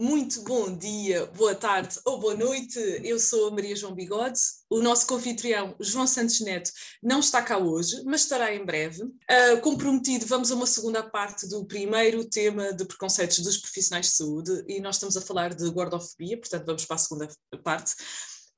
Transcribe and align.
Muito 0.00 0.42
bom 0.42 0.72
dia, 0.78 1.26
boa 1.26 1.56
tarde 1.56 1.98
ou 2.04 2.20
boa 2.20 2.36
noite. 2.36 2.78
Eu 3.02 3.18
sou 3.18 3.48
a 3.48 3.50
Maria 3.50 3.74
João 3.74 3.96
Bigode. 3.96 4.38
O 4.70 4.80
nosso 4.80 5.04
confitrião, 5.08 5.74
João 5.80 6.06
Santos 6.06 6.40
Neto, 6.40 6.70
não 7.02 7.18
está 7.18 7.42
cá 7.42 7.58
hoje, 7.58 8.00
mas 8.04 8.20
estará 8.20 8.54
em 8.54 8.64
breve. 8.64 9.02
Uh, 9.02 9.60
comprometido, 9.60 10.24
vamos 10.24 10.52
a 10.52 10.54
uma 10.54 10.68
segunda 10.68 11.02
parte 11.02 11.48
do 11.48 11.66
primeiro 11.66 12.24
tema 12.24 12.72
de 12.72 12.84
preconceitos 12.84 13.40
dos 13.40 13.56
profissionais 13.56 14.06
de 14.06 14.12
saúde 14.12 14.64
e 14.68 14.80
nós 14.80 14.94
estamos 14.94 15.16
a 15.16 15.20
falar 15.20 15.52
de 15.52 15.68
gordofobia, 15.68 16.38
portanto, 16.38 16.66
vamos 16.66 16.84
para 16.84 16.94
a 16.94 16.98
segunda 17.00 17.28
parte. 17.64 17.96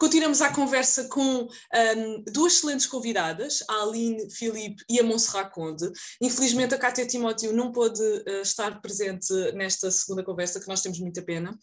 Continuamos 0.00 0.40
a 0.40 0.50
conversa 0.50 1.04
com 1.08 1.42
um, 1.42 2.24
duas 2.32 2.54
excelentes 2.54 2.86
convidadas, 2.86 3.62
a 3.68 3.82
Aline 3.82 4.30
Filipe 4.30 4.82
e 4.88 4.98
a 4.98 5.02
Monserrat 5.02 5.52
Conde. 5.52 5.92
Infelizmente 6.22 6.74
a 6.74 6.78
Cátia 6.78 7.06
Timóteo 7.06 7.52
não 7.52 7.70
pôde 7.70 8.00
uh, 8.00 8.40
estar 8.40 8.80
presente 8.80 9.30
nesta 9.52 9.90
segunda 9.90 10.24
conversa, 10.24 10.58
que 10.58 10.68
nós 10.68 10.80
temos 10.80 10.98
muita 11.00 11.20
pena. 11.20 11.54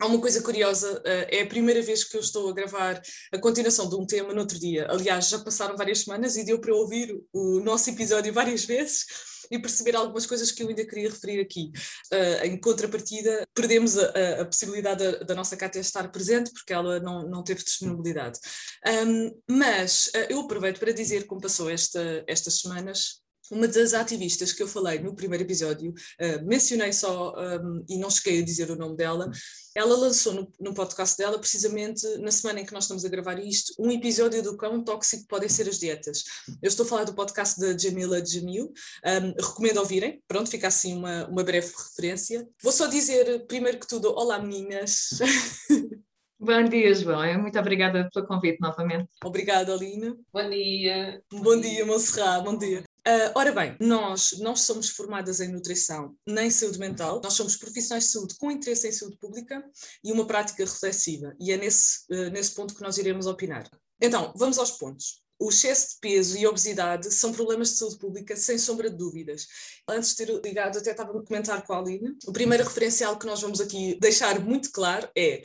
Há 0.00 0.06
uma 0.06 0.18
coisa 0.18 0.40
curiosa, 0.40 0.98
uh, 0.98 1.26
é 1.28 1.42
a 1.42 1.46
primeira 1.46 1.82
vez 1.82 2.04
que 2.04 2.16
eu 2.16 2.22
estou 2.22 2.48
a 2.48 2.54
gravar 2.54 3.02
a 3.30 3.38
continuação 3.38 3.86
de 3.86 3.96
um 3.96 4.06
tema 4.06 4.32
no 4.32 4.40
outro 4.40 4.58
dia. 4.58 4.86
Aliás, 4.88 5.28
já 5.28 5.38
passaram 5.38 5.76
várias 5.76 6.04
semanas 6.04 6.38
e 6.38 6.44
deu 6.44 6.58
para 6.58 6.74
ouvir 6.74 7.22
o 7.34 7.60
nosso 7.60 7.90
episódio 7.90 8.32
várias 8.32 8.64
vezes 8.64 9.04
e 9.50 9.58
perceber 9.58 9.96
algumas 9.96 10.26
coisas 10.26 10.50
que 10.50 10.62
eu 10.62 10.68
ainda 10.68 10.86
queria 10.86 11.10
referir 11.10 11.40
aqui. 11.40 11.72
Uh, 12.12 12.46
em 12.46 12.60
contrapartida, 12.60 13.46
perdemos 13.54 13.96
a, 13.98 14.42
a, 14.42 14.44
possibilidade 14.44 15.04
da, 15.04 15.18
da, 15.24 15.34
nossa 15.34 15.56
Cátia 15.56 15.80
estar 15.80 16.10
presente, 16.10 16.52
porque 16.52 16.72
ela 16.72 17.00
não, 17.00 17.28
não 17.28 17.42
teve 17.42 17.62
disponibilidade. 17.62 18.38
Um, 18.86 19.40
mas 19.48 20.08
uh, 20.08 20.26
eu 20.30 20.40
aproveito 20.40 20.78
para 20.78 20.92
dizer 20.92 21.26
como 21.26 21.40
passou 21.40 21.70
esta, 21.70 22.24
estas 22.26 22.60
semanas, 22.60 23.22
uma 23.50 23.68
das 23.68 23.94
ativistas 23.94 24.52
que 24.52 24.62
eu 24.62 24.68
falei 24.68 24.98
no 24.98 25.14
primeiro 25.14 25.44
episódio, 25.44 25.90
uh, 25.90 26.46
mencionei 26.46 26.92
só 26.92 27.34
um, 27.34 27.84
e 27.88 27.98
não 27.98 28.10
cheguei 28.10 28.40
a 28.40 28.44
dizer 28.44 28.70
o 28.70 28.76
nome 28.76 28.96
dela, 28.96 29.30
ela 29.74 29.96
lançou 29.96 30.34
no, 30.34 30.52
no, 30.58 30.74
podcast 30.74 31.16
dela, 31.16 31.38
precisamente 31.38 32.06
na 32.18 32.32
semana 32.32 32.60
em 32.60 32.66
que 32.66 32.72
nós 32.72 32.84
estamos 32.84 33.04
a 33.04 33.08
gravar 33.08 33.38
isto, 33.38 33.74
um 33.78 33.90
episódio 33.90 34.42
do 34.42 34.56
quão 34.56 34.82
tóxico 34.82 35.26
podem 35.28 35.48
ser 35.48 35.68
as 35.68 35.78
dietas. 35.78 36.24
Eu 36.60 36.68
estou 36.68 36.84
a 36.84 36.88
falar 36.88 37.04
do 37.04 37.14
podcast 37.14 37.60
da 37.60 37.76
Jamila 37.76 38.24
Jamil, 38.24 38.72
um, 39.04 39.34
recomendo 39.40 39.78
ouvirem, 39.78 40.22
pronto, 40.26 40.50
fica 40.50 40.68
assim 40.68 40.96
uma, 40.96 41.26
uma 41.28 41.44
breve 41.44 41.68
referência. 41.68 42.48
Vou 42.62 42.72
só 42.72 42.86
dizer, 42.86 43.46
primeiro 43.46 43.78
que 43.78 43.86
tudo, 43.86 44.12
olá 44.12 44.38
meninas. 44.40 45.10
Bom 46.40 46.62
dia, 46.64 46.94
João. 46.94 47.42
Muito 47.42 47.58
obrigada 47.58 48.08
pelo 48.12 48.26
convite 48.26 48.60
novamente. 48.60 49.08
Obrigada, 49.24 49.72
Alina. 49.74 50.16
Bom 50.32 50.48
dia. 50.48 51.20
Bom 51.32 51.60
dia, 51.60 51.84
Monserrat. 51.84 52.44
Bom 52.44 52.56
dia. 52.56 52.87
Uh, 53.08 53.32
ora 53.34 53.50
bem, 53.52 53.74
nós 53.80 54.32
não 54.38 54.54
somos 54.54 54.90
formadas 54.90 55.40
em 55.40 55.48
nutrição 55.48 56.14
nem 56.26 56.50
saúde 56.50 56.78
mental, 56.78 57.22
nós 57.24 57.32
somos 57.32 57.56
profissionais 57.56 58.04
de 58.04 58.10
saúde 58.10 58.34
com 58.36 58.50
interesse 58.50 58.86
em 58.86 58.92
saúde 58.92 59.16
pública 59.16 59.64
e 60.04 60.12
uma 60.12 60.26
prática 60.26 60.62
reflexiva, 60.62 61.34
e 61.40 61.50
é 61.50 61.56
nesse, 61.56 62.04
uh, 62.10 62.28
nesse 62.30 62.54
ponto 62.54 62.74
que 62.74 62.82
nós 62.82 62.98
iremos 62.98 63.26
opinar. 63.26 63.66
Então, 63.98 64.30
vamos 64.36 64.58
aos 64.58 64.72
pontos. 64.72 65.22
O 65.38 65.48
excesso 65.48 65.94
de 65.94 66.00
peso 66.02 66.36
e 66.36 66.46
obesidade 66.46 67.10
são 67.10 67.32
problemas 67.32 67.70
de 67.70 67.76
saúde 67.78 67.96
pública, 67.96 68.36
sem 68.36 68.58
sombra 68.58 68.90
de 68.90 68.98
dúvidas. 68.98 69.46
Antes 69.88 70.10
de 70.10 70.26
ter 70.26 70.42
ligado, 70.44 70.76
até 70.76 70.90
estava 70.90 71.18
a 71.18 71.24
comentar 71.24 71.64
com 71.64 71.72
a 71.72 71.78
Aline. 71.78 72.14
O 72.26 72.32
primeiro 72.32 72.64
referencial 72.64 73.18
que 73.18 73.24
nós 73.24 73.40
vamos 73.40 73.58
aqui 73.58 73.96
deixar 73.98 74.38
muito 74.38 74.70
claro 74.70 75.08
é: 75.16 75.42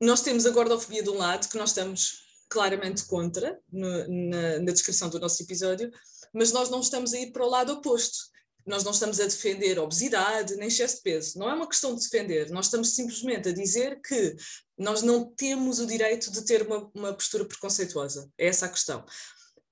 nós 0.00 0.20
temos 0.22 0.46
a 0.46 0.50
gordofobia 0.50 1.02
de 1.02 1.10
um 1.10 1.16
lado, 1.16 1.48
que 1.48 1.56
nós 1.58 1.70
estamos 1.70 2.23
claramente 2.54 3.04
contra 3.06 3.58
no, 3.70 3.88
na, 4.30 4.58
na 4.60 4.72
descrição 4.72 5.10
do 5.10 5.18
nosso 5.18 5.42
episódio, 5.42 5.90
mas 6.32 6.52
nós 6.52 6.70
não 6.70 6.78
estamos 6.78 7.12
a 7.12 7.18
ir 7.18 7.32
para 7.32 7.44
o 7.44 7.50
lado 7.50 7.72
oposto. 7.72 8.32
Nós 8.64 8.84
não 8.84 8.92
estamos 8.92 9.18
a 9.18 9.24
defender 9.24 9.76
obesidade 9.78 10.54
nem 10.54 10.68
excesso 10.68 10.96
de 10.96 11.02
peso. 11.02 11.36
Não 11.36 11.50
é 11.50 11.54
uma 11.54 11.68
questão 11.68 11.96
de 11.96 12.00
defender, 12.00 12.48
nós 12.50 12.66
estamos 12.66 12.94
simplesmente 12.94 13.48
a 13.48 13.52
dizer 13.52 14.00
que 14.00 14.36
nós 14.78 15.02
não 15.02 15.24
temos 15.34 15.80
o 15.80 15.86
direito 15.86 16.30
de 16.30 16.44
ter 16.44 16.62
uma, 16.62 16.88
uma 16.94 17.12
postura 17.12 17.44
preconceituosa. 17.44 18.30
É 18.38 18.46
essa 18.46 18.66
a 18.66 18.70
questão. 18.70 19.04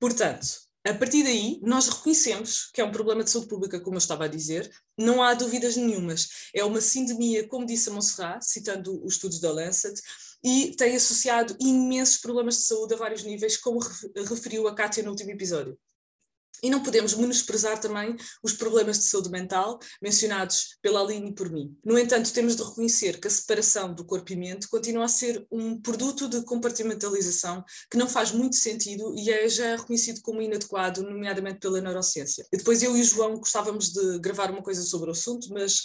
Portanto, 0.01 0.45
a 0.85 0.93
partir 0.93 1.23
daí, 1.23 1.61
nós 1.63 1.89
reconhecemos 1.89 2.69
que 2.75 2.81
é 2.81 2.85
um 2.85 2.91
problema 2.91 3.23
de 3.23 3.31
saúde 3.31 3.47
pública, 3.47 3.79
como 3.79 3.95
eu 3.95 3.99
estava 3.99 4.25
a 4.25 4.29
dizer, 4.29 4.69
não 4.99 5.23
há 5.23 5.33
dúvidas 5.33 5.77
nenhumas. 5.77 6.51
É 6.53 6.65
uma 6.65 6.81
sindemia, 6.81 7.47
como 7.47 7.65
disse 7.65 7.89
a 7.89 7.93
Monserrat, 7.93 8.43
citando 8.45 9.01
os 9.05 9.15
estudos 9.15 9.39
da 9.41 9.53
Lancet, 9.53 10.03
e 10.43 10.75
tem 10.77 10.97
associado 10.97 11.57
imensos 11.61 12.19
problemas 12.19 12.57
de 12.57 12.63
saúde 12.63 12.95
a 12.95 12.97
vários 12.97 13.23
níveis, 13.23 13.57
como 13.57 13.81
referiu 14.29 14.67
a 14.69 14.75
Kátia 14.75 15.03
no 15.03 15.11
último 15.11 15.31
episódio. 15.31 15.79
E 16.63 16.71
não 16.71 16.81
podemos 16.81 17.15
menosprezar 17.15 17.81
também 17.81 18.17
os 18.41 18.53
problemas 18.53 18.97
de 18.97 19.05
saúde 19.07 19.31
mental 19.31 19.81
mencionados 20.01 20.77
pela 20.81 21.01
Aline 21.01 21.31
e 21.31 21.35
por 21.35 21.51
mim. 21.51 21.77
No 21.85 21.99
entanto, 21.99 22.33
temos 22.33 22.55
de 22.55 22.63
reconhecer 22.63 23.19
que 23.19 23.27
a 23.27 23.31
separação 23.31 23.93
do 23.93 24.05
corpo 24.05 24.33
e 24.33 24.37
mente 24.37 24.69
continua 24.69 25.07
a 25.07 25.09
ser 25.09 25.45
um 25.51 25.81
produto 25.81 26.29
de 26.29 26.45
compartimentalização 26.45 27.65
que 27.91 27.99
não 27.99 28.09
faz 28.09 28.31
muito 28.31 28.55
sentido 28.55 29.13
e 29.19 29.29
é 29.29 29.49
já 29.49 29.75
reconhecido 29.75 30.21
como 30.23 30.41
inadequado, 30.41 31.03
nomeadamente 31.03 31.59
pela 31.59 31.81
neurociência. 31.81 32.47
E 32.53 32.57
depois 32.57 32.81
eu 32.81 32.97
e 32.97 33.01
o 33.01 33.05
João 33.05 33.39
gostávamos 33.39 33.91
de 33.91 34.21
gravar 34.21 34.53
uma 34.53 34.63
coisa 34.63 34.83
sobre 34.83 35.09
o 35.09 35.13
assunto, 35.13 35.49
mas 35.51 35.85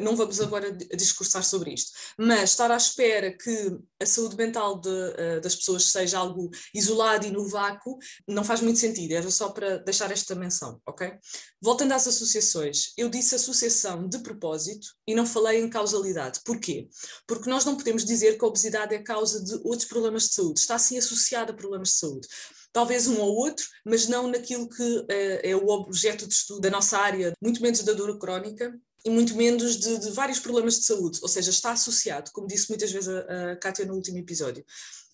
não 0.00 0.16
vamos 0.16 0.40
agora 0.40 0.70
discursar 0.72 1.44
sobre 1.44 1.72
isto, 1.72 1.92
mas 2.18 2.50
estar 2.50 2.70
à 2.70 2.76
espera 2.76 3.36
que 3.36 3.76
a 4.00 4.06
saúde 4.06 4.36
mental 4.36 4.80
de, 4.80 4.88
uh, 4.88 5.40
das 5.42 5.56
pessoas 5.56 5.90
seja 5.90 6.18
algo 6.18 6.50
isolado 6.72 7.26
e 7.26 7.30
no 7.30 7.48
vácuo 7.48 7.98
não 8.28 8.44
faz 8.44 8.60
muito 8.60 8.78
sentido, 8.78 9.12
era 9.12 9.30
só 9.30 9.50
para 9.50 9.78
deixar 9.78 10.10
esta 10.10 10.34
menção, 10.34 10.80
ok? 10.86 11.12
Voltando 11.60 11.92
às 11.92 12.06
associações, 12.06 12.92
eu 12.96 13.08
disse 13.08 13.34
associação 13.34 14.08
de 14.08 14.18
propósito 14.18 14.86
e 15.06 15.14
não 15.14 15.26
falei 15.26 15.60
em 15.60 15.68
causalidade. 15.68 16.40
Porquê? 16.44 16.88
Porque 17.26 17.50
nós 17.50 17.64
não 17.64 17.76
podemos 17.76 18.04
dizer 18.04 18.38
que 18.38 18.44
a 18.44 18.48
obesidade 18.48 18.94
é 18.94 19.02
causa 19.02 19.42
de 19.42 19.54
outros 19.64 19.86
problemas 19.86 20.24
de 20.24 20.34
saúde, 20.34 20.60
está 20.60 20.76
assim 20.76 20.98
associada 20.98 21.52
a 21.52 21.56
problemas 21.56 21.90
de 21.90 21.96
saúde 21.96 22.28
talvez 22.72 23.06
um 23.06 23.20
ou 23.20 23.36
outro, 23.36 23.64
mas 23.86 24.08
não 24.08 24.26
naquilo 24.26 24.68
que 24.68 24.82
uh, 24.82 25.06
é 25.44 25.54
o 25.54 25.68
objeto 25.68 26.26
de 26.26 26.34
estudo 26.34 26.60
da 26.60 26.70
nossa 26.70 26.98
área, 26.98 27.32
muito 27.40 27.62
menos 27.62 27.80
da 27.84 27.92
dor 27.92 28.18
crónica 28.18 28.74
e 29.04 29.10
muito 29.10 29.34
menos 29.36 29.76
de, 29.76 29.98
de, 29.98 30.10
vários 30.10 30.40
problemas 30.40 30.78
de 30.78 30.84
saúde, 30.84 31.18
ou 31.22 31.28
seja, 31.28 31.50
está 31.50 31.72
associado, 31.72 32.30
como 32.32 32.46
disse 32.46 32.70
muitas 32.70 32.90
vezes 32.90 33.08
a, 33.08 33.52
a 33.52 33.56
Kátia 33.56 33.84
no 33.84 33.94
último 33.94 34.18
episódio. 34.18 34.64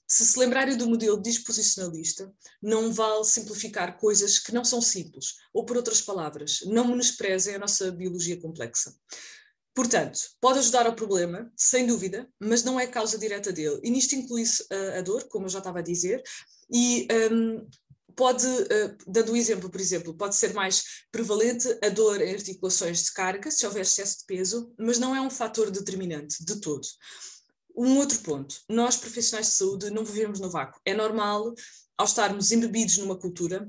Se 0.06 0.26
se 0.26 0.38
lembrarem 0.38 0.76
do 0.76 0.88
modelo 0.88 1.20
disposicionalista, 1.20 2.32
não 2.60 2.92
vale 2.92 3.24
simplificar 3.24 3.96
coisas 3.98 4.38
que 4.38 4.52
não 4.52 4.64
são 4.64 4.80
simples, 4.80 5.36
ou 5.52 5.64
por 5.64 5.76
outras 5.76 6.00
palavras, 6.00 6.60
não 6.66 6.88
menosprezem 6.88 7.54
a 7.54 7.58
nossa 7.58 7.92
biologia 7.92 8.40
complexa. 8.40 8.94
Portanto, 9.72 10.18
pode 10.40 10.58
ajudar 10.58 10.86
ao 10.86 10.96
problema, 10.96 11.50
sem 11.56 11.86
dúvida, 11.86 12.28
mas 12.40 12.64
não 12.64 12.78
é 12.78 12.86
causa 12.86 13.16
direta 13.16 13.52
dele. 13.52 13.80
E 13.84 13.90
nisto 13.90 14.14
inclui-se 14.14 14.66
a, 14.70 14.98
a, 14.98 15.02
dor, 15.02 15.24
como 15.28 15.46
eu 15.46 15.50
já 15.50 15.58
estava 15.58 15.78
a 15.78 15.82
dizer, 15.82 16.22
e 16.72 17.06
um, 17.32 17.68
pode, 18.20 18.46
uh, 18.46 18.98
dando 19.06 19.32
um 19.32 19.36
exemplo, 19.36 19.70
por 19.70 19.80
exemplo, 19.80 20.12
pode 20.12 20.36
ser 20.36 20.52
mais 20.52 21.06
prevalente 21.10 21.66
a 21.82 21.88
dor 21.88 22.20
em 22.20 22.34
articulações 22.34 23.02
de 23.04 23.12
carga, 23.14 23.50
se 23.50 23.64
houver 23.64 23.80
excesso 23.80 24.18
de 24.18 24.26
peso, 24.26 24.74
mas 24.78 24.98
não 24.98 25.16
é 25.16 25.20
um 25.22 25.30
fator 25.30 25.70
determinante 25.70 26.44
de 26.44 26.60
todo. 26.60 26.86
Um 27.74 27.96
outro 27.96 28.18
ponto, 28.18 28.60
nós 28.68 28.98
profissionais 28.98 29.46
de 29.46 29.52
saúde 29.54 29.88
não 29.88 30.04
vivemos 30.04 30.38
no 30.38 30.50
vácuo. 30.50 30.78
É 30.84 30.92
normal, 30.92 31.54
ao 31.96 32.04
estarmos 32.04 32.52
embebidos 32.52 32.98
numa 32.98 33.18
cultura, 33.18 33.66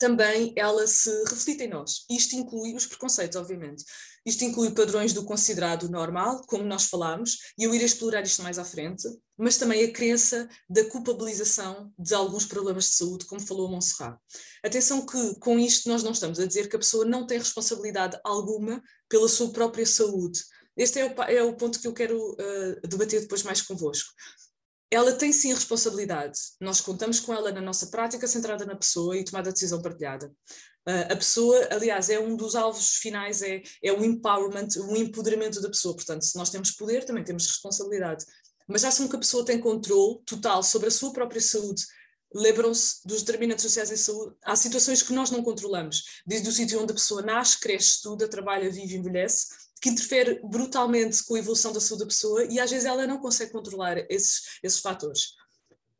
também 0.00 0.52
ela 0.56 0.84
se 0.88 1.10
reflete 1.28 1.62
em 1.62 1.68
nós. 1.68 2.04
Isto 2.10 2.34
inclui 2.34 2.74
os 2.74 2.86
preconceitos, 2.86 3.36
obviamente. 3.36 3.84
Isto 4.24 4.44
inclui 4.44 4.70
padrões 4.70 5.12
do 5.12 5.24
considerado 5.24 5.88
normal, 5.88 6.42
como 6.46 6.64
nós 6.64 6.86
falámos, 6.86 7.38
e 7.58 7.64
eu 7.64 7.74
irei 7.74 7.86
explorar 7.86 8.22
isto 8.22 8.42
mais 8.42 8.58
à 8.58 8.64
frente, 8.64 9.06
mas 9.36 9.58
também 9.58 9.84
a 9.84 9.92
crença 9.92 10.48
da 10.68 10.84
culpabilização 10.86 11.92
de 11.98 12.14
alguns 12.14 12.46
problemas 12.46 12.86
de 12.86 12.94
saúde, 12.94 13.26
como 13.26 13.40
falou 13.40 13.68
a 13.68 13.70
Monserrat. 13.70 14.18
Atenção 14.64 15.04
que 15.04 15.34
com 15.40 15.58
isto 15.58 15.88
nós 15.88 16.02
não 16.02 16.12
estamos 16.12 16.40
a 16.40 16.46
dizer 16.46 16.68
que 16.68 16.76
a 16.76 16.78
pessoa 16.78 17.04
não 17.04 17.26
tem 17.26 17.38
responsabilidade 17.38 18.18
alguma 18.24 18.82
pela 19.08 19.28
sua 19.28 19.52
própria 19.52 19.84
saúde. 19.84 20.40
Este 20.76 21.00
é 21.00 21.06
o, 21.06 21.22
é 21.22 21.42
o 21.42 21.56
ponto 21.56 21.78
que 21.78 21.86
eu 21.86 21.92
quero 21.92 22.18
uh, 22.18 22.88
debater 22.88 23.20
depois 23.20 23.42
mais 23.42 23.60
convosco 23.60 24.10
ela 24.94 25.12
tem 25.12 25.32
sim 25.32 25.52
responsabilidade. 25.52 26.38
Nós 26.60 26.80
contamos 26.80 27.18
com 27.18 27.34
ela 27.34 27.50
na 27.50 27.60
nossa 27.60 27.88
prática 27.88 28.28
centrada 28.28 28.64
na 28.64 28.76
pessoa 28.76 29.16
e 29.16 29.24
tomada 29.24 29.48
de 29.48 29.54
decisão 29.54 29.82
partilhada. 29.82 30.32
Uh, 30.86 31.12
a 31.12 31.16
pessoa, 31.16 31.68
aliás, 31.70 32.10
é 32.10 32.20
um 32.20 32.36
dos 32.36 32.54
alvos 32.54 32.96
finais, 32.96 33.40
é, 33.42 33.62
é 33.82 33.92
o 33.92 34.04
empowerment, 34.04 34.68
o 34.78 34.96
empoderamento 34.96 35.60
da 35.60 35.68
pessoa. 35.68 35.94
Portanto, 35.94 36.24
se 36.24 36.36
nós 36.36 36.50
temos 36.50 36.72
poder, 36.72 37.04
também 37.04 37.24
temos 37.24 37.46
responsabilidade. 37.46 38.24
Mas 38.68 38.84
acham 38.84 39.08
que 39.08 39.16
a 39.16 39.18
pessoa 39.18 39.44
tem 39.44 39.58
controle 39.58 40.20
total 40.24 40.62
sobre 40.62 40.88
a 40.88 40.90
sua 40.90 41.12
própria 41.12 41.40
saúde. 41.40 41.82
Lembram-se 42.34 43.06
dos 43.06 43.22
determinantes 43.22 43.62
sociais 43.62 43.90
em 43.90 43.96
saúde. 43.96 44.34
Há 44.42 44.56
situações 44.56 45.02
que 45.02 45.12
nós 45.12 45.30
não 45.30 45.42
controlamos, 45.42 46.22
desde 46.26 46.48
o 46.48 46.52
sítio 46.52 46.82
onde 46.82 46.92
a 46.92 46.94
pessoa 46.94 47.22
nasce, 47.22 47.60
cresce, 47.60 47.96
estuda, 47.96 48.28
trabalha, 48.28 48.70
vive, 48.70 48.96
envelhece, 48.96 49.46
que 49.80 49.90
interfere 49.90 50.40
brutalmente 50.42 51.22
com 51.24 51.34
a 51.34 51.38
evolução 51.38 51.72
da 51.72 51.80
saúde 51.80 52.04
da 52.04 52.08
pessoa 52.08 52.44
e 52.46 52.58
às 52.58 52.70
vezes 52.70 52.86
ela 52.86 53.06
não 53.06 53.18
consegue 53.18 53.52
controlar 53.52 53.98
esses, 54.10 54.58
esses 54.62 54.80
fatores. 54.80 55.34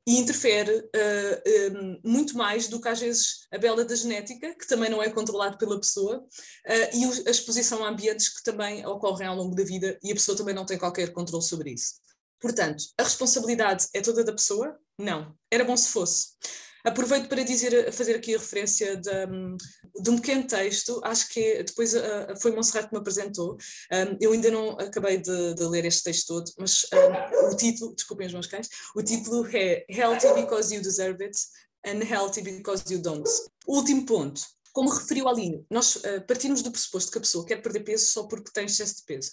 E 0.07 0.19
interfere 0.19 0.71
uh, 0.71 0.91
eh, 0.95 1.73
um, 1.75 2.01
muito 2.05 2.37
mais 2.37 2.69
do 2.69 2.81
que 2.81 2.89
às 2.89 3.01
vezes 3.01 3.47
a 3.51 3.57
bela 3.57 3.85
da 3.85 3.97
genética, 3.97 4.55
que 4.55 4.67
também 4.67 4.91
não 4.91 5.03
é 5.03 5.09
controlado 5.09 5.57
pela 5.57 5.81
pessoa, 5.81 6.19
uh, 6.19 6.97
e 6.97 7.27
a 7.27 7.31
exposição 7.31 7.83
a 7.83 7.89
ambientes 7.89 8.29
que 8.29 8.43
também 8.43 8.85
ocorrem 8.87 9.27
ao 9.27 9.37
longo 9.37 9.55
da 9.55 9.65
vida 9.65 9.99
e 10.03 10.13
a 10.13 10.15
pessoa 10.15 10.37
também 10.37 10.55
não 10.55 10.67
tem 10.67 10.79
qualquer 10.79 11.13
controle 11.13 11.43
sobre 11.43 11.73
isso. 11.73 11.95
Portanto, 12.39 12.85
a 12.99 13.03
responsabilidade 13.03 13.87
é 13.95 14.03
toda 14.03 14.23
da 14.23 14.33
pessoa? 14.33 14.79
Não. 14.99 15.35
Era 15.51 15.65
bom 15.65 15.77
se 15.77 15.89
fosse. 15.89 16.35
Aproveito 16.85 17.29
para 17.29 17.43
dizer, 17.43 17.91
fazer 17.93 18.15
aqui 18.15 18.35
a 18.35 18.39
referência 18.39 18.97
de, 18.97 19.11
de 20.03 20.11
um 20.11 20.17
pequeno 20.17 20.47
texto, 20.47 21.01
acho 21.03 21.31
que 21.31 21.63
depois 21.63 21.95
uh, 21.95 22.39
foi 22.43 22.53
Monserrat 22.53 22.89
que 22.89 22.95
me 22.95 23.01
apresentou, 23.01 23.55
um, 23.55 24.19
eu 24.21 24.33
ainda 24.33 24.51
não 24.51 24.73
acabei 24.73 25.17
de, 25.17 25.55
de, 25.55 25.65
ler 25.65 25.87
este 25.87 26.03
texto 26.03 26.27
todo, 26.27 26.53
mas 26.59 26.87
o 27.51 27.57
título, 27.57 27.95
desculpem 27.95 28.27
os 28.27 28.35
meus 28.35 28.47
cães, 28.47 28.69
o 28.95 29.03
título 29.03 29.49
é 29.57 29.87
Healthy 29.89 30.35
Because 30.35 30.75
You 30.75 30.83
Deserve 30.83 31.25
It, 31.25 31.39
Unhealthy 31.87 32.43
Because 32.43 32.85
You 32.93 33.01
Don't. 33.01 33.31
Último 33.67 34.05
ponto, 34.05 34.43
como 34.75 34.91
referiu 34.91 35.29
a 35.29 35.31
Aline, 35.31 35.65
nós 35.71 35.95
uh, 35.95 36.21
partimos 36.27 36.61
do 36.61 36.71
pressuposto 36.73 37.13
que 37.13 37.19
a 37.19 37.21
pessoa 37.21 37.47
quer 37.47 37.63
perder 37.63 37.85
peso 37.85 38.07
só 38.07 38.25
porque 38.25 38.51
tem 38.53 38.67
excesso 38.67 38.97
de 38.97 39.03
peso. 39.05 39.31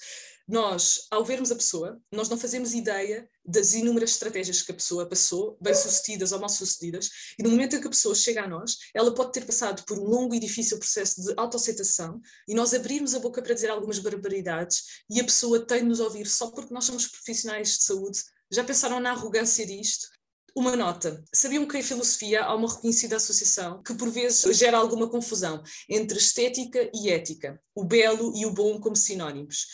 Nós, 0.47 1.07
ao 1.09 1.25
vermos 1.25 1.51
a 1.51 1.55
pessoa, 1.55 1.99
nós 2.11 2.29
não 2.29 2.37
fazemos 2.37 2.75
ideia 2.75 3.27
das 3.43 3.73
inúmeras 3.73 4.11
estratégias 4.11 4.61
que 4.61 4.71
a 4.71 4.75
pessoa 4.75 5.09
passou, 5.09 5.57
bem-sucedidas 5.59 6.31
ou 6.31 6.39
mal-sucedidas, 6.39 7.09
e 7.39 7.43
no 7.43 7.49
momento 7.49 7.75
em 7.75 7.81
que 7.81 7.87
a 7.87 7.89
pessoa 7.89 8.13
chega 8.13 8.43
a 8.43 8.47
nós, 8.47 8.77
ela 8.93 9.15
pode 9.15 9.31
ter 9.31 9.43
passado 9.43 9.83
por 9.85 9.97
um 9.97 10.03
longo 10.03 10.35
e 10.35 10.39
difícil 10.39 10.77
processo 10.77 11.23
de 11.23 11.33
autoaceitação, 11.35 12.21
e 12.47 12.53
nós 12.53 12.71
abrirmos 12.75 13.15
a 13.15 13.19
boca 13.19 13.41
para 13.41 13.55
dizer 13.55 13.71
algumas 13.71 13.97
barbaridades, 13.97 14.83
e 15.09 15.19
a 15.19 15.23
pessoa 15.23 15.65
tem 15.65 15.79
de 15.79 15.85
nos 15.85 15.99
ouvir 15.99 16.27
só 16.27 16.51
porque 16.51 16.71
nós 16.71 16.85
somos 16.85 17.07
profissionais 17.07 17.77
de 17.77 17.83
saúde. 17.83 18.21
Já 18.51 18.63
pensaram 18.63 18.99
na 18.99 19.09
arrogância 19.09 19.65
disto? 19.65 20.07
Uma 20.55 20.75
nota. 20.75 21.23
Sabiam 21.33 21.65
que 21.65 21.77
em 21.77 21.83
filosofia 21.83 22.43
há 22.43 22.53
uma 22.53 22.67
reconhecida 22.67 23.15
associação 23.15 23.81
que 23.81 23.93
por 23.93 24.09
vezes 24.09 24.57
gera 24.57 24.77
alguma 24.77 25.09
confusão 25.09 25.63
entre 25.87 26.17
estética 26.17 26.89
e 26.93 27.09
ética, 27.09 27.61
o 27.73 27.83
belo 27.83 28.33
e 28.35 28.45
o 28.45 28.51
bom 28.51 28.79
como 28.79 28.95
sinónimos. 28.95 29.67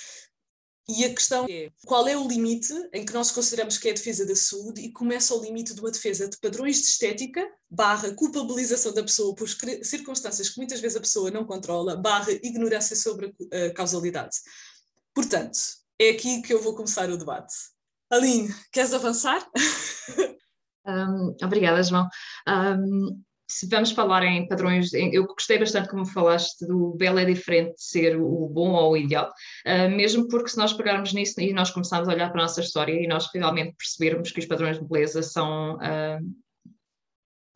E 0.89 1.03
a 1.03 1.13
questão 1.13 1.45
é 1.49 1.69
qual 1.85 2.07
é 2.07 2.15
o 2.15 2.25
limite 2.25 2.73
em 2.93 3.05
que 3.05 3.13
nós 3.13 3.29
consideramos 3.29 3.77
que 3.77 3.89
é 3.89 3.91
a 3.91 3.95
defesa 3.95 4.25
da 4.25 4.35
saúde 4.35 4.81
e 4.81 4.91
começa 4.91 5.35
o 5.35 5.43
limite 5.43 5.73
de 5.73 5.81
uma 5.81 5.91
defesa 5.91 6.29
de 6.29 6.37
padrões 6.37 6.77
de 6.77 6.87
estética, 6.87 7.45
barra 7.69 8.13
culpabilização 8.13 8.93
da 8.93 9.03
pessoa 9.03 9.35
por 9.35 9.49
circunstâncias 9.83 10.49
que 10.49 10.57
muitas 10.57 10.79
vezes 10.79 10.95
a 10.95 11.01
pessoa 11.01 11.29
não 11.29 11.45
controla, 11.45 11.97
barra 11.97 12.31
ignorância 12.31 12.95
sobre 12.95 13.35
a 13.51 13.73
causalidade. 13.73 14.37
Portanto, 15.13 15.59
é 15.99 16.11
aqui 16.11 16.41
que 16.41 16.53
eu 16.53 16.61
vou 16.61 16.73
começar 16.73 17.09
o 17.09 17.17
debate. 17.17 17.53
Aline, 18.09 18.55
queres 18.71 18.93
avançar? 18.93 19.45
Um, 20.87 21.35
obrigada, 21.43 21.83
João. 21.83 22.07
Um, 22.47 23.21
se 23.49 23.67
vamos 23.69 23.91
falar 23.91 24.23
em 24.23 24.47
padrões, 24.47 24.91
eu 24.93 25.25
gostei 25.25 25.57
bastante 25.57 25.87
como 25.87 26.05
falaste 26.05 26.65
do 26.67 26.93
belo 26.97 27.17
é 27.17 27.23
diferente 27.23 27.75
de 27.75 27.83
ser 27.83 28.19
o 28.19 28.49
bom 28.49 28.73
ou 28.73 28.91
o 28.91 28.97
ideal, 28.97 29.31
mesmo 29.95 30.27
porque 30.27 30.49
se 30.49 30.57
nós 30.57 30.73
pegarmos 30.73 31.13
nisso 31.13 31.39
e 31.39 31.53
nós 31.53 31.71
começarmos 31.71 32.09
a 32.09 32.11
olhar 32.11 32.29
para 32.29 32.41
a 32.41 32.43
nossa 32.43 32.59
história 32.59 32.91
e 32.91 33.07
nós 33.07 33.29
realmente 33.33 33.73
percebermos 33.77 34.31
que 34.31 34.39
os 34.39 34.45
padrões 34.45 34.77
de 34.77 34.85
beleza 34.85 35.23
são 35.23 35.77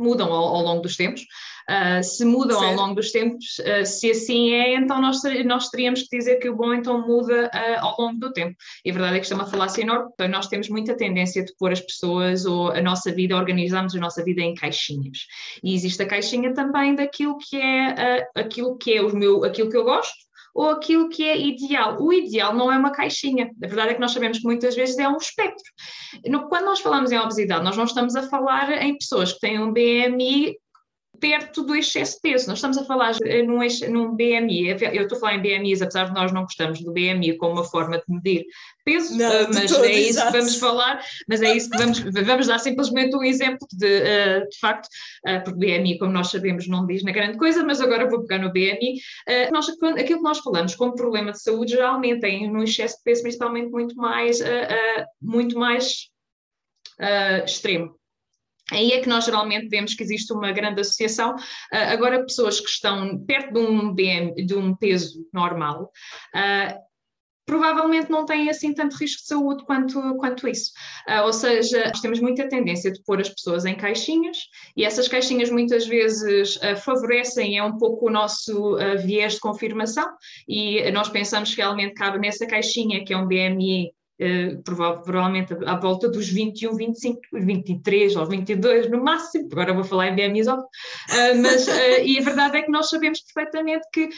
mudam 0.01 0.31
ao, 0.31 0.55
ao, 0.55 0.63
longo 0.63 0.81
dos 0.81 0.95
tempos. 0.95 1.21
Uh, 1.69 2.03
se 2.03 2.25
mudam 2.25 2.61
ao 2.61 2.73
longo 2.73 2.95
dos 2.95 3.11
tempos, 3.11 3.59
uh, 3.59 3.85
se 3.85 4.11
assim 4.11 4.51
é, 4.51 4.75
então 4.75 4.99
nós, 4.99 5.19
nós 5.45 5.69
teríamos 5.69 6.01
que 6.01 6.17
dizer 6.17 6.37
que 6.37 6.49
o 6.49 6.55
bom 6.55 6.73
então 6.73 7.05
muda 7.05 7.49
uh, 7.53 7.85
ao 7.85 7.95
longo 7.99 8.19
do 8.19 8.33
tempo. 8.33 8.55
E 8.83 8.89
a 8.89 8.93
verdade 8.93 9.15
é 9.15 9.19
que 9.19 9.25
isto 9.25 9.33
é 9.33 9.35
uma 9.35 9.45
falácia 9.45 9.81
enorme, 9.81 10.09
porque 10.09 10.27
nós 10.27 10.47
temos 10.47 10.69
muita 10.69 10.97
tendência 10.97 11.45
de 11.45 11.53
pôr 11.57 11.71
as 11.71 11.79
pessoas 11.79 12.45
ou 12.45 12.71
a 12.71 12.81
nossa 12.81 13.11
vida, 13.11 13.37
organizarmos 13.37 13.95
a 13.95 13.99
nossa 13.99 14.23
vida 14.23 14.41
em 14.41 14.55
caixinhas. 14.55 15.19
E 15.63 15.73
existe 15.73 16.01
a 16.01 16.07
caixinha 16.07 16.53
também 16.53 16.95
daquilo 16.95 17.37
que 17.37 17.57
é 17.57 18.27
aquilo 18.35 18.77
que 18.77 18.93
é 18.93 19.01
o 19.01 19.15
meu, 19.15 19.45
aquilo 19.45 19.69
que 19.69 19.77
eu 19.77 19.83
gosto, 19.83 20.30
ou 20.53 20.69
aquilo 20.69 21.09
que 21.09 21.23
é 21.23 21.39
ideal. 21.39 22.01
O 22.01 22.11
ideal 22.11 22.53
não 22.53 22.71
é 22.71 22.77
uma 22.77 22.91
caixinha. 22.91 23.51
A 23.63 23.67
verdade 23.67 23.91
é 23.91 23.93
que 23.93 24.01
nós 24.01 24.11
sabemos 24.11 24.39
que 24.39 24.45
muitas 24.45 24.75
vezes 24.75 24.97
é 24.97 25.07
um 25.07 25.17
espectro. 25.17 25.63
Quando 26.49 26.65
nós 26.65 26.79
falamos 26.79 27.11
em 27.11 27.19
obesidade, 27.19 27.63
nós 27.63 27.77
não 27.77 27.85
estamos 27.85 28.15
a 28.15 28.23
falar 28.23 28.71
em 28.81 28.97
pessoas 28.97 29.33
que 29.33 29.39
têm 29.39 29.59
um 29.59 29.71
BMI 29.71 30.57
perto 31.21 31.61
do 31.63 31.75
excesso 31.75 32.15
de 32.15 32.21
peso. 32.21 32.47
Nós 32.47 32.57
estamos 32.57 32.77
a 32.79 32.83
falar 32.83 33.15
num, 33.45 33.59
num 33.91 34.15
BMI, 34.15 34.69
eu 34.91 35.03
estou 35.03 35.17
a 35.17 35.21
falar 35.21 35.35
em 35.35 35.41
BMIs, 35.41 35.81
apesar 35.81 36.05
de 36.05 36.13
nós 36.13 36.33
não 36.33 36.41
gostamos 36.41 36.81
do 36.81 36.91
BMI 36.91 37.37
como 37.37 37.53
uma 37.53 37.63
forma 37.63 37.97
de 37.97 38.03
medir 38.07 38.45
peso, 38.83 39.15
não, 39.15 39.29
uh, 39.29 39.47
mas 39.53 39.71
todo, 39.71 39.85
é 39.85 39.91
isso 39.91 40.09
exato. 40.09 40.31
que 40.31 40.37
vamos 40.39 40.55
falar, 40.55 41.05
mas 41.29 41.41
é 41.43 41.55
isso 41.55 41.69
que 41.69 41.77
vamos, 41.77 41.99
vamos 41.99 42.47
dar 42.47 42.57
simplesmente 42.57 43.15
um 43.15 43.23
exemplo 43.23 43.67
de, 43.71 43.85
uh, 43.85 44.49
de 44.49 44.59
facto, 44.59 44.89
porque 45.45 45.59
BMI, 45.59 45.99
como 45.99 46.11
nós 46.11 46.31
sabemos, 46.31 46.67
não 46.67 46.87
diz 46.87 47.03
na 47.03 47.11
grande 47.11 47.37
coisa, 47.37 47.63
mas 47.63 47.79
agora 47.79 48.09
vou 48.09 48.21
pegar 48.25 48.43
no 48.43 48.51
BMI. 48.51 48.99
nós, 49.51 49.69
aquilo 49.69 49.95
que 49.95 50.15
nós 50.15 50.39
falamos 50.39 50.73
como 50.73 50.95
problema 50.95 51.31
de 51.31 51.41
saúde 51.41 51.73
geralmente 51.73 52.21
tem 52.21 52.51
no 52.51 52.63
excesso 52.63 52.97
de 52.97 53.03
peso, 53.03 53.21
principalmente 53.21 53.69
muito 53.69 53.95
mais, 53.95 54.39
muito 55.21 55.59
mais 55.59 56.09
extremo. 57.45 58.00
Aí 58.71 58.91
é 58.91 58.99
que 58.99 59.09
nós 59.09 59.25
geralmente 59.25 59.67
vemos 59.67 59.93
que 59.93 60.03
existe 60.03 60.31
uma 60.33 60.51
grande 60.51 60.81
associação. 60.81 61.35
Uh, 61.35 61.91
agora, 61.91 62.23
pessoas 62.23 62.59
que 62.59 62.69
estão 62.69 63.17
perto 63.25 63.53
de 63.53 63.59
um, 63.59 63.93
BM, 63.93 64.33
de 64.45 64.55
um 64.55 64.75
peso 64.75 65.27
normal, 65.33 65.91
uh, 66.35 66.91
provavelmente 67.51 68.09
não 68.09 68.25
têm 68.25 68.49
assim 68.49 68.73
tanto 68.73 68.95
risco 68.95 69.21
de 69.21 69.27
saúde 69.27 69.65
quanto, 69.65 70.15
quanto 70.15 70.47
isso. 70.47 70.71
Uh, 71.05 71.25
ou 71.25 71.33
seja, 71.33 71.89
nós 71.89 71.99
temos 71.99 72.21
muita 72.21 72.47
tendência 72.47 72.89
de 72.91 73.03
pôr 73.03 73.19
as 73.19 73.27
pessoas 73.27 73.65
em 73.65 73.75
caixinhas 73.75 74.37
e 74.75 74.85
essas 74.85 75.09
caixinhas 75.09 75.49
muitas 75.49 75.85
vezes 75.85 76.55
uh, 76.57 76.77
favorecem, 76.77 77.57
é 77.57 77.63
um 77.63 77.77
pouco 77.77 78.07
o 78.07 78.11
nosso 78.11 78.75
uh, 78.75 78.97
viés 78.99 79.33
de 79.33 79.39
confirmação 79.41 80.07
e 80.47 80.89
nós 80.91 81.09
pensamos 81.09 81.53
que 81.53 81.59
realmente 81.59 81.93
cabe 81.95 82.19
nessa 82.19 82.45
caixinha 82.45 83.03
que 83.03 83.13
é 83.13 83.17
um 83.17 83.27
BMI 83.27 83.91
provavelmente 84.63 85.53
à 85.65 85.75
volta 85.75 86.09
dos 86.09 86.29
21, 86.29 86.75
25, 86.75 87.21
23 87.33 88.15
ou 88.15 88.25
22 88.25 88.89
no 88.89 89.03
máximo, 89.03 89.47
agora 89.51 89.73
vou 89.73 89.83
falar 89.83 90.07
em 90.07 90.15
BMIs, 90.15 90.47
uh, 90.47 90.57
mas 91.41 91.67
uh, 91.67 92.03
e 92.03 92.19
a 92.19 92.23
verdade 92.23 92.57
é 92.57 92.61
que 92.61 92.71
nós 92.71 92.89
sabemos 92.89 93.21
perfeitamente 93.21 93.87
que 93.91 94.09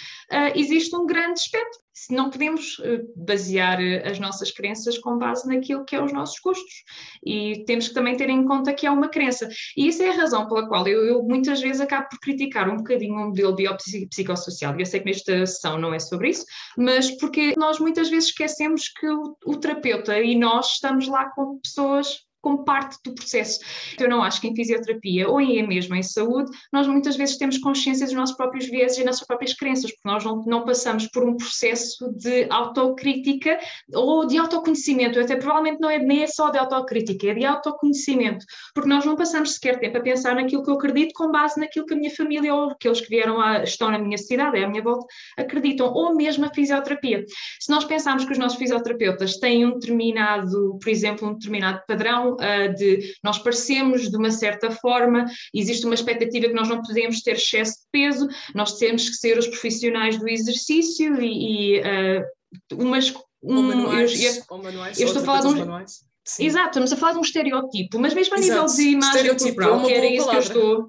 existe 0.55 0.95
um 0.95 1.05
grande 1.05 1.39
espectro 1.39 1.82
não 2.09 2.29
podemos 2.29 2.77
eh, 2.83 3.01
basear 3.15 3.81
eh, 3.81 4.07
as 4.07 4.19
nossas 4.19 4.51
crenças 4.51 4.97
com 4.97 5.17
base 5.17 5.47
naquilo 5.47 5.85
que 5.85 5.95
é 5.95 6.03
os 6.03 6.11
nossos 6.11 6.39
gostos. 6.39 6.83
E 7.25 7.63
temos 7.65 7.87
que 7.87 7.93
também 7.93 8.15
ter 8.17 8.29
em 8.29 8.45
conta 8.45 8.73
que 8.73 8.85
é 8.85 8.91
uma 8.91 9.09
crença. 9.09 9.47
E 9.77 9.87
isso 9.87 10.01
é 10.03 10.09
a 10.09 10.15
razão 10.15 10.47
pela 10.47 10.67
qual 10.67 10.87
eu, 10.87 11.05
eu 11.05 11.23
muitas 11.23 11.61
vezes 11.61 11.81
acabo 11.81 12.07
por 12.09 12.19
criticar 12.19 12.69
um 12.69 12.77
bocadinho 12.77 13.15
o 13.15 13.27
modelo 13.27 13.55
biopsicossocial 13.55 14.73
eu 14.79 14.85
sei 14.85 14.99
que 14.99 15.05
nesta 15.05 15.45
sessão 15.45 15.77
não 15.77 15.93
é 15.93 15.99
sobre 15.99 16.29
isso, 16.29 16.45
mas 16.77 17.11
porque 17.11 17.53
nós 17.57 17.79
muitas 17.79 18.09
vezes 18.09 18.29
esquecemos 18.29 18.89
que 18.89 19.07
o, 19.07 19.37
o 19.45 19.57
terapeuta 19.57 20.19
e 20.19 20.35
nós 20.35 20.73
estamos 20.73 21.07
lá 21.07 21.29
com 21.31 21.59
pessoas 21.59 22.19
como 22.43 22.65
parte 22.65 22.97
do 23.03 23.15
processo. 23.15 23.61
Eu 23.97 24.09
não 24.09 24.21
acho 24.21 24.41
que 24.41 24.47
em 24.47 24.55
fisioterapia 24.55 25.29
ou 25.29 25.39
em 25.39 25.65
mesmo 25.65 25.95
em 25.95 26.03
saúde, 26.03 26.51
nós 26.71 26.85
muitas 26.85 27.15
vezes 27.15 27.37
temos 27.37 27.57
consciência 27.57 28.05
dos 28.05 28.13
nossos 28.13 28.35
próprios 28.35 28.65
vieses 28.65 28.97
e 28.97 29.03
nossas 29.03 29.25
próprias 29.25 29.53
crenças, 29.53 29.91
porque 29.91 30.07
nós 30.07 30.23
não, 30.25 30.43
não 30.45 30.65
passamos 30.65 31.07
por 31.07 31.23
um 31.23 31.37
processo 31.37 32.11
de 32.17 32.45
autocrítica 32.49 33.57
ou 33.93 34.27
de 34.27 34.37
autoconhecimento. 34.37 35.19
Até 35.19 35.37
provavelmente 35.37 35.79
não 35.79 35.89
é 35.89 35.97
nem 35.97 36.23
é 36.23 36.27
só 36.27 36.49
de 36.49 36.57
autocrítica, 36.57 37.27
é 37.27 37.33
de 37.33 37.45
autoconhecimento, 37.45 38.45
porque 38.73 38.89
nós 38.89 39.05
não 39.05 39.15
passamos 39.15 39.53
sequer 39.53 39.79
tempo 39.79 39.97
a 39.97 40.01
pensar 40.01 40.35
naquilo 40.35 40.63
que 40.63 40.69
eu 40.69 40.75
acredito 40.75 41.13
com 41.13 41.31
base 41.31 41.59
naquilo 41.59 41.85
que 41.85 41.93
a 41.93 41.97
minha 41.97 42.13
família 42.13 42.53
ou 42.53 42.71
aqueles 42.71 42.99
que 42.99 43.07
vieram 43.07 43.39
a, 43.39 43.63
estão 43.63 43.89
na 43.89 43.97
minha 43.97 44.17
cidade, 44.17 44.59
é 44.59 44.65
à 44.65 44.67
minha 44.67 44.83
volta, 44.83 45.05
acreditam, 45.37 45.87
ou 45.93 46.13
mesmo 46.13 46.45
a 46.45 46.53
fisioterapia. 46.53 47.23
Se 47.59 47.71
nós 47.71 47.85
pensarmos 47.85 48.25
que 48.25 48.33
os 48.33 48.37
nossos 48.37 48.57
fisioterapeutas 48.57 49.37
têm 49.37 49.65
um 49.65 49.73
determinado, 49.73 50.77
por 50.81 50.89
exemplo, 50.89 51.29
um 51.29 51.33
determinado 51.33 51.81
padrão 51.87 52.32
uh, 52.33 52.73
de 52.75 53.13
nós 53.23 53.37
parecemos 53.39 54.09
de 54.09 54.17
uma 54.17 54.31
certa 54.31 54.71
forma, 54.71 55.25
existe 55.53 55.85
uma 55.85 55.95
expectativa 55.95 56.47
que 56.47 56.53
nós 56.53 56.69
não 56.69 56.81
podemos 56.81 57.21
ter 57.21 57.35
excesso 57.35 57.73
de 57.73 57.87
peso, 57.91 58.27
nós 58.53 58.77
temos 58.77 59.09
que 59.09 59.15
ser 59.15 59.37
os 59.37 59.47
profissionais 59.47 60.17
do 60.17 60.27
exercício 60.27 61.21
e, 61.21 61.77
e 61.77 61.81
uh, 61.81 62.23
umas. 62.73 63.13
Um, 63.45 63.61
manuais, 63.61 64.23
eu, 64.23 64.41
eu, 64.49 64.63
manuais, 64.63 64.99
eu 64.99 65.07
estou 65.07 65.21
a 65.21 65.25
falar 65.25 65.41
de 65.41 65.47
um, 65.47 65.85
Sim. 66.25 66.45
Exato, 66.45 66.69
estamos 66.69 66.93
a 66.93 66.95
falar 66.95 67.11
de 67.13 67.17
um 67.17 67.21
estereótipo, 67.21 67.99
mas 67.99 68.13
mesmo 68.13 68.35
a 68.35 68.39
Exato. 68.39 68.61
nível 68.61 68.75
de 68.75 68.89
imagem 68.89 69.29
é 69.29 69.35
corporal, 69.35 69.81
é 69.81 69.85
que 69.85 69.93
era 69.93 70.05
isso 70.05 70.25
palavra. 70.25 70.49
que 70.49 70.57
eu 70.57 70.61
estou. 70.61 70.87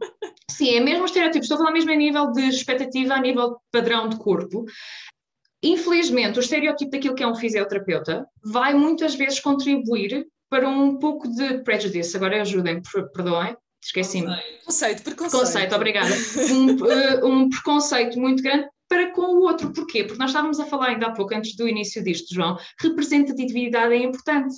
Sim, 0.51 0.77
é 0.77 0.81
mesmo 0.81 1.03
um 1.03 1.07
estereótipo, 1.07 1.43
estou 1.43 1.57
a 1.57 1.59
falar 1.59 1.73
mesmo 1.73 1.91
a 1.91 1.97
nível 1.97 2.31
de 2.31 2.43
expectativa, 2.43 3.15
a 3.15 3.21
nível 3.21 3.51
de 3.51 3.57
padrão 3.73 4.09
de 4.09 4.17
corpo. 4.17 4.65
Infelizmente, 5.61 6.39
o 6.39 6.41
estereótipo 6.41 6.91
daquilo 6.93 7.15
que 7.17 7.23
é 7.23 7.27
um 7.27 7.35
fisioterapeuta 7.35 8.27
vai 8.45 8.75
muitas 8.75 9.17
vezes 9.17 9.41
contribuir 9.41 10.25
para 10.55 10.69
um 10.69 10.97
pouco 11.01 11.27
de 11.27 11.65
prejudice. 11.65 12.17
Agora 12.17 12.41
ajudem, 12.41 12.81
perdoem, 13.13 13.57
esqueci-me. 13.83 14.27
Preconceito, 14.27 15.03
preconceito. 15.03 15.31
Preconceito, 15.33 15.75
obrigada. 15.75 16.15
Um, 16.53 16.87
eh, 16.93 17.25
um 17.25 17.49
preconceito 17.51 18.21
muito 18.21 18.41
grande 18.41 18.69
para 18.89 19.11
com 19.11 19.23
o 19.23 19.41
outro. 19.41 19.73
Porquê? 19.73 20.05
Porque 20.05 20.21
nós 20.21 20.31
estávamos 20.31 20.61
a 20.61 20.67
falar 20.67 20.91
ainda 20.91 21.07
há 21.07 21.13
pouco, 21.13 21.35
antes 21.35 21.57
do 21.57 21.67
início 21.67 22.05
disto, 22.05 22.33
João, 22.33 22.57
representatividade 22.81 23.95
é 23.95 23.97
importante. 23.97 24.55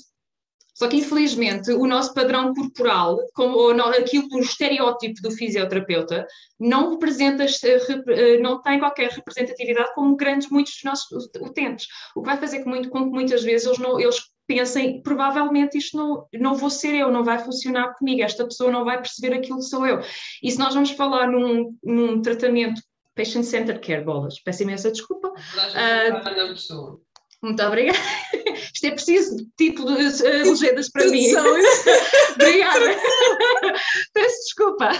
Só 0.74 0.86
que, 0.86 0.98
infelizmente, 0.98 1.72
o 1.72 1.86
nosso 1.86 2.12
padrão 2.12 2.52
corporal, 2.52 3.18
como, 3.32 3.56
ou 3.56 3.74
não, 3.74 3.88
aquilo, 3.88 4.28
o 4.32 4.40
estereótipo 4.40 5.22
do 5.22 5.30
fisioterapeuta, 5.30 6.26
não 6.60 6.90
representa, 6.90 7.46
eh, 7.46 8.38
não 8.40 8.60
tem 8.60 8.78
qualquer 8.78 9.08
representatividade 9.12 9.94
como 9.94 10.14
grandes, 10.14 10.50
muitos 10.50 10.74
dos 10.74 10.84
nossos 10.84 11.30
utentes. 11.40 11.86
O 12.14 12.20
que 12.20 12.26
vai 12.26 12.36
fazer 12.36 12.62
com, 12.62 12.68
muito, 12.68 12.90
com 12.90 13.04
que 13.04 13.10
muitas 13.10 13.42
vezes 13.42 13.66
eles, 13.66 13.78
não, 13.78 13.98
eles 13.98 14.20
pensem, 14.46 15.02
provavelmente 15.02 15.78
isto 15.78 15.96
não, 15.96 16.26
não 16.34 16.54
vou 16.54 16.70
ser 16.70 16.94
eu, 16.94 17.10
não 17.10 17.24
vai 17.24 17.38
funcionar 17.38 17.94
comigo, 17.94 18.22
esta 18.22 18.44
pessoa 18.44 18.70
não 18.70 18.84
vai 18.84 18.96
perceber 18.98 19.34
aquilo 19.34 19.58
que 19.58 19.64
sou 19.64 19.86
eu. 19.86 20.00
E 20.42 20.50
se 20.50 20.58
nós 20.58 20.74
vamos 20.74 20.90
falar 20.90 21.26
num, 21.26 21.76
num 21.82 22.22
tratamento 22.22 22.80
patient-centered 23.14 23.80
care, 23.80 24.04
bolas, 24.04 24.38
peço 24.40 24.62
imensa 24.62 24.90
desculpa. 24.90 25.28
Uh, 25.28 27.00
muito 27.42 27.62
obrigada. 27.62 27.98
Isto 28.74 28.86
é 28.86 28.90
preciso 28.90 29.36
tipo 29.56 29.84
de 29.84 29.92
uh, 29.92 30.50
legendas 30.50 30.90
para 30.90 31.06
mim. 31.06 31.28
obrigada. 32.34 32.86
Peço 34.12 34.36
desculpa. 34.44 34.90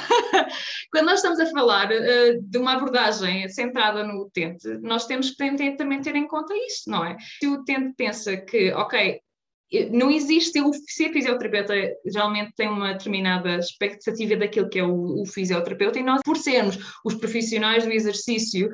Quando 0.93 1.07
nós 1.07 1.17
estamos 1.17 1.41
a 1.41 1.47
falar 1.47 1.91
uh, 1.91 2.41
de 2.41 2.59
uma 2.59 2.75
abordagem 2.75 3.49
centrada 3.49 4.05
no 4.05 4.23
utente, 4.23 4.69
nós 4.81 5.07
temos 5.07 5.31
que 5.31 5.77
também 5.77 6.01
ter 6.01 6.15
em 6.15 6.29
conta 6.29 6.55
isso, 6.57 6.89
não 6.89 7.05
é? 7.05 7.17
Se 7.41 7.47
o 7.47 7.55
utente 7.55 7.95
pensa 7.97 8.37
que, 8.37 8.73
ok, 8.73 9.21
não 9.91 10.11
existe, 10.11 10.61
o 10.61 10.71
fisioterapeuta 11.13 11.75
geralmente 12.07 12.53
tem 12.57 12.69
uma 12.69 12.93
determinada 12.93 13.57
expectativa 13.57 14.37
daquilo 14.37 14.69
que 14.69 14.79
é 14.79 14.85
o, 14.85 15.23
o, 15.23 15.27
fisioterapeuta 15.27 15.99
e 15.99 16.05
nós, 16.05 16.21
por 16.25 16.37
sermos 16.37 16.79
os 17.05 17.15
profissionais 17.15 17.85
do 17.85 17.91
exercício 17.91 18.71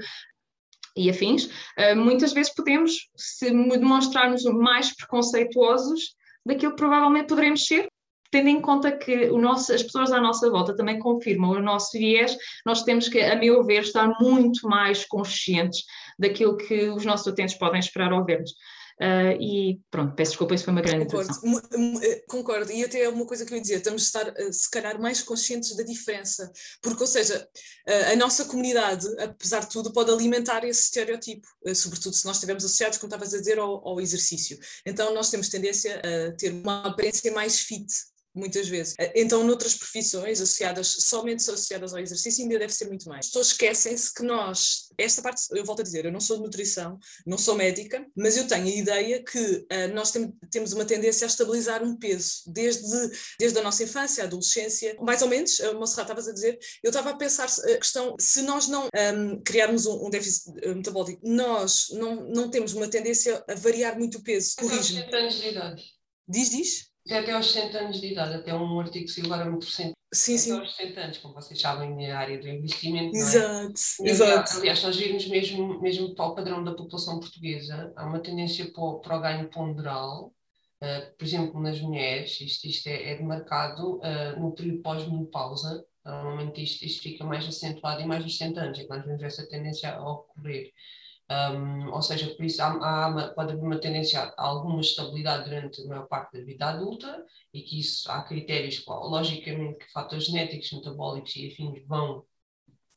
e 0.96 1.08
afins, 1.08 1.46
uh, 1.46 1.96
muitas 1.96 2.32
vezes 2.32 2.54
podemos 2.54 3.08
se 3.16 3.50
demonstrarmos 3.50 4.44
mais 4.44 4.94
preconceituosos 4.94 6.14
daquilo 6.44 6.72
que 6.72 6.78
provavelmente 6.78 7.28
poderemos 7.28 7.64
ser, 7.64 7.86
tendo 8.30 8.48
em 8.48 8.60
conta 8.60 8.92
que 8.92 9.26
nosso, 9.28 9.72
as 9.72 9.82
pessoas 9.82 10.12
à 10.12 10.20
nossa 10.20 10.50
volta 10.50 10.76
também 10.76 10.98
confirmam 10.98 11.50
o 11.50 11.62
nosso 11.62 11.96
viés, 11.98 12.36
nós 12.66 12.82
temos 12.82 13.08
que, 13.08 13.20
a 13.20 13.36
meu 13.36 13.62
ver, 13.64 13.82
estar 13.82 14.10
muito 14.20 14.66
mais 14.68 15.06
conscientes 15.06 15.84
daquilo 16.18 16.56
que 16.56 16.88
os 16.88 17.04
nossos 17.04 17.26
utentes 17.26 17.56
podem 17.56 17.80
esperar 17.80 18.12
ao 18.12 18.24
ver-nos. 18.24 18.52
Uh, 19.02 19.34
e 19.42 19.80
pronto, 19.90 20.14
peço 20.14 20.30
desculpa, 20.30 20.54
isso 20.54 20.62
foi 20.62 20.72
uma 20.72 20.80
grande 20.80 21.06
Concordo, 21.06 22.04
eh, 22.04 22.24
concordo, 22.28 22.70
e 22.70 22.84
até 22.84 23.00
é 23.00 23.08
uma 23.08 23.26
coisa 23.26 23.44
que 23.44 23.52
eu 23.52 23.56
ia 23.56 23.60
dizer, 23.60 23.78
estamos 23.78 24.02
a 24.02 24.04
estar, 24.04 24.28
uh, 24.32 24.52
se 24.52 24.70
calhar, 24.70 25.00
mais 25.00 25.20
conscientes 25.20 25.74
da 25.74 25.82
diferença, 25.82 26.52
porque, 26.80 27.02
ou 27.02 27.06
seja, 27.08 27.48
a 28.12 28.14
nossa 28.14 28.44
comunidade, 28.44 29.08
apesar 29.18 29.60
de 29.60 29.70
tudo, 29.70 29.92
pode 29.92 30.12
alimentar 30.12 30.64
esse 30.64 30.82
estereotipo, 30.82 31.48
sobretudo 31.74 32.14
se 32.14 32.24
nós 32.24 32.36
estivermos 32.36 32.64
associados, 32.64 32.96
como 32.96 33.08
estavas 33.08 33.34
a 33.34 33.38
dizer, 33.38 33.58
ao, 33.58 33.88
ao 33.88 34.00
exercício. 34.00 34.56
Então, 34.86 35.12
nós 35.12 35.30
temos 35.30 35.48
tendência 35.48 36.00
a 36.00 36.36
ter 36.36 36.52
uma 36.52 36.86
aparência 36.86 37.32
mais 37.32 37.58
fit, 37.58 37.92
muitas 38.34 38.68
vezes. 38.68 38.94
Eh, 38.98 39.12
então, 39.16 39.44
noutras 39.44 39.74
profissões 39.74 40.40
associadas, 40.40 40.88
somente 40.88 41.40
associadas 41.40 41.92
ao 41.92 42.00
exercício, 42.00 42.42
ainda 42.42 42.58
deve 42.58 42.72
ser 42.72 42.86
muito 42.86 43.08
mais. 43.08 43.26
As 43.26 43.26
pessoas 43.26 43.46
esquecem-se 43.48 44.12
que 44.12 44.22
nós, 44.22 44.88
esta 44.96 45.22
parte, 45.22 45.42
eu 45.52 45.64
volto 45.64 45.80
a 45.80 45.82
dizer, 45.82 46.04
eu 46.04 46.12
não 46.12 46.20
sou 46.20 46.38
de 46.38 46.42
nutrição, 46.44 46.98
não 47.26 47.38
sou 47.38 47.54
médica, 47.54 48.04
mas 48.16 48.36
eu 48.36 48.46
tenho 48.46 48.66
a 48.66 48.70
ideia 48.70 49.22
que 49.22 49.38
uh, 49.38 49.94
nós 49.94 50.10
tem, 50.10 50.32
temos 50.50 50.72
uma 50.72 50.84
tendência 50.84 51.26
a 51.26 51.28
estabilizar 51.28 51.82
um 51.82 51.96
peso, 51.96 52.42
desde, 52.46 52.82
desde 53.38 53.58
a 53.58 53.62
nossa 53.62 53.84
infância, 53.84 54.24
a 54.24 54.26
adolescência, 54.26 54.96
mais 55.00 55.22
ou 55.22 55.28
menos, 55.28 55.60
a 55.60 55.74
Monserrat 55.74 56.04
estavas 56.04 56.28
a 56.28 56.32
dizer, 56.32 56.58
eu 56.82 56.90
estava 56.90 57.10
a 57.10 57.16
pensar 57.16 57.46
a 57.46 57.78
questão, 57.78 58.16
se 58.18 58.42
nós 58.42 58.68
não 58.68 58.84
um, 58.84 58.88
ehm, 58.94 59.40
criarmos 59.44 59.86
um, 59.86 60.06
um, 60.06 60.10
déficit 60.10 60.52
eh, 60.62 60.74
metabólico, 60.74 61.20
nós 61.22 61.88
não, 61.90 62.28
não 62.28 62.50
temos 62.50 62.72
uma 62.72 62.88
tendência 62.88 63.42
a 63.48 63.54
variar 63.54 63.98
muito 63.98 64.18
o 64.18 64.22
peso, 64.22 64.54
corrige-me. 64.56 65.00
Diz, 66.28 66.50
diz? 66.50 66.91
É 67.08 67.18
até 67.18 67.32
aos 67.32 67.50
60 67.50 67.78
anos 67.78 68.00
de 68.00 68.12
idade, 68.12 68.34
até 68.34 68.54
um 68.54 68.78
artigo 68.78 69.06
que 69.06 69.10
saiu 69.10 69.26
agora 69.26 69.50
muito 69.50 69.64
recente. 69.64 69.94
Sim, 70.14 70.38
sim. 70.38 70.52
Até 70.52 70.60
aos 70.60 70.76
60 70.76 71.00
anos, 71.00 71.18
como 71.18 71.34
vocês 71.34 71.60
sabem, 71.60 71.96
na 71.96 72.18
área 72.18 72.38
do 72.38 72.48
investimento. 72.48 73.16
Exato, 73.16 73.72
é? 74.02 74.10
exato. 74.10 74.58
Aliás, 74.58 74.82
nós 74.82 74.96
virmos 74.96 75.26
mesmo, 75.26 75.80
mesmo 75.80 76.14
para 76.14 76.26
o 76.26 76.34
padrão 76.34 76.62
da 76.62 76.74
população 76.74 77.18
portuguesa, 77.18 77.92
há 77.96 78.06
uma 78.06 78.20
tendência 78.20 78.70
para 78.72 78.82
o, 78.82 79.00
para 79.00 79.16
o 79.16 79.20
ganho 79.20 79.48
ponderal, 79.48 80.32
uh, 80.82 81.16
por 81.16 81.24
exemplo, 81.24 81.60
nas 81.60 81.80
mulheres, 81.80 82.40
isto, 82.40 82.66
isto 82.66 82.86
é, 82.86 83.12
é 83.12 83.16
demarcado 83.16 83.96
uh, 83.96 84.40
no 84.40 84.52
período 84.54 84.82
pós-menopausa, 84.82 85.84
normalmente 86.04 86.62
isto, 86.62 86.84
isto 86.84 87.02
fica 87.02 87.24
mais 87.24 87.46
acentuado 87.46 88.00
e 88.00 88.06
mais 88.06 88.24
dos 88.24 88.36
60 88.36 88.60
anos, 88.60 88.78
é 88.78 88.82
que 88.82 88.90
nós 88.90 89.04
vemos 89.04 89.22
essa 89.22 89.46
tendência 89.48 89.92
a 89.92 90.10
ocorrer. 90.10 90.72
Um, 91.32 91.90
ou 91.92 92.02
seja, 92.02 92.26
por 92.34 92.44
isso 92.44 92.60
há, 92.62 92.68
há, 93.06 93.28
pode 93.28 93.52
haver 93.52 93.62
uma 93.62 93.78
tendência 93.78 94.20
a 94.20 94.42
alguma 94.44 94.80
estabilidade 94.80 95.48
durante 95.48 95.80
a 95.80 95.86
maior 95.86 96.06
parte 96.06 96.36
da 96.36 96.44
vida 96.44 96.66
adulta 96.66 97.24
e 97.54 97.62
que 97.62 97.78
isso 97.78 98.10
há 98.10 98.22
critérios, 98.22 98.84
logicamente, 98.86 99.78
que 99.78 99.92
fatores 99.92 100.26
genéticos, 100.26 100.72
metabólicos 100.72 101.34
e 101.36 101.46
afins 101.48 101.86
vão, 101.86 102.24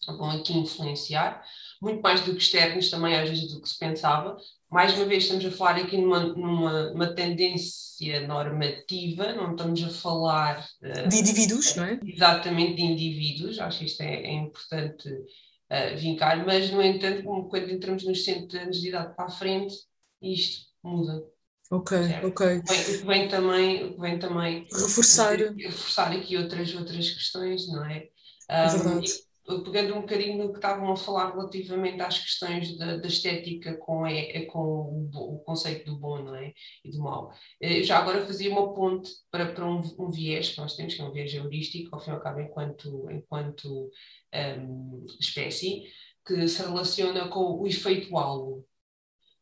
vão 0.08 0.32
aqui 0.32 0.58
influenciar, 0.58 1.44
muito 1.82 2.02
mais 2.02 2.22
do 2.22 2.34
que 2.34 2.42
externos 2.42 2.90
também, 2.90 3.16
às 3.16 3.30
vezes, 3.30 3.54
do 3.54 3.62
que 3.62 3.70
se 3.70 3.78
pensava. 3.78 4.38
Mais 4.70 4.94
uma 4.96 5.06
vez, 5.06 5.24
estamos 5.24 5.46
a 5.46 5.52
falar 5.52 5.78
aqui 5.78 5.98
numa, 5.98 6.20
numa 6.20 7.14
tendência 7.14 8.28
normativa, 8.28 9.34
não 9.34 9.52
estamos 9.52 9.84
a 9.84 9.90
falar. 9.90 10.68
Uh, 10.82 11.08
de 11.08 11.18
indivíduos, 11.18 11.76
não 11.76 11.86
é? 11.86 12.00
Exatamente, 12.04 12.76
de 12.76 12.82
indivíduos, 12.82 13.60
acho 13.60 13.80
que 13.80 13.86
isto 13.86 14.02
é, 14.02 14.24
é 14.24 14.34
importante 14.34 15.10
uh, 15.72 15.98
vincar, 15.98 16.46
mas 16.46 16.70
no 16.72 16.82
entanto, 16.82 17.24
quando 17.50 17.70
entramos 17.70 18.06
nos 18.06 18.24
100 18.24 18.48
anos 18.62 18.82
de 18.82 18.90
idade 18.90 19.16
para 19.16 19.26
a 19.26 19.30
frente, 19.30 19.76
isto 20.22 20.66
muda. 20.84 21.24
Ok, 21.72 21.98
certo? 21.98 22.28
ok. 22.28 22.58
O 22.58 22.64
que 22.64 23.06
vem 23.06 23.28
também, 23.28 24.00
vem 24.00 24.20
também 24.20 24.68
reforçar. 24.72 25.36
reforçar 25.36 26.12
aqui 26.12 26.38
outras, 26.38 26.74
outras 26.76 27.10
questões, 27.10 27.68
não 27.68 27.84
é? 27.86 28.08
é 28.48 28.68
verdade 28.68 29.25
pegando 29.46 29.96
um 29.96 30.02
bocadinho 30.02 30.38
no 30.38 30.50
que 30.50 30.58
estavam 30.58 30.92
a 30.92 30.98
falar 30.98 31.32
relativamente 31.32 32.02
às 32.02 32.18
questões 32.18 32.76
da, 32.78 32.98
da 32.98 33.08
estética 33.08 33.76
com, 33.78 34.06
é, 34.06 34.42
com 34.46 34.60
o, 34.60 35.10
o, 35.36 35.40
conceito 35.40 35.86
do 35.86 35.98
bom 35.98 36.18
não 36.24 36.36
é? 36.36 36.52
e 36.84 36.90
do 36.90 37.00
mau. 37.00 37.32
Eh, 37.62 37.84
já 37.84 38.00
agora 38.00 38.26
fazia 38.26 38.50
uma 38.50 38.74
ponte 38.74 39.12
para, 39.30 39.54
para 39.54 39.66
um, 39.66 39.82
um, 40.00 40.10
viés 40.10 40.50
que 40.50 40.58
nós 40.58 40.76
temos, 40.76 40.96
que 40.96 41.02
é 41.02 41.06
um 41.06 41.12
viés 41.12 41.34
heurístico, 41.34 41.94
ao 41.94 42.02
fim 42.02 42.10
e 42.10 42.14
ao 42.14 42.20
cabo, 42.22 42.40
enquanto, 42.40 43.08
enquanto 43.12 43.92
um, 44.34 45.06
espécie, 45.20 45.84
que 46.26 46.48
se 46.48 46.62
relaciona 46.64 47.28
com 47.28 47.62
o 47.62 47.68
efeito 47.68 48.18
halo. 48.18 48.66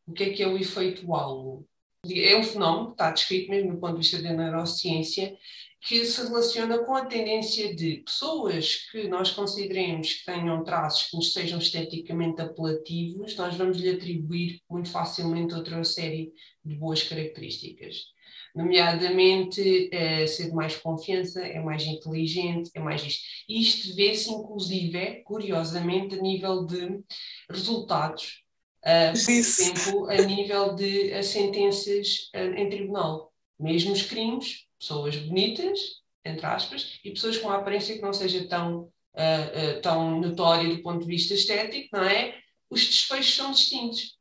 O 0.06 0.12
que 0.12 0.24
é 0.24 0.30
que 0.34 0.42
é 0.42 0.46
o 0.46 0.58
efeito 0.58 1.14
halo? 1.14 1.66
É 2.06 2.36
um 2.36 2.42
fenómeno 2.42 2.88
que 2.88 2.92
está 2.92 3.10
descrito 3.10 3.50
mesmo 3.50 3.72
do 3.72 3.80
ponto 3.80 3.94
de 3.94 4.00
vista 4.00 4.20
da 4.20 4.34
neurociência, 4.34 5.34
que 5.84 6.02
se 6.06 6.22
relaciona 6.22 6.78
com 6.78 6.94
a 6.94 7.04
tendência 7.04 7.74
de 7.74 7.98
pessoas 7.98 8.86
que 8.90 9.06
nós 9.06 9.30
consideremos 9.32 10.14
que 10.14 10.24
tenham 10.24 10.64
traços 10.64 11.10
que 11.10 11.16
nos 11.16 11.34
sejam 11.34 11.58
esteticamente 11.58 12.40
apelativos, 12.40 13.36
nós 13.36 13.54
vamos 13.54 13.76
lhe 13.76 13.90
atribuir 13.90 14.62
muito 14.68 14.90
facilmente 14.90 15.54
outra 15.54 15.84
série 15.84 16.32
de 16.64 16.74
boas 16.74 17.02
características. 17.02 18.14
Nomeadamente, 18.54 19.90
é, 19.92 20.26
ser 20.26 20.46
de 20.46 20.54
mais 20.54 20.74
confiança, 20.76 21.44
é 21.44 21.60
mais 21.60 21.84
inteligente, 21.84 22.70
é 22.72 22.80
mais 22.80 23.04
isto. 23.04 23.22
Isto 23.46 23.94
vê-se, 23.94 24.30
inclusive, 24.30 25.22
curiosamente, 25.24 26.14
a 26.14 26.22
nível 26.22 26.64
de 26.64 27.00
resultados, 27.50 28.42
uh, 28.86 29.12
por 29.12 29.30
exemplo, 29.30 30.08
a 30.08 30.16
nível 30.22 30.74
de 30.74 31.22
sentenças 31.22 32.30
uh, 32.34 32.54
em 32.56 32.70
tribunal. 32.70 33.32
Mesmo 33.58 33.92
os 33.92 34.02
crimes, 34.02 34.64
pessoas 34.84 35.16
bonitas, 35.16 36.02
entre 36.22 36.44
aspas, 36.44 37.00
e 37.02 37.10
pessoas 37.10 37.38
com 37.38 37.48
uma 37.48 37.56
aparência 37.56 37.94
que 37.94 38.02
não 38.02 38.12
seja 38.12 38.46
tão, 38.46 38.82
uh, 38.82 39.78
uh, 39.78 39.80
tão 39.80 40.20
notória 40.20 40.68
do 40.68 40.82
ponto 40.82 41.00
de 41.00 41.06
vista 41.06 41.32
estético, 41.32 41.88
não 41.96 42.04
é? 42.04 42.38
Os 42.68 42.84
desfechos 42.84 43.34
são 43.34 43.50
distintos. 43.50 44.18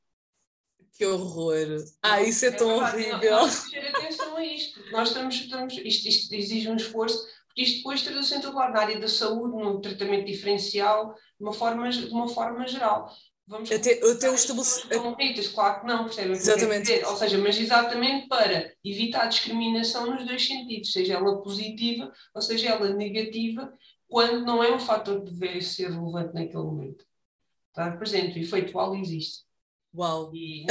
Que 0.95 1.05
horror! 1.05 1.83
Ah, 2.01 2.21
isso 2.21 2.45
é, 2.45 2.49
é 2.49 2.51
tão 2.51 2.79
verdade, 2.79 3.11
horrível! 3.11 3.31
Nós 3.31 3.69
ter 3.69 3.87
atenção 3.87 4.37
a 4.37 4.45
isto, 4.45 4.73
porque 4.73 4.91
nós 4.91 5.07
estamos, 5.09 5.35
estamos 5.35 5.73
isto, 5.73 6.07
isto 6.07 6.33
exige 6.33 6.69
um 6.69 6.75
esforço, 6.75 7.17
porque 7.47 7.63
isto 7.63 7.77
depois 7.77 8.01
traduz-se 8.01 8.35
em 8.35 8.41
todo 8.41 8.55
lado, 8.55 8.73
na 8.73 8.81
área 8.81 8.99
da 8.99 9.07
saúde, 9.07 9.57
no 9.57 9.81
tratamento 9.81 10.25
diferencial, 10.25 11.13
de 11.13 11.43
uma 11.43 11.53
forma, 11.53 11.89
de 11.89 12.05
uma 12.05 12.27
forma 12.27 12.65
geral. 12.67 13.11
Vamos 13.45 13.71
até, 13.71 13.99
até 14.09 14.29
o 14.29 14.35
estabelecimento. 14.35 15.53
Claro 15.53 15.81
que 15.81 15.87
não, 15.87 16.05
percebem? 16.05 16.31
Exatamente. 16.31 17.05
Ou 17.05 17.15
seja, 17.17 17.37
mas 17.37 17.57
exatamente 17.57 18.27
para 18.27 18.73
evitar 18.83 19.27
discriminação 19.27 20.05
nos 20.09 20.25
dois 20.25 20.45
sentidos, 20.45 20.91
seja 20.91 21.15
ela 21.15 21.41
positiva 21.41 22.11
ou 22.33 22.41
seja 22.41 22.69
ela 22.69 22.89
negativa, 22.89 23.73
quando 24.07 24.45
não 24.45 24.63
é 24.63 24.73
um 24.73 24.79
fator 24.79 25.23
que 25.23 25.31
deve 25.31 25.61
ser 25.61 25.91
relevante 25.91 26.33
naquele 26.33 26.63
momento. 26.63 27.05
Estar 27.69 27.97
presente, 27.97 28.39
o 28.39 28.41
efeito 28.41 28.79
algo 28.79 28.95
existe. 28.95 29.43
Uau! 29.95 30.31
E 30.33 30.65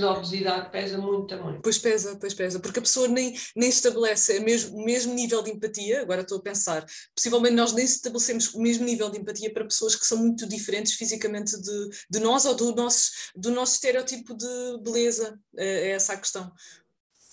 a 0.00 0.12
obesidade 0.12 0.70
pesa 0.70 0.96
muito 0.96 1.26
também. 1.26 1.60
Pois 1.60 1.76
pesa, 1.76 2.16
pois 2.20 2.32
pesa, 2.32 2.60
porque 2.60 2.78
a 2.78 2.82
pessoa 2.82 3.08
nem, 3.08 3.34
nem 3.56 3.68
estabelece 3.68 4.38
o 4.38 4.44
mesmo, 4.44 4.84
mesmo 4.84 5.12
nível 5.12 5.42
de 5.42 5.50
empatia, 5.50 6.02
agora 6.02 6.20
estou 6.20 6.38
a 6.38 6.42
pensar, 6.42 6.86
possivelmente 7.14 7.56
nós 7.56 7.72
nem 7.72 7.84
estabelecemos 7.84 8.54
o 8.54 8.60
mesmo 8.60 8.84
nível 8.84 9.10
de 9.10 9.18
empatia 9.18 9.52
para 9.52 9.64
pessoas 9.64 9.96
que 9.96 10.06
são 10.06 10.18
muito 10.18 10.48
diferentes 10.48 10.94
fisicamente 10.94 11.60
de, 11.60 11.88
de 12.08 12.20
nós 12.20 12.44
ou 12.46 12.54
do 12.54 12.72
nosso, 12.74 13.10
do 13.34 13.50
nosso 13.50 13.74
estereotipo 13.74 14.34
de 14.36 14.78
beleza, 14.82 15.36
é, 15.56 15.88
é 15.88 15.90
essa 15.90 16.12
a 16.12 16.16
questão. 16.16 16.52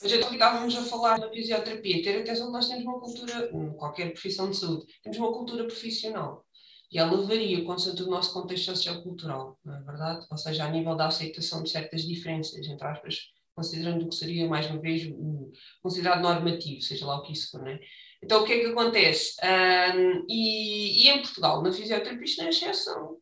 Mas 0.02 0.12
então 0.12 0.32
estávamos 0.32 0.76
a 0.76 0.84
falar 0.84 1.20
da 1.20 1.30
fisioterapia, 1.30 2.04
ter 2.04 2.22
atenção 2.22 2.48
que 2.48 2.54
nós 2.54 2.68
temos 2.68 2.84
uma 2.84 3.00
cultura, 3.00 3.50
qualquer 3.78 4.12
profissão 4.12 4.50
de 4.50 4.58
saúde, 4.58 4.86
temos 5.04 5.18
uma 5.18 5.32
cultura 5.32 5.66
profissional. 5.66 6.47
E 6.92 6.98
ela 6.98 7.22
varia 7.26 7.64
consoante 7.66 8.04
o 8.04 8.10
nosso 8.10 8.34
contexto 8.34 8.66
sociocultural, 8.66 9.60
não 9.64 9.76
é 9.76 9.82
verdade? 9.82 10.26
Ou 10.32 10.38
seja, 10.38 10.66
a 10.66 10.70
nível 10.70 10.96
da 10.96 11.08
aceitação 11.08 11.62
de 11.62 11.70
certas 11.70 12.04
diferenças, 12.04 12.66
entre 12.66 12.88
aspas, 12.88 13.32
considerando 13.54 14.06
o 14.06 14.10
que 14.10 14.16
seria, 14.16 14.48
mais 14.48 14.70
uma 14.70 14.80
vez, 14.80 15.06
o 15.12 15.52
considerado 15.82 16.22
normativo, 16.22 16.82
seja 16.82 17.06
lá 17.06 17.18
o 17.18 17.24
que 17.24 17.34
isso 17.34 17.50
for, 17.52 17.62
não 17.62 17.72
é? 17.72 17.80
Então, 18.24 18.42
o 18.42 18.46
que 18.46 18.54
é 18.54 18.60
que 18.60 18.66
acontece? 18.68 19.36
Um, 19.44 20.26
e, 20.30 21.06
e, 21.06 21.10
em 21.10 21.22
Portugal, 21.22 21.62
na 21.62 21.72
fisioterapia, 21.72 22.24
isto 22.24 22.40
não 22.40 22.46
é 22.46 22.50
exceção. 22.50 23.18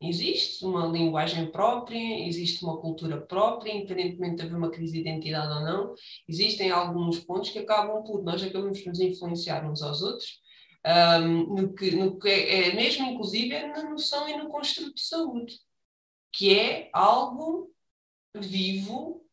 Existe 0.00 0.64
uma 0.64 0.86
linguagem 0.86 1.50
própria, 1.50 2.26
existe 2.26 2.62
uma 2.62 2.78
cultura 2.78 3.18
própria, 3.20 3.72
independentemente 3.72 4.36
de 4.36 4.42
haver 4.42 4.56
uma 4.56 4.70
crise 4.70 4.92
de 4.92 5.00
identidade 5.00 5.52
ou 5.54 5.60
não, 5.60 5.94
existem 6.28 6.70
alguns 6.70 7.20
pontos 7.20 7.50
que 7.50 7.60
acabam 7.60 8.02
por, 8.04 8.22
nós 8.22 8.42
acabamos 8.42 8.80
por 8.80 8.90
nos 8.90 9.00
influenciar 9.00 9.64
uns 9.68 9.82
aos 9.82 10.02
outros, 10.02 10.38
um, 10.86 11.54
no, 11.54 11.74
que, 11.74 11.90
no 11.92 12.18
que 12.18 12.28
é, 12.28 12.68
é, 12.68 12.74
mesmo 12.74 13.06
inclusive 13.06 13.54
é 13.54 13.66
na 13.66 13.82
noção 13.90 14.28
e 14.28 14.36
no 14.36 14.48
construto 14.48 14.94
de 14.94 15.02
saúde, 15.02 15.58
que 16.32 16.58
é 16.58 16.90
algo 16.92 17.72
vivo, 18.34 19.26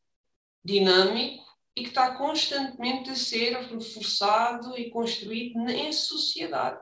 dinâmico 0.63 1.43
e 1.75 1.83
que 1.83 1.89
está 1.89 2.15
constantemente 2.15 3.09
a 3.09 3.15
ser 3.15 3.57
reforçado 3.57 4.77
e 4.77 4.89
construído 4.89 5.59
em 5.69 5.91
sociedade 5.91 6.79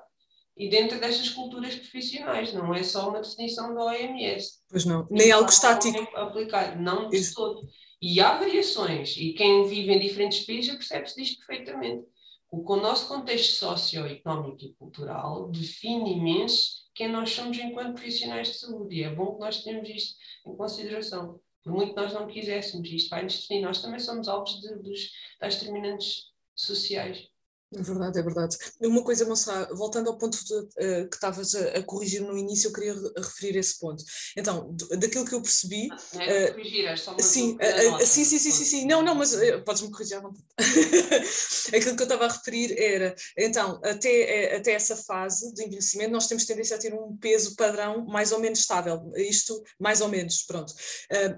e 0.55 0.69
dentro 0.69 0.99
destas 0.99 1.29
culturas 1.29 1.75
profissionais, 1.75 2.53
não 2.53 2.73
é 2.73 2.83
só 2.83 3.09
uma 3.09 3.21
definição 3.21 3.73
da 3.73 3.85
OMS. 3.85 4.59
Pois 4.69 4.85
não, 4.85 5.07
nem 5.09 5.31
algo 5.31 5.49
estático. 5.49 5.97
Aplicado, 6.15 6.79
não 6.79 7.09
de 7.09 7.17
Isso. 7.17 7.33
todo. 7.33 7.67
E 8.01 8.19
há 8.19 8.37
variações, 8.37 9.15
e 9.17 9.33
quem 9.33 9.65
vive 9.65 9.91
em 9.91 9.99
diferentes 9.99 10.45
países 10.45 10.75
percebe-se 10.75 11.15
disto 11.15 11.45
perfeitamente. 11.45 12.05
O, 12.51 12.75
nosso 12.75 13.07
contexto 13.07 13.53
socioeconómico 13.55 14.65
e 14.65 14.73
cultural 14.73 15.49
define 15.49 16.17
imenso 16.17 16.81
quem 16.93 17.07
nós 17.07 17.29
somos 17.29 17.57
enquanto 17.57 17.93
profissionais 17.93 18.49
de 18.49 18.53
saúde, 18.55 18.95
e 18.97 19.03
é 19.03 19.09
bom 19.09 19.35
que 19.35 19.39
nós 19.39 19.63
tenhamos 19.63 19.87
isto 19.87 20.19
em 20.45 20.57
consideração. 20.57 21.39
Por 21.63 21.71
muito 21.71 21.93
que 21.93 22.01
nós 22.01 22.13
não 22.13 22.27
quiséssemos, 22.27 22.89
isto 22.89 23.09
vai 23.09 23.23
nos 23.23 23.39
definir. 23.39 23.61
Nós 23.61 23.81
também 23.81 23.99
somos 23.99 24.27
alvos 24.27 24.59
de, 24.59 24.75
dos, 24.79 25.11
das 25.39 25.55
determinantes 25.55 26.25
sociais. 26.53 27.30
É 27.73 27.81
verdade, 27.81 28.19
é 28.19 28.21
verdade. 28.21 28.57
Uma 28.81 29.01
coisa, 29.01 29.25
Moça, 29.25 29.69
voltando 29.73 30.09
ao 30.09 30.17
ponto 30.17 30.37
de, 30.43 30.53
uh, 30.53 31.09
que 31.09 31.15
estavas 31.15 31.55
a, 31.55 31.77
a, 31.77 31.83
corrigir 31.83 32.21
no 32.21 32.37
início, 32.37 32.67
eu 32.67 32.73
queria 32.73 32.93
referir 33.15 33.57
esse 33.57 33.79
ponto. 33.79 34.03
Então, 34.35 34.75
daquilo 34.99 35.25
que 35.25 35.33
eu 35.33 35.41
percebi. 35.41 35.87
Ah, 35.91 36.23
é 36.23 36.49
uh, 36.49 36.53
corrigir, 36.53 36.85
é 36.85 36.97
só 36.97 37.11
uma 37.11 37.21
sim, 37.21 37.55
uh, 37.55 38.05
sim, 38.05 38.25
sim, 38.25 38.39
sim, 38.39 38.51
sim, 38.51 38.65
sim, 38.65 38.85
Não, 38.85 39.01
não, 39.01 39.15
mas 39.15 39.33
podes-me 39.63 39.89
corrigir 39.89 40.17
à 40.17 40.19
vontade. 40.19 40.43
aquilo 41.73 41.95
que 41.95 42.01
eu 42.01 42.07
estava 42.07 42.25
a 42.25 42.31
referir 42.31 42.77
era, 42.77 43.15
então, 43.37 43.79
até, 43.85 44.55
até 44.57 44.73
essa 44.73 44.97
fase 44.97 45.53
de 45.53 45.63
envelhecimento, 45.63 46.11
nós 46.11 46.27
temos 46.27 46.45
tendência 46.45 46.75
a 46.75 46.79
ter 46.79 46.93
um 46.93 47.15
peso 47.15 47.55
padrão 47.55 48.05
mais 48.05 48.33
ou 48.33 48.39
menos 48.39 48.59
estável. 48.59 49.11
Isto, 49.15 49.63
mais 49.79 50.01
ou 50.01 50.09
menos, 50.09 50.43
pronto. 50.43 50.73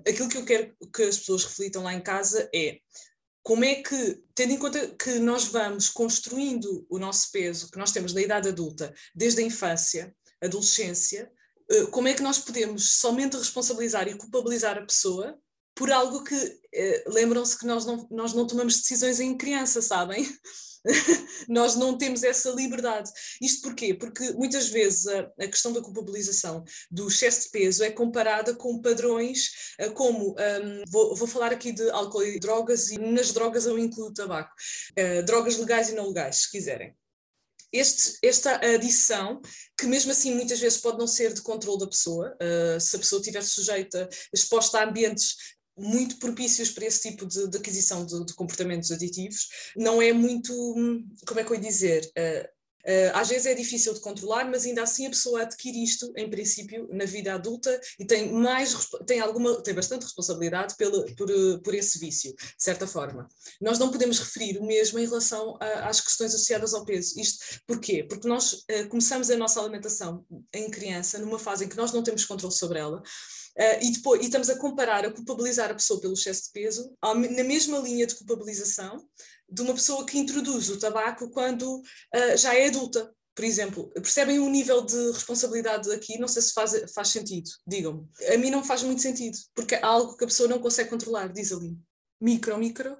aquilo 0.08 0.30
que 0.30 0.38
eu 0.38 0.46
quero 0.46 0.76
que 0.92 1.04
as 1.04 1.20
pessoas 1.20 1.46
reflitam 1.46 1.84
lá 1.84 1.94
em 1.94 2.02
casa 2.02 2.50
é 2.54 2.80
como 3.44 3.66
é 3.66 3.76
que, 3.76 4.24
tendo 4.34 4.54
em 4.54 4.58
conta 4.58 4.88
que 4.96 5.20
nós 5.20 5.46
vamos 5.46 5.90
construindo 5.90 6.86
o 6.90 6.98
nosso 6.98 7.30
peso 7.32 7.70
que 7.70 7.78
nós 7.78 7.92
temos 7.92 8.14
na 8.14 8.22
idade 8.22 8.48
adulta, 8.48 8.94
desde 9.14 9.42
a 9.42 9.46
infância, 9.46 10.16
adolescência, 10.42 11.30
eh, 11.70 11.86
como 11.88 12.08
é 12.08 12.14
que 12.14 12.24
nós 12.24 12.40
podemos 12.40 12.94
somente 12.94 13.36
responsabilizar 13.36 14.08
e 14.08 14.18
culpabilizar 14.18 14.78
a 14.78 14.86
pessoa 14.86 15.38
por 15.76 15.92
algo 15.92 16.24
que, 16.24 16.60
eh, 16.74 17.04
lembram-se 17.08 17.60
que 17.60 17.66
nós 17.66 17.86
não, 17.86 18.08
nós 18.10 18.34
não 18.34 18.48
tomamos 18.48 18.80
decisões 18.80 19.20
em 19.20 19.38
criança, 19.38 19.82
sabem? 19.82 20.26
nós 21.48 21.76
não 21.76 21.98
temos 21.98 22.24
essa 22.24 22.50
liberdade. 22.52 23.12
Isto 23.42 23.62
porquê? 23.64 23.94
Porque 23.94 24.32
muitas 24.34 24.70
vezes 24.70 25.08
a, 25.08 25.32
a, 25.40 25.48
questão 25.48 25.72
da 25.72 25.82
culpabilização 25.82 26.64
do 26.92 27.08
excesso 27.08 27.44
de 27.44 27.50
peso 27.52 27.84
é 27.84 27.92
comparada 27.92 28.54
com 28.56 28.82
padrões 28.82 29.76
uh, 29.82 29.92
como, 29.94 30.32
um, 30.32 30.84
vou, 30.90 31.16
vou, 31.16 31.28
falar 31.28 31.52
aqui 31.52 31.72
de 31.72 31.90
álcool 31.92 32.24
e 32.24 32.40
drogas, 32.40 32.92
e 32.92 32.98
nas 32.98 33.32
drogas 33.32 33.66
eu 33.66 33.78
incluo 33.78 34.14
tabaco, 34.14 34.54
uh, 35.00 35.24
drogas 35.26 35.58
legais 35.58 35.90
e 35.90 35.96
não 35.96 36.08
legais, 36.08 36.38
se 36.38 36.52
quiserem. 36.52 36.96
Este, 37.72 38.20
esta 38.22 38.58
adição, 38.58 39.42
que 39.76 39.88
mesmo 39.88 40.12
assim 40.12 40.36
muitas 40.36 40.60
vezes 40.60 40.78
pode 40.78 41.00
não 41.00 41.08
ser 41.08 41.34
de 41.34 41.42
controle 41.42 41.80
da 41.80 41.88
pessoa, 41.88 42.38
uh, 42.40 42.80
se 42.80 42.96
a 42.96 43.00
pessoa 43.00 43.20
estiver 43.20 43.42
sujeita, 43.42 44.08
exposta 44.32 44.80
a 44.80 44.84
ambientes 44.84 45.36
muito 45.78 46.18
propícios 46.18 46.72
para 46.72 46.86
esse 46.86 47.10
tipo 47.10 47.26
de, 47.26 47.48
de 47.48 47.58
aquisição 47.58 48.06
de, 48.06 48.26
de, 48.26 48.34
comportamentos 48.34 48.92
aditivos, 48.92 49.48
não 49.76 50.02
é 50.02 50.14
muito, 50.14 50.54
como 51.28 51.40
é 51.40 51.44
que 51.44 51.52
eu 51.52 51.56
ia 51.56 51.62
dizer, 51.62 52.12
uh, 52.18 52.48
uh, 52.92 53.12
às 53.16 53.30
vezes 53.30 53.46
é 53.48 53.56
difícil 53.56 53.94
de 53.94 54.00
controlar, 54.00 54.46
mas 54.50 54.66
ainda 54.66 54.84
assim 54.84 55.08
a 55.08 55.10
pessoa 55.10 55.42
adquire 55.42 55.84
isto, 55.84 56.14
em 56.16 56.30
princípio, 56.30 56.88
na 56.92 57.06
vida 57.06 57.34
adulta 57.34 57.80
e 58.00 58.06
tem 58.06 58.32
mais, 58.32 58.76
tem 59.08 59.20
alguma, 59.20 59.62
tem 59.64 59.74
bastante 59.74 60.04
responsabilidade 60.04 60.76
pelo, 60.78 61.06
por, 61.16 61.28
por 61.64 61.74
esse 61.74 61.98
vício, 61.98 62.34
de 62.36 62.64
certa 62.64 62.86
forma. 62.86 63.28
Nós 63.60 63.80
não 63.80 63.92
podemos 63.92 64.20
referir 64.20 64.60
o 64.60 64.66
mesmo 64.66 65.00
em 65.00 65.06
relação 65.06 65.58
a, 65.60 65.90
às 65.90 66.00
questões 66.02 66.34
associadas 66.36 66.74
ao 66.74 66.86
peso. 66.86 67.20
Isto 67.20 67.62
porquê? 67.66 68.04
Porque 68.04 68.28
nós 68.28 68.54
uh, 68.54 68.88
começamos 68.90 69.30
a 69.30 69.38
nossa 69.38 69.60
alimentação 69.60 70.24
em 70.54 70.70
criança, 70.70 71.18
numa 71.18 71.40
fase 71.40 71.66
em 71.66 71.70
que 71.70 71.78
nós 71.78 71.92
não 71.92 72.04
temos 72.04 72.26
controle 72.26 72.54
sobre 72.54 72.78
ela, 72.78 73.02
Uh, 73.58 73.78
e, 73.84 73.92
depois, 73.92 74.22
e 74.22 74.26
estamos 74.26 74.50
a 74.50 74.58
comparar, 74.58 75.06
a 75.06 75.12
culpabilizar 75.12 75.70
a 75.70 75.76
pessoa 75.76 76.02
pelo 76.02 76.14
excesso 76.14 76.46
de 76.46 76.52
peso, 76.52 76.96
na 77.04 77.44
mesma 77.44 77.78
linha 77.78 78.08
de 78.08 78.16
culpabilização 78.16 79.08
de 79.48 79.62
uma 79.62 79.74
pessoa 79.74 80.06
que 80.06 80.18
introduz 80.18 80.70
o 80.70 80.80
tabaco 80.80 81.30
quando 81.30 81.80
uh, 81.80 82.38
já 82.38 82.56
é 82.56 82.68
adulta. 82.68 83.14
Por 83.36 83.46
exemplo, 83.46 83.90
percebem 83.94 84.40
o 84.40 84.50
nível 84.50 84.86
de 84.86 85.12
responsabilidade 85.12 85.92
aqui? 85.92 86.20
Não 86.20 86.28
sei 86.28 86.42
se 86.42 86.54
faz, 86.54 86.92
faz 86.94 87.08
sentido, 87.10 87.50
digam-me. 87.66 88.08
A 88.32 88.38
mim 88.38 88.52
não 88.52 88.64
faz 88.64 88.84
muito 88.84 89.02
sentido, 89.02 89.38
porque 89.56 89.76
é 89.76 89.84
algo 89.84 90.16
que 90.16 90.24
a 90.24 90.28
pessoa 90.28 90.48
não 90.48 90.60
consegue 90.60 90.90
controlar, 90.90 91.32
diz 91.32 91.52
ali. 91.52 91.76
Micro, 92.22 92.58
micro, 92.58 92.96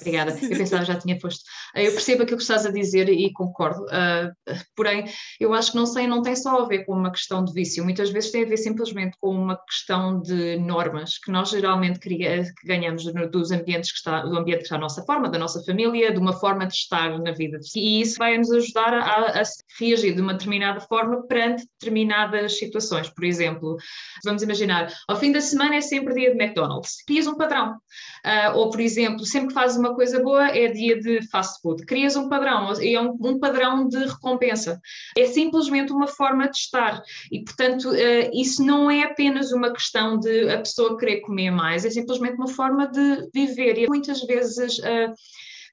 Obrigada, 0.00 0.32
eu 0.42 0.58
pensava 0.58 0.84
já 0.84 0.98
tinha 0.98 1.18
posto. 1.18 1.44
Eu 1.74 1.92
percebo 1.92 2.22
aquilo 2.22 2.38
que 2.38 2.42
estás 2.42 2.66
a 2.66 2.70
dizer 2.70 3.08
e 3.08 3.32
concordo, 3.32 3.84
uh, 3.84 4.54
porém, 4.74 5.04
eu 5.38 5.54
acho 5.54 5.72
que 5.72 5.76
não 5.76 5.86
sei, 5.86 6.06
não 6.06 6.22
tem 6.22 6.34
só 6.34 6.62
a 6.62 6.66
ver 6.66 6.84
com 6.84 6.92
uma 6.92 7.10
questão 7.10 7.44
de 7.44 7.52
vício, 7.52 7.84
muitas 7.84 8.10
vezes 8.10 8.32
tem 8.32 8.42
a 8.42 8.46
ver 8.46 8.56
simplesmente 8.56 9.16
com 9.20 9.30
uma 9.30 9.56
questão 9.56 10.20
de 10.20 10.56
normas 10.58 11.18
que 11.18 11.30
nós 11.30 11.50
geralmente 11.50 12.00
que 12.00 12.18
ganhamos 12.64 13.04
dos 13.30 13.52
ambientes 13.52 13.92
que 13.92 13.98
está, 13.98 14.22
do 14.22 14.36
ambiente 14.36 14.58
que 14.58 14.64
está 14.64 14.76
à 14.76 14.78
nossa 14.78 15.02
forma, 15.04 15.28
da 15.28 15.38
nossa 15.38 15.62
família, 15.64 16.12
de 16.12 16.18
uma 16.18 16.32
forma 16.32 16.66
de 16.66 16.74
estar 16.74 17.18
na 17.20 17.32
vida. 17.32 17.58
E 17.76 18.00
isso 18.00 18.18
vai 18.18 18.36
nos 18.36 18.50
ajudar 18.50 18.92
a, 18.92 19.40
a 19.40 19.42
reagir 19.78 20.14
de 20.14 20.20
uma 20.20 20.34
determinada 20.34 20.80
forma 20.80 21.26
perante 21.26 21.66
determinadas 21.78 22.58
situações. 22.58 23.08
Por 23.08 23.24
exemplo, 23.24 23.76
vamos 24.24 24.42
imaginar, 24.42 24.92
ao 25.08 25.16
fim 25.16 25.30
da 25.30 25.40
semana 25.40 25.76
é 25.76 25.80
sempre 25.80 26.14
dia 26.14 26.34
de 26.34 26.42
McDonald's, 26.42 27.02
crias 27.06 27.26
um 27.26 27.36
padrão. 27.36 27.76
Uh, 28.24 28.56
ou, 28.56 28.70
por 28.70 28.80
exemplo, 28.80 29.24
sempre 29.24 29.43
sempre 29.44 29.48
que 29.48 29.54
fazes 29.54 29.76
uma 29.76 29.94
coisa 29.94 30.22
boa 30.22 30.48
é 30.48 30.68
dia 30.68 30.98
de 30.98 31.22
fast 31.28 31.60
food. 31.60 31.84
Crias 31.84 32.16
um 32.16 32.28
padrão, 32.28 32.72
é 32.72 33.00
um, 33.00 33.16
um 33.20 33.38
padrão 33.38 33.86
de 33.86 33.98
recompensa. 33.98 34.80
É 35.16 35.26
simplesmente 35.26 35.92
uma 35.92 36.06
forma 36.06 36.48
de 36.48 36.56
estar. 36.56 37.02
E, 37.30 37.44
portanto, 37.44 37.90
uh, 37.90 38.30
isso 38.32 38.64
não 38.64 38.90
é 38.90 39.02
apenas 39.02 39.52
uma 39.52 39.72
questão 39.72 40.18
de 40.18 40.50
a 40.50 40.58
pessoa 40.58 40.98
querer 40.98 41.20
comer 41.20 41.50
mais, 41.50 41.84
é 41.84 41.90
simplesmente 41.90 42.36
uma 42.36 42.48
forma 42.48 42.86
de 42.86 43.28
viver. 43.32 43.78
E 43.78 43.86
muitas 43.86 44.22
vezes. 44.22 44.78
Uh, 44.78 45.12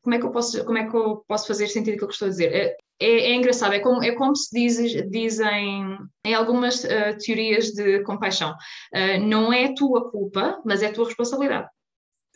como 0.04 0.16
é 0.16 0.20
que 0.20 0.26
eu 0.26 0.32
posso, 0.32 0.66
como 0.66 0.80
é 0.80 0.90
que 0.90 0.98
eu 0.98 1.24
posso 1.28 1.46
fazer 1.46 1.68
sentido 1.68 1.94
aquilo 1.94 2.08
que 2.08 2.14
estou 2.14 2.26
a 2.26 2.32
dizer? 2.32 2.52
É, 2.52 2.76
é, 3.00 3.32
é, 3.32 3.36
engraçado, 3.36 3.74
é 3.74 3.80
como, 3.80 4.04
é 4.04 4.12
como 4.14 4.36
se 4.36 4.50
diz, 4.52 5.12
dizem 5.12 5.96
em 6.26 6.34
algumas 6.34 6.84
uh, 6.84 7.16
teorias 7.24 7.68
de 7.68 8.02
compaixão. 8.02 8.52
Uh, 8.96 9.24
não 9.24 9.54
é 9.54 9.76
tua 9.76 10.10
culpa, 10.10 10.60
mas 10.66 10.82
é 10.82 10.92
tua 10.92 11.06
responsabilidade. 11.06 11.68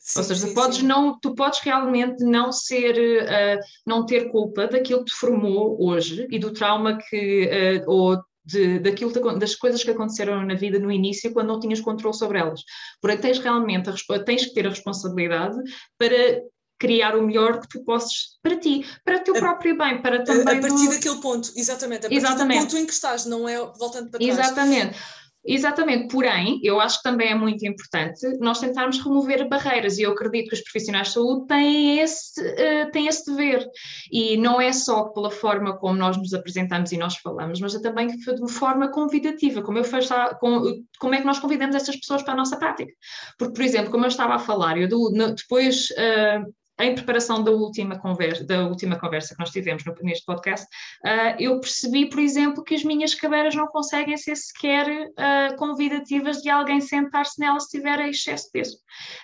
Sim, 0.05 0.19
Ou 0.19 0.25
seja, 0.25 0.41
sim, 0.41 0.47
tu, 0.49 0.53
podes 0.53 0.77
sim. 0.77 0.85
Não, 0.85 1.19
tu 1.19 1.33
podes 1.33 1.59
realmente 1.61 2.23
não 2.23 2.51
ser, 2.51 2.95
uh, 3.23 3.59
não 3.87 4.05
ter 4.05 4.29
culpa 4.29 4.67
daquilo 4.67 4.99
que 4.99 5.11
te 5.11 5.17
formou 5.17 5.83
hoje 5.83 6.27
e 6.29 6.37
do 6.37 6.53
trauma 6.53 6.95
que, 6.95 7.49
uh, 7.83 7.91
ou 7.91 8.23
de, 8.45 8.77
daquilo, 8.77 9.11
das 9.39 9.55
coisas 9.55 9.83
que 9.83 9.89
aconteceram 9.89 10.45
na 10.45 10.53
vida 10.53 10.77
no 10.77 10.91
início 10.91 11.33
quando 11.33 11.47
não 11.47 11.59
tinhas 11.59 11.81
controle 11.81 12.15
sobre 12.15 12.37
elas. 12.37 12.61
Porém, 13.01 13.17
tens 13.17 13.39
realmente, 13.39 13.89
a, 13.89 14.19
tens 14.19 14.45
que 14.45 14.53
ter 14.53 14.67
a 14.67 14.69
responsabilidade 14.69 15.57
para 15.97 16.43
criar 16.77 17.15
o 17.15 17.23
melhor 17.23 17.59
que 17.59 17.67
tu 17.67 17.83
possas 17.83 18.37
para 18.43 18.57
ti, 18.57 18.85
para 19.03 19.17
o 19.17 19.23
teu 19.23 19.33
próprio 19.33 19.75
bem, 19.75 20.03
para 20.03 20.23
também... 20.23 20.59
A, 20.59 20.61
partir 20.61 20.85
do... 20.85 20.93
daquele 20.93 21.19
ponto, 21.19 21.51
exatamente, 21.55 22.05
a 22.05 22.09
partir 22.09 22.17
exatamente. 22.17 22.59
do 22.59 22.63
ponto 22.65 22.77
em 22.77 22.85
que 22.85 22.93
estás, 22.93 23.25
não 23.25 23.49
é 23.49 23.57
voltando 23.57 24.11
para 24.11 24.19
trás. 24.19 24.39
Exatamente. 24.39 24.99
Exatamente, 25.47 26.07
porém, 26.11 26.59
eu 26.63 26.79
acho 26.79 26.97
que 26.97 27.03
também 27.03 27.29
é 27.29 27.35
muito 27.35 27.65
importante 27.65 28.25
nós 28.39 28.59
tentarmos 28.59 28.99
remover 28.99 29.47
barreiras, 29.47 29.97
e 29.97 30.01
eu 30.01 30.11
acredito 30.11 30.49
que 30.49 30.55
os 30.55 30.61
profissionais 30.61 31.09
de 31.09 31.13
saúde 31.13 31.45
têm 31.45 31.99
esse, 31.99 32.41
uh, 32.41 32.91
têm 32.91 33.07
esse 33.07 33.29
dever, 33.29 33.63
e 34.11 34.37
não 34.37 34.59
é 34.59 34.73
só 34.73 35.05
pela 35.05 35.29
forma 35.29 35.77
como 35.77 35.93
nós 35.93 36.17
nos 36.17 36.33
apresentamos 36.33 36.91
e 36.91 36.97
nós 36.97 37.17
falamos, 37.17 37.59
mas 37.59 37.75
é 37.75 37.79
também 37.79 38.07
de 38.07 38.51
forma 38.51 38.89
convidativa, 38.89 39.61
como, 39.61 39.77
eu 39.77 39.83
faço, 39.83 40.13
como, 40.39 41.13
é 41.13 41.19
que 41.19 41.25
nós 41.25 41.37
convidamos 41.37 41.75
essas 41.75 41.95
pessoas 41.95 42.23
para 42.23 42.33
a 42.33 42.37
nossa 42.37 42.57
prática. 42.57 42.91
Porque, 43.37 43.53
por 43.53 43.63
exemplo, 43.63 43.91
como 43.91 44.05
eu 44.05 44.09
estava 44.09 44.35
a 44.35 44.39
falar, 44.39 44.79
eu 44.79 44.87
do, 44.87 45.11
depois 45.35 45.89
uh, 45.91 46.51
em 46.79 46.93
preparação 46.93 47.43
da 47.43 47.51
última 47.51 47.97
conversa, 47.97 48.43
da 48.43 48.67
última 48.67 48.99
conversa 48.99 49.33
que 49.33 49.39
nós 49.39 49.51
tivemos 49.51 49.85
no, 49.85 49.95
neste 50.01 50.25
podcast, 50.25 50.65
uh, 51.05 51.35
eu 51.39 51.59
percebi, 51.59 52.09
por 52.09 52.19
exemplo, 52.19 52.63
que 52.63 52.75
as 52.75 52.83
minhas 52.83 53.15
cadeiras 53.15 53.55
não 53.55 53.67
conseguem 53.67 54.17
ser 54.17 54.35
sequer 54.35 54.87
uh, 54.89 55.55
convidativas 55.57 56.41
de 56.41 56.49
alguém 56.49 56.81
sentar-se 56.81 57.39
nelas 57.39 57.63
se 57.65 57.77
tiver 57.77 57.99
excesso 58.09 58.45
de 58.45 58.51
peso. 58.51 58.77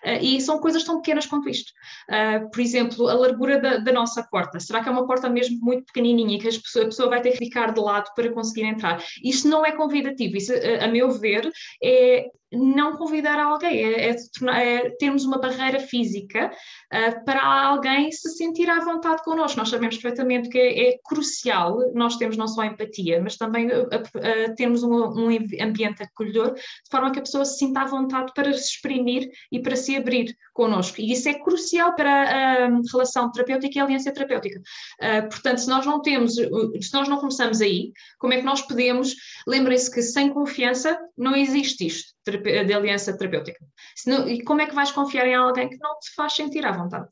Uh, 0.06 0.22
e 0.22 0.42
são 0.42 0.60
coisas 0.60 0.84
tão 0.84 1.02
pequenas 1.02 1.26
quanto 1.26 1.50
isto. 1.50 1.72
por 2.52 2.62
exemplo, 2.62 3.08
a 3.08 3.14
largura 3.14 3.60
da, 3.60 3.78
da, 3.78 3.92
nossa 3.92 4.24
porta. 4.24 4.60
Será 4.60 4.82
que 4.82 4.90
é 4.90 4.92
uma 4.92 5.06
porta 5.06 5.30
mesmo 5.30 5.60
muito 5.62 5.86
pequenininha 5.86 6.40
que 6.40 6.48
a 6.48 6.86
pessoa 6.86 7.10
vai 7.10 7.22
ter 7.22 7.32
que 7.32 7.38
ficar 7.38 7.74
de 7.74 7.80
lado 7.80 8.10
para 8.16 8.32
conseguir 8.32 8.64
entrar? 8.64 9.04
Isto 9.24 9.48
não 9.48 9.66
é 9.66 9.72
convidativo. 9.72 10.38
Isso, 10.38 10.54
a, 10.54 10.86
a 10.86 10.88
meu 10.88 11.12
ver, 11.12 11.52
é 11.84 12.28
não 12.52 12.98
convidar 12.98 13.40
alguém, 13.40 13.84
é, 13.84 14.10
é, 14.10 14.16
é, 14.58 14.90
termos 14.98 15.24
uma 15.24 15.40
barreira 15.40 15.80
física 15.80 16.52
uh, 16.94 17.26
alguém 17.42 18.12
se 18.12 18.30
sentir 18.32 18.70
à 18.70 18.80
vontade 18.80 19.24
connosco. 19.24 19.58
Nós 19.58 19.70
sabemos 19.70 19.98
perfeitamente 19.98 20.50
que 20.50 20.58
é, 20.58 20.90
é 20.90 21.00
crucial 21.04 21.80
nós 21.94 22.18
temos 22.18 22.38
não 22.38 22.48
só 22.48 22.64
empatia, 22.64 23.22
mas 23.22 23.38
também 23.38 23.68
uh, 23.68 23.84
uh, 23.84 24.56
termos 24.56 24.84
um, 24.84 24.94
um, 24.94 25.30
ambiente 25.62 26.04
acolhedor, 26.04 26.54
de 26.54 26.90
forma 26.90 27.12
que 27.12 27.20
a 27.20 27.22
pessoa 27.22 27.46
se 27.46 27.58
sinta 27.58 27.82
à 27.82 27.86
vontade 27.86 28.32
para 28.34 28.52
se 28.54 28.72
exprimir 28.72 29.30
e 29.52 29.60
para 29.60 29.76
se 29.76 29.96
abrir 29.96 30.36
connosco. 30.54 31.00
E 31.00 31.12
isso 31.12 31.30
é 31.30 31.34
crucial 31.34 31.96
para 31.96 32.66
a 32.66 32.82
relação 32.92 33.32
terapêutica 33.32 33.78
e 33.78 33.82
a 33.82 33.84
aliança 33.86 34.12
terapêutica. 34.12 34.62
portanto, 35.30 35.60
se 35.60 35.70
nós 35.70 35.86
não 35.86 36.02
temos, 36.02 36.36
se 36.36 36.94
nós 36.94 37.08
não 37.08 37.18
começamos 37.20 37.62
aí, 37.62 37.92
como 38.20 38.34
é 38.34 38.38
que 38.38 38.46
nós 38.46 38.62
podemos, 38.62 39.16
lembrem-se 39.48 39.92
que 39.92 40.02
sem 40.02 40.30
confiança 40.34 40.98
não 41.18 41.36
existe 41.36 41.88
isto 41.88 42.14
de 42.28 42.74
aliança 42.74 43.18
terapêutica. 43.18 43.66
E 44.28 44.44
como 44.44 44.62
é 44.62 44.66
que 44.66 44.76
vais 44.76 44.92
confiar 44.92 45.28
em 45.28 45.36
alguém 45.36 45.70
que 45.70 45.78
não 45.78 45.98
te 46.00 46.14
faz 46.14 46.34
sentir 46.34 46.66
à 46.66 46.72
vontade? 46.72 47.08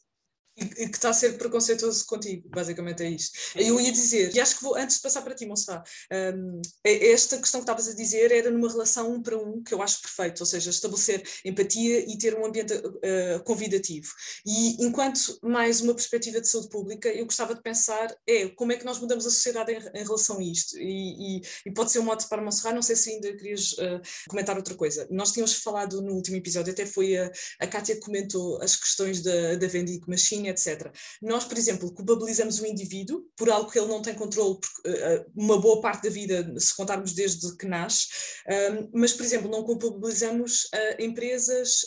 E, 0.60 0.89
que 0.89 0.98
está 0.98 1.10
a 1.10 1.13
ser 1.13 1.38
preconceituoso 1.38 2.06
contigo, 2.06 2.50
basicamente 2.50 3.04
é 3.04 3.10
isto. 3.10 3.38
Eu 3.56 3.80
ia 3.80 3.91
dizer, 3.91 4.36
e 4.36 4.39
acho 4.39 4.58
que 4.58 4.63
vou, 4.63 4.76
antes 4.76 4.98
de 4.98 5.02
passar 5.02 5.22
para 5.22 5.36
ti, 5.36 5.45
Monserrat, 5.45 5.88
um, 6.12 6.62
é, 6.84 7.12
esta 7.12 7.38
questão 7.38 7.60
que 7.60 7.63
estavas 7.63 7.88
a 7.88 7.95
dizer 7.95 8.32
era 8.32 8.52
numa 8.52 8.69
relação 8.69 9.13
um 9.13 9.22
para 9.22 9.38
um, 9.38 9.63
que 9.63 9.74
eu 9.74 9.82
acho 9.82 10.02
perfeito, 10.02 10.39
ou 10.41 10.45
seja, 10.45 10.69
estabelecer 10.69 11.24
empatia 11.45 12.00
e 12.00 12.17
ter 12.17 12.36
um 12.36 12.45
ambiente 12.45 12.74
uh, 12.74 13.43
convidativo. 13.43 14.10
E 14.45 14.84
enquanto 14.86 15.39
mais 15.43 15.82
uma 15.82 15.93
perspectiva 15.93 16.41
de 16.41 16.48
saúde 16.48 16.69
pública, 16.69 17.10
eu 17.10 17.26
gostava 17.26 17.56
de 17.56 17.62
pensar 17.62 18.15
é 18.28 18.48
como 18.50 18.72
é 18.72 18.78
que 18.78 18.86
nós 18.86 19.00
mudamos 19.00 19.26
a 19.26 19.30
sociedade 19.30 19.72
em, 19.72 19.78
em 19.78 20.04
relação 20.04 20.39
a 20.39 20.43
isto. 20.43 20.78
E, 20.78 21.38
e, 21.38 21.41
e, 21.65 21.72
pode 21.72 21.91
ser 21.91 22.00
um 22.00 22.04
modo 22.04 22.28
para 22.28 22.41
Monserrat, 22.41 22.76
não 22.76 22.82
sei 22.82 22.95
se 22.95 23.12
ainda 23.12 23.36
querias 23.36 23.74
uh, 23.74 24.02
comentar 24.28 24.56
outra 24.56 24.76
coisa. 24.76 25.08
Nós 25.10 25.32
tínhamos 25.32 25.54
falado 25.56 26.02
no 26.02 26.13
último 26.13 26.38
episódio, 26.38 26.74
até 26.74 26.86
foi 26.86 27.17
a, 27.17 27.32
a 27.60 27.67
Kátia 27.67 27.95
que 27.95 28.02
comentou 28.02 28.62
as 28.62 28.76
questões 28.76 29.22
da, 29.22 29.56
da 29.56 29.67
vending 29.67 30.02
machine, 30.08 30.49
etc. 30.50 30.92
Nós, 31.22 31.46
por 31.46 31.58
exemplo, 31.58 31.94
culpabilizamos 31.94 32.60
o 32.60 32.66
indivíduo 32.66 33.26
por 33.36 33.50
algo 33.50 33.70
que 33.70 33.80
ele 33.80 33.88
não 33.88 34.02
tem 34.02 34.14
controle, 34.14 34.60
porque, 34.60 34.90
uh, 34.90 35.26
uma 35.36 35.60
boa 35.60 35.82
parte 35.82 36.04
da 36.04 36.10
vida, 36.10 36.54
se 36.60 36.76
contarmos 36.76 37.14
desde 37.14 37.56
que 37.58 37.66
nasce, 37.66 38.08
um, 38.48 38.90
mas, 38.94 39.14
por 39.14 39.26
exemplo, 39.26 39.50
não 39.50 39.64
culpabilizamos 39.64 40.66
uh, 40.66 41.02
empresas 41.02 41.86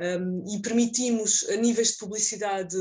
um, 0.00 0.44
e 0.54 0.60
permitimos 0.62 1.46
níveis 1.60 1.92
de 1.92 1.98
publicidade 1.98 2.76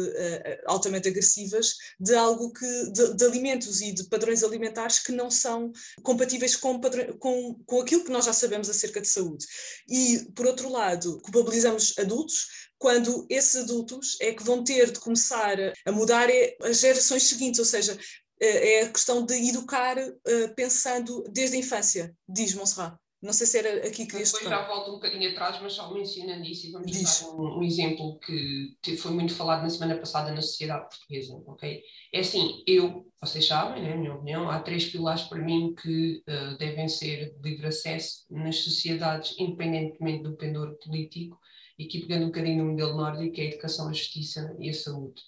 altamente 0.65 1.07
agressivas 1.07 1.73
de 1.99 2.15
algo 2.15 2.51
que, 2.51 2.91
de, 2.91 3.15
de, 3.15 3.25
alimentos 3.25 3.81
e 3.81 3.91
de 3.91 4.03
padrões 4.05 4.43
alimentares 4.43 4.99
que 4.99 5.11
não 5.11 5.29
são 5.29 5.71
compatíveis 6.03 6.55
com, 6.55 6.79
com, 7.19 7.55
com 7.65 7.81
aquilo 7.81 8.03
que 8.03 8.11
nós 8.11 8.25
já 8.25 8.33
sabemos 8.33 8.69
acerca 8.69 9.01
de 9.01 9.07
saúde. 9.07 9.45
E, 9.89 10.27
por 10.35 10.45
outro 10.45 10.69
lado, 10.69 11.19
culpabilizamos 11.21 11.93
adultos 11.97 12.66
quando 12.77 13.25
esses 13.29 13.63
adultos 13.63 14.17
é 14.21 14.33
que 14.33 14.43
vão 14.43 14.63
ter 14.63 14.91
de 14.91 14.99
começar 14.99 15.57
a 15.85 15.91
mudar 15.91 16.29
é 16.29 16.55
as 16.63 16.79
gerações 16.79 17.23
seguintes, 17.23 17.59
ou 17.59 17.65
seja, 17.65 17.97
é, 18.39 18.73
é 18.73 18.83
a 18.83 18.91
questão 18.91 19.25
de 19.25 19.33
educar 19.49 19.97
eh, 19.97 20.47
pensando 20.55 21.23
desde 21.31 21.55
a 21.55 21.59
infância, 21.59 22.15
diz 22.27 22.53
Monserrat. 22.53 22.95
Não 23.19 23.33
sei 23.33 23.47
se 23.47 23.57
era 23.57 23.87
aqui 23.87 24.05
que 24.05 24.11
querias 24.11 24.31
Depois 24.31 24.49
já 24.49 24.67
volto 24.67 24.91
um 24.91 24.93
bocadinho 24.95 25.31
atrás, 25.31 25.59
mas 25.59 25.73
só 25.73 25.91
mencionando 25.91 26.45
isso 26.45 26.67
e 26.67 26.71
vamos 26.71 26.91
Diz. 26.91 27.21
dar 27.21 27.29
um, 27.29 27.57
um, 27.57 27.63
exemplo 27.63 28.19
que 28.19 28.95
foi 28.97 29.11
muito 29.11 29.33
falado 29.33 29.63
na 29.63 29.69
semana 29.69 29.97
passada 29.97 30.31
na 30.31 30.41
sociedade 30.41 30.87
portuguesa, 30.87 31.33
ok? 31.47 31.81
É 32.13 32.19
assim, 32.19 32.63
eu, 32.67 33.11
vocês 33.19 33.47
sabem, 33.47 33.81
né, 33.81 33.95
minha 33.95 34.13
opinião, 34.13 34.47
há 34.47 34.59
três 34.59 34.85
pilares 34.85 35.23
para 35.23 35.41
mim 35.41 35.73
que 35.73 36.21
uh, 36.29 36.57
devem 36.59 36.87
ser 36.87 37.33
de 37.33 37.49
livre 37.49 37.67
acesso 37.67 38.23
nas 38.29 38.57
sociedades, 38.57 39.35
independentemente 39.39 40.21
do 40.21 40.37
pendor 40.37 40.77
político, 40.77 41.39
e 41.77 41.85
aqui 41.85 41.99
pegando 42.01 42.23
um 42.23 42.27
bocadinho 42.27 42.63
no 42.63 42.71
modelo 42.71 42.95
nórdico, 42.95 43.39
é 43.39 43.43
a 43.43 43.47
educação, 43.47 43.87
a 43.87 43.93
justiça 43.93 44.55
e 44.59 44.69
a 44.69 44.73
saúde. 44.73 45.21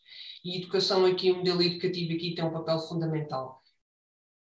E 0.44 0.54
a 0.54 0.58
educação 0.58 1.06
aqui, 1.06 1.32
o 1.32 1.38
modelo 1.38 1.62
educativo 1.62 2.14
aqui 2.14 2.34
tem 2.34 2.44
um 2.44 2.52
papel 2.52 2.80
fundamental. 2.80 3.62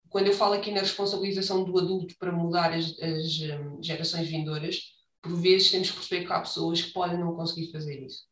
Quando 0.08 0.26
eu 0.26 0.32
falo 0.32 0.54
aqui 0.54 0.70
na 0.70 0.80
responsabilização 0.80 1.64
do 1.64 1.78
adulto 1.78 2.16
para 2.18 2.32
mudar 2.32 2.72
as, 2.72 2.98
as 2.98 3.40
um, 3.40 3.82
gerações 3.82 4.28
vindouras, 4.28 4.92
por 5.22 5.34
vezes 5.40 5.70
temos 5.70 5.90
que 5.90 5.96
perceber 5.96 6.26
que 6.26 6.32
há 6.32 6.40
pessoas 6.40 6.82
que 6.82 6.92
podem 6.92 7.18
não 7.18 7.34
conseguir 7.34 7.70
fazer 7.70 8.02
isso. 8.02 8.24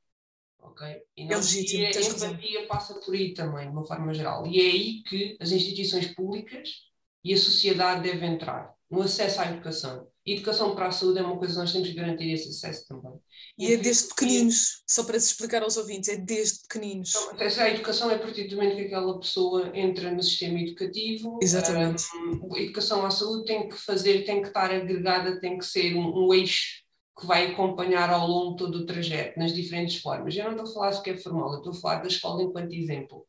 ok 0.59 1.03
E 1.16 1.25
não, 1.25 1.33
é 1.33 1.37
legítimo, 1.37 1.83
e 1.83 1.87
a 1.87 2.01
empatia 2.01 2.66
passa 2.66 2.94
por 2.94 3.14
aí 3.14 3.33
também, 3.33 3.66
de 3.66 3.73
uma 3.73 3.85
forma 3.85 4.12
geral. 4.12 4.46
E 4.46 4.59
é 4.59 4.70
aí 4.70 5.03
que 5.05 5.37
as 5.40 5.53
instituições 5.53 6.09
públicas 6.14 6.90
e 7.23 7.33
a 7.33 7.38
sociedade 7.38 8.03
devem 8.03 8.35
entrar, 8.35 8.75
no 8.90 9.03
acesso 9.03 9.40
à 9.40 9.51
educação. 9.51 10.10
E 10.26 10.35
educação 10.35 10.74
para 10.74 10.88
a 10.88 10.90
saúde 10.90 11.18
é 11.18 11.22
uma 11.22 11.38
coisa 11.38 11.54
que 11.54 11.61
nós 11.61 11.72
temos 11.72 11.88
que 11.88 11.94
garantir 11.94 12.30
esse 12.30 12.50
acesso 12.50 12.87
também. 12.87 13.18
E 13.59 13.72
é 13.72 13.76
desde 13.76 14.09
pequeninos, 14.09 14.83
só 14.87 15.04
para 15.04 15.18
se 15.18 15.33
explicar 15.33 15.62
aos 15.62 15.78
ouvintes, 15.78 16.11
é 16.11 16.16
desde 16.16 16.61
pequeninos. 16.68 17.14
Então, 17.33 17.64
a 17.64 17.70
educação 17.70 18.11
é 18.11 18.16
a 18.16 18.18
partir 18.18 18.44
do 18.48 18.56
momento 18.56 18.76
que 18.76 18.83
aquela 18.83 19.18
pessoa 19.18 19.70
entra 19.74 20.11
no 20.12 20.22
sistema 20.22 20.61
educativo. 20.61 21.38
Exatamente. 21.42 22.04
Um, 22.14 22.54
a 22.54 22.61
educação 22.61 23.04
à 23.04 23.11
saúde 23.11 23.46
tem 23.46 23.68
que 23.68 23.76
fazer, 23.76 24.24
tem 24.24 24.42
que 24.42 24.48
estar 24.48 24.70
agregada, 24.70 25.40
tem 25.40 25.56
que 25.56 25.64
ser 25.64 25.94
um, 25.96 26.26
um 26.26 26.35
eixo 26.35 26.85
que 27.18 27.26
vai 27.26 27.52
acompanhar 27.52 28.11
ao 28.11 28.26
longo 28.26 28.56
todo 28.56 28.76
o 28.76 28.87
trajeto, 28.87 29.38
nas 29.38 29.54
diferentes 29.54 30.00
formas. 30.00 30.37
Eu 30.37 30.44
não 30.44 30.52
estou 30.52 30.70
a 30.70 30.74
falar 30.74 30.92
sequer 30.92 31.18
formal, 31.22 31.52
eu 31.52 31.59
estou 31.59 31.72
a 31.72 31.76
falar 31.76 32.02
da 32.02 32.09
escola 32.09 32.42
enquanto 32.42 32.72
exemplo. 32.72 33.26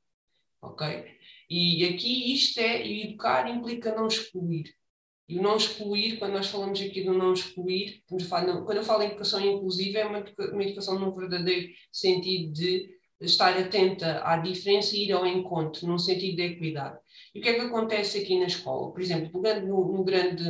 Ok? 0.62 1.06
E 1.50 1.86
aqui 1.86 2.34
isto 2.34 2.60
é, 2.60 2.88
educar 2.88 3.50
implica 3.50 3.94
não 3.94 4.08
excluir. 4.08 4.74
E 5.32 5.40
o 5.40 5.42
não 5.42 5.56
excluir, 5.56 6.20
quando 6.20 6.34
nós 6.34 6.48
falamos 6.48 6.82
aqui 6.82 7.06
do 7.06 7.14
não 7.14 7.32
excluir, 7.32 8.04
quando 8.06 8.76
eu 8.76 8.84
falo 8.84 9.02
em 9.02 9.06
educação 9.06 9.40
inclusiva, 9.40 10.00
é 10.00 10.06
uma, 10.06 10.20
educação 10.62 11.00
num 11.00 11.16
verdadeiro 11.16 11.72
sentido 11.90 12.52
de 12.52 12.90
estar 13.22 13.58
atenta 13.58 14.22
à 14.26 14.36
diferença 14.36 14.94
e 14.94 15.06
ir 15.06 15.14
ao 15.14 15.26
encontro, 15.26 15.88
num 15.88 15.98
sentido 15.98 16.36
de 16.36 16.44
equidade. 16.44 17.00
E 17.34 17.40
o 17.40 17.42
que 17.42 17.48
é 17.48 17.54
que 17.54 17.62
acontece 17.62 18.18
aqui 18.18 18.38
na 18.38 18.48
escola? 18.48 18.92
Por 18.92 19.00
exemplo, 19.00 19.42
no, 19.42 19.94
no, 19.94 20.04
grande, 20.04 20.44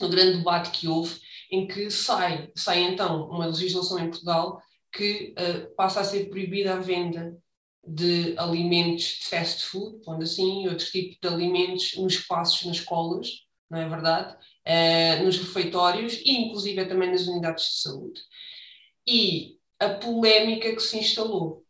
no 0.00 0.08
grande 0.08 0.38
debate 0.38 0.70
que 0.70 0.88
houve, 0.88 1.20
em 1.50 1.66
que 1.66 1.90
sai, 1.90 2.50
sai 2.56 2.84
então 2.84 3.28
uma 3.28 3.48
legislação 3.48 3.98
em 3.98 4.08
Portugal 4.08 4.62
que 4.94 5.34
uh, 5.34 5.74
passa 5.76 6.00
a 6.00 6.04
ser 6.04 6.30
proibida 6.30 6.72
a 6.72 6.78
venda 6.78 7.36
de 7.86 8.34
alimentos 8.38 9.18
de 9.20 9.26
fast 9.26 9.62
food, 9.66 10.02
pondo 10.02 10.22
assim, 10.22 10.66
outro 10.68 10.86
tipo 10.86 11.18
de 11.20 11.28
alimentos 11.28 11.98
nos 11.98 12.14
espaços 12.14 12.64
nas 12.64 12.78
escolas, 12.78 13.49
não 13.70 13.78
é 13.78 13.88
verdade? 13.88 14.36
Uh, 14.66 15.24
nos 15.24 15.38
refeitórios 15.38 16.14
e 16.24 16.32
inclusive 16.32 16.84
também 16.86 17.10
nas 17.10 17.26
unidades 17.26 17.64
de 17.64 17.80
saúde. 17.80 18.20
E 19.06 19.58
a 19.78 19.88
polémica 19.90 20.74
que 20.74 20.80
se 20.80 20.98
instalou. 20.98 21.64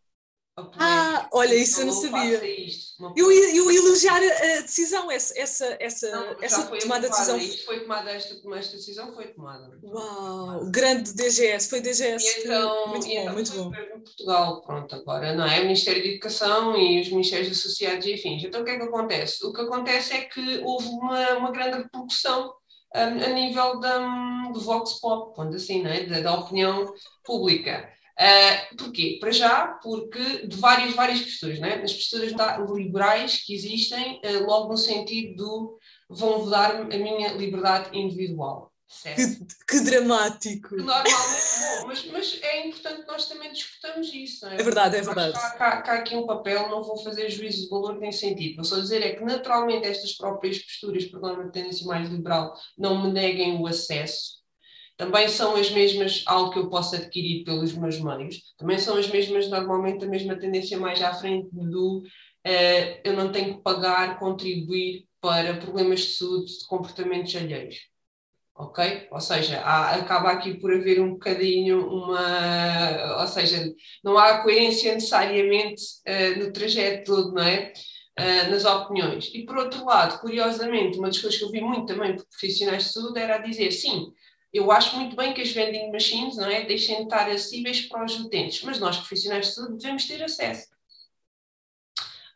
Ah, 0.78 1.28
olha, 1.32 1.54
isso 1.54 1.80
eu 1.80 1.86
não 1.86 1.92
sabia. 1.92 2.44
Isto, 2.44 2.90
eu, 3.16 3.30
eu 3.30 3.70
ia 3.70 3.78
elogiar 3.78 4.16
a 4.18 4.60
decisão, 4.60 5.10
essa, 5.10 5.38
essa, 5.38 5.76
essa, 5.80 6.10
não, 6.10 6.36
essa 6.42 6.66
tomada 6.78 7.08
de 7.08 7.12
decisão. 7.12 7.38
Isto 7.38 7.64
foi 7.64 7.80
tomada, 7.80 8.10
esta, 8.10 8.34
esta 8.34 8.76
decisão 8.76 9.14
foi 9.14 9.28
tomada. 9.28 9.78
Uau, 9.82 10.66
grande 10.70 11.12
DGS, 11.14 11.70
foi 11.70 11.80
DGS. 11.80 12.24
E 12.24 12.44
então, 12.44 12.88
muito 12.88 13.06
bom, 13.06 13.12
então 13.12 13.32
muito 13.32 13.52
bom. 13.52 13.70
Portugal, 14.04 14.62
pronto, 14.62 14.94
agora 14.94 15.34
não 15.34 15.46
é? 15.46 15.60
O 15.60 15.64
Ministério 15.64 16.02
da 16.02 16.08
Educação 16.08 16.76
e 16.76 17.00
os 17.00 17.08
Ministérios 17.08 17.58
Associados 17.58 18.06
e 18.06 18.14
afins. 18.14 18.44
Então 18.44 18.62
o 18.62 18.64
que 18.64 18.70
é 18.70 18.76
que 18.76 18.84
acontece? 18.84 19.44
O 19.44 19.52
que 19.52 19.60
acontece 19.60 20.12
é 20.14 20.20
que 20.22 20.60
houve 20.64 20.88
uma, 20.88 21.36
uma 21.36 21.52
grande 21.52 21.78
repercussão 21.78 22.52
um, 22.94 23.24
a 23.24 23.28
nível 23.28 23.78
da, 23.80 24.50
do 24.52 24.60
Vox 24.60 25.00
Pop, 25.00 25.34
quando 25.34 25.54
assim, 25.54 25.82
não 25.82 25.90
é? 25.90 26.04
da, 26.04 26.20
da 26.20 26.34
opinião 26.34 26.92
pública. 27.24 27.88
Uh, 28.20 28.76
porquê? 28.76 29.16
Para 29.18 29.30
já, 29.30 29.66
porque 29.82 30.46
de 30.46 30.54
várias, 30.58 30.94
várias 30.94 31.22
questões, 31.22 31.58
né? 31.58 31.80
as 31.82 31.94
posturas 31.94 32.34
liberais 32.68 33.42
que 33.42 33.54
existem, 33.54 34.20
uh, 34.22 34.44
logo 34.44 34.68
no 34.68 34.76
sentido 34.76 35.36
do 35.36 35.78
vão 36.06 36.50
dar 36.50 36.74
a 36.74 36.84
minha 36.84 37.32
liberdade 37.32 37.96
individual. 37.96 38.70
Que, 39.02 39.46
que, 39.68 39.84
dramático! 39.84 40.74
Normalmente, 40.74 41.12
bom, 41.80 41.86
mas, 41.86 42.04
mas, 42.06 42.38
é 42.42 42.66
importante 42.66 43.02
que 43.02 43.06
nós 43.06 43.28
também 43.28 43.52
discutamos 43.52 44.12
isso. 44.12 44.44
É? 44.46 44.54
é? 44.54 44.62
verdade, 44.64 44.96
é 44.96 45.00
verdade. 45.00 45.32
Há, 45.36 45.78
aqui 45.94 46.16
um 46.16 46.26
papel, 46.26 46.68
não 46.68 46.82
vou 46.82 46.98
fazer 46.98 47.30
juízo 47.30 47.62
de 47.62 47.68
valor 47.70 47.98
nem 47.98 48.10
sentido. 48.10 48.56
Vou 48.56 48.64
só 48.64 48.80
dizer 48.80 49.00
é 49.02 49.14
que 49.14 49.24
naturalmente 49.24 49.86
estas 49.86 50.14
próprias 50.14 50.58
posturas, 50.58 51.04
por 51.04 51.20
norma 51.20 51.44
de 51.44 51.52
tendência 51.52 51.86
mais 51.86 52.10
liberal, 52.10 52.52
não 52.76 53.00
me 53.00 53.12
neguem 53.12 53.60
o 53.60 53.66
acesso. 53.68 54.39
Também 55.00 55.28
são 55.28 55.56
as 55.56 55.70
mesmas, 55.70 56.22
algo 56.26 56.50
que 56.50 56.58
eu 56.58 56.68
posso 56.68 56.94
adquirir 56.94 57.42
pelos 57.42 57.72
meus 57.72 57.98
meios, 57.98 58.54
também 58.58 58.78
são 58.78 58.98
as 58.98 59.08
mesmas, 59.08 59.48
normalmente, 59.48 60.04
a 60.04 60.08
mesma 60.08 60.38
tendência 60.38 60.78
mais 60.78 61.00
à 61.00 61.14
frente 61.14 61.48
do 61.50 62.00
uh, 62.00 63.00
eu 63.02 63.14
não 63.14 63.32
tenho 63.32 63.56
que 63.56 63.62
pagar, 63.62 64.18
contribuir 64.18 65.06
para 65.18 65.56
problemas 65.56 66.00
de 66.00 66.12
saúde 66.18 66.58
de 66.58 66.66
comportamentos 66.66 67.34
alheios 67.34 67.76
ok? 68.54 69.08
Ou 69.10 69.20
seja, 69.20 69.62
há, 69.62 69.94
acaba 69.94 70.32
aqui 70.32 70.60
por 70.60 70.70
haver 70.70 71.00
um 71.00 71.12
bocadinho 71.12 71.88
uma. 71.88 73.20
Ou 73.20 73.26
seja, 73.26 73.72
não 74.04 74.18
há 74.18 74.42
coerência 74.42 74.92
necessariamente 74.92 75.82
uh, 76.06 76.38
no 76.38 76.52
trajeto 76.52 77.04
todo, 77.06 77.32
não 77.32 77.42
é? 77.42 77.72
Uh, 78.18 78.50
nas 78.50 78.66
opiniões. 78.66 79.30
E 79.32 79.46
por 79.46 79.56
outro 79.56 79.82
lado, 79.86 80.20
curiosamente, 80.20 80.98
uma 80.98 81.08
das 81.08 81.18
coisas 81.18 81.38
que 81.38 81.44
eu 81.46 81.50
vi 81.50 81.62
muito 81.62 81.86
também 81.86 82.14
por 82.14 82.26
profissionais 82.26 82.84
de 82.84 82.92
saúde 82.92 83.18
era 83.18 83.38
dizer: 83.38 83.70
sim, 83.70 84.12
eu 84.52 84.70
acho 84.70 84.96
muito 84.96 85.16
bem 85.16 85.32
que 85.32 85.40
as 85.40 85.52
vending 85.52 85.90
machines 85.92 86.36
não 86.36 86.46
é, 86.46 86.64
deixem 86.64 86.96
de 86.96 87.02
estar 87.04 87.28
acessíveis 87.28 87.82
para 87.82 88.04
os 88.04 88.18
utentes, 88.18 88.62
mas 88.62 88.78
nós, 88.78 88.96
profissionais 88.96 89.46
de 89.46 89.54
saúde, 89.54 89.78
devemos 89.78 90.06
ter 90.06 90.22
acesso. 90.22 90.68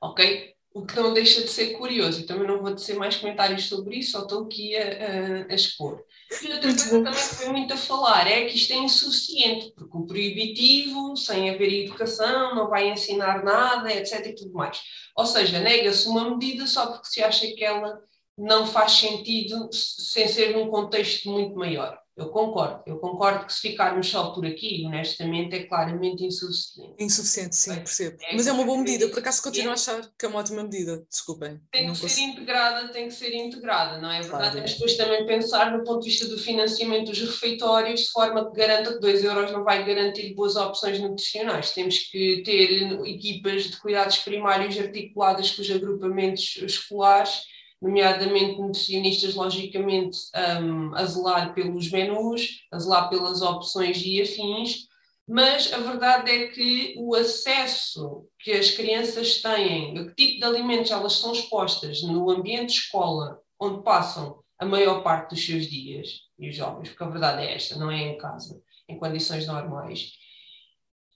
Ok? 0.00 0.55
o 0.74 0.85
que 0.85 0.96
não 0.96 1.14
deixa 1.14 1.40
de 1.40 1.48
ser 1.48 1.79
curioso, 1.79 2.20
e 2.20 2.27
também 2.27 2.48
não 2.48 2.61
vou 2.61 2.74
dizer 2.74 2.96
mais 2.96 3.16
comentários 3.16 3.66
sobre 3.66 3.96
isso, 3.98 4.11
só 4.11 4.22
estou 4.22 4.42
aqui 4.42 4.77
a, 4.77 4.83
a, 4.83 5.53
a 5.53 5.55
expor. 5.55 6.03
E 6.42 6.53
outra 6.53 6.62
coisa 6.62 6.90
também 6.90 7.12
que 7.12 7.20
foi 7.20 7.48
muito 7.50 7.72
a 7.72 7.77
falar 7.77 8.27
é 8.27 8.46
que 8.46 8.57
isto 8.57 8.72
é 8.72 8.77
insuficiente, 8.79 9.72
porque 9.77 9.96
o 9.96 10.05
proibitivo, 10.05 11.16
sem 11.16 11.48
haver 11.48 11.72
educação, 11.72 12.57
não 12.57 12.68
vai 12.68 12.90
ensinar 12.90 13.44
nada, 13.44 13.94
etc. 13.94 14.27
e 14.27 14.35
tudo 14.35 14.53
mais. 14.53 14.81
Ou 15.16 15.24
seja, 15.24 15.61
nega-se 15.61 16.09
uma 16.09 16.29
medida 16.29 16.66
só 16.66 16.88
porque 16.88 17.07
se 17.07 17.22
acha 17.22 17.46
que 17.46 17.64
ela 17.64 17.96
não 18.37 18.66
faz 18.66 18.92
sentido 18.94 19.70
sem 19.72 20.27
ser 20.27 20.57
num 20.57 20.68
contexto 20.68 21.31
muito 21.31 21.55
maior. 21.55 21.96
Eu 22.16 22.29
concordo, 22.29 22.81
eu 22.87 22.98
concordo 22.98 23.44
que 23.44 23.53
se 23.53 23.61
ficarmos 23.61 24.09
só 24.09 24.31
por 24.31 24.46
aqui, 24.46 24.85
honestamente, 24.87 25.57
é 25.57 25.64
claramente 25.64 26.24
insuficiente. 26.24 26.94
Insuficiente, 26.96 27.57
sim, 27.57 27.74
percebo. 27.74 28.16
É, 28.22 28.37
Mas 28.37 28.46
é 28.46 28.53
uma 28.53 28.64
boa 28.64 28.79
medida, 28.79 29.09
por 29.09 29.18
acaso 29.18 29.42
continuo 29.42 29.70
a 29.70 29.74
achar 29.74 30.00
que 30.16 30.24
é 30.24 30.29
uma 30.29 30.38
ótima 30.38 30.62
medida, 30.62 31.05
desculpem. 31.11 31.61
Tem 31.72 31.92
que 31.92 32.09
ser 32.09 32.20
integrada, 32.20 32.92
tem 32.92 33.09
que 33.09 33.14
ser 33.14 33.35
integrada, 33.35 34.00
não 34.00 34.12
é 34.12 34.20
verdade? 34.20 34.42
Claro. 34.42 34.55
Temos 34.55 34.72
depois 34.74 34.96
também 34.96 35.27
pensar 35.27 35.77
no 35.77 35.83
ponto 35.83 36.05
de 36.05 36.11
vista 36.11 36.29
do 36.29 36.38
financiamento 36.38 37.07
dos 37.07 37.18
refeitórios, 37.18 38.03
de 38.03 38.11
forma 38.12 38.48
que 38.48 38.57
garanta 38.57 38.92
que 38.92 39.00
2 39.00 39.24
euros 39.24 39.50
não 39.50 39.64
vai 39.64 39.85
garantir 39.85 40.35
boas 40.35 40.55
opções 40.55 41.00
nutricionais. 41.00 41.72
Temos 41.72 41.98
que 41.98 42.44
ter 42.44 42.92
equipas 43.09 43.64
de 43.64 43.77
cuidados 43.79 44.18
primários 44.18 44.79
articuladas 44.79 45.50
com 45.50 45.62
os 45.62 45.70
agrupamentos 45.70 46.59
escolares 46.62 47.42
nomeadamente 47.80 48.60
nutricionistas, 48.60 49.34
logicamente, 49.34 50.18
um, 50.60 50.94
a 50.94 51.04
zelar 51.04 51.54
pelos 51.54 51.90
menus, 51.90 52.66
a 52.72 52.78
zelar 52.78 53.10
pelas 53.10 53.42
opções 53.42 54.00
e 54.04 54.22
afins, 54.22 54.88
mas 55.26 55.72
a 55.72 55.78
verdade 55.78 56.30
é 56.30 56.48
que 56.48 56.94
o 56.98 57.14
acesso 57.14 58.26
que 58.38 58.52
as 58.52 58.70
crianças 58.70 59.40
têm, 59.40 59.98
a 59.98 60.06
que 60.06 60.14
tipo 60.14 60.38
de 60.40 60.44
alimentos 60.44 60.90
elas 60.90 61.14
são 61.14 61.32
expostas 61.32 62.02
no 62.02 62.30
ambiente 62.30 62.74
de 62.74 62.80
escola, 62.80 63.40
onde 63.58 63.82
passam 63.82 64.42
a 64.58 64.66
maior 64.66 65.02
parte 65.02 65.30
dos 65.30 65.44
seus 65.44 65.66
dias, 65.66 66.20
e 66.38 66.48
os 66.48 66.56
jovens, 66.56 66.88
porque 66.88 67.04
a 67.04 67.08
verdade 67.08 67.42
é 67.42 67.54
esta, 67.54 67.76
não 67.76 67.90
é 67.90 68.00
em 68.02 68.18
casa, 68.18 68.62
em 68.88 68.98
condições 68.98 69.46
normais, 69.46 70.12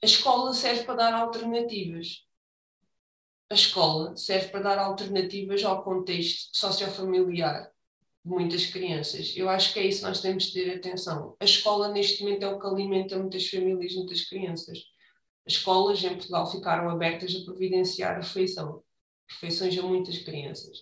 a 0.02 0.06
escola 0.06 0.54
serve 0.54 0.84
para 0.84 0.94
dar 0.94 1.14
alternativas 1.14 2.27
a 3.50 3.54
escola 3.54 4.14
serve 4.16 4.48
para 4.48 4.60
dar 4.60 4.78
alternativas 4.78 5.64
ao 5.64 5.82
contexto 5.82 6.56
sociofamiliar 6.56 7.70
de 8.24 8.30
muitas 8.30 8.66
crianças. 8.66 9.34
Eu 9.36 9.48
acho 9.48 9.72
que 9.72 9.80
é 9.80 9.86
isso 9.86 10.00
que 10.00 10.06
nós 10.06 10.20
temos 10.20 10.44
de 10.44 10.52
ter 10.52 10.76
atenção. 10.76 11.34
A 11.40 11.44
escola, 11.44 11.88
neste 11.88 12.22
momento, 12.22 12.42
é 12.42 12.48
o 12.48 12.60
que 12.60 12.66
alimenta 12.66 13.18
muitas 13.18 13.48
famílias, 13.48 13.94
muitas 13.94 14.28
crianças. 14.28 14.78
As 15.46 15.54
escolas 15.54 16.04
em 16.04 16.10
Portugal 16.10 16.50
ficaram 16.50 16.90
abertas 16.90 17.34
a 17.34 17.44
providenciar 17.44 18.16
refeição, 18.16 18.82
refeições 19.30 19.78
a 19.78 19.82
muitas 19.82 20.18
crianças. 20.18 20.76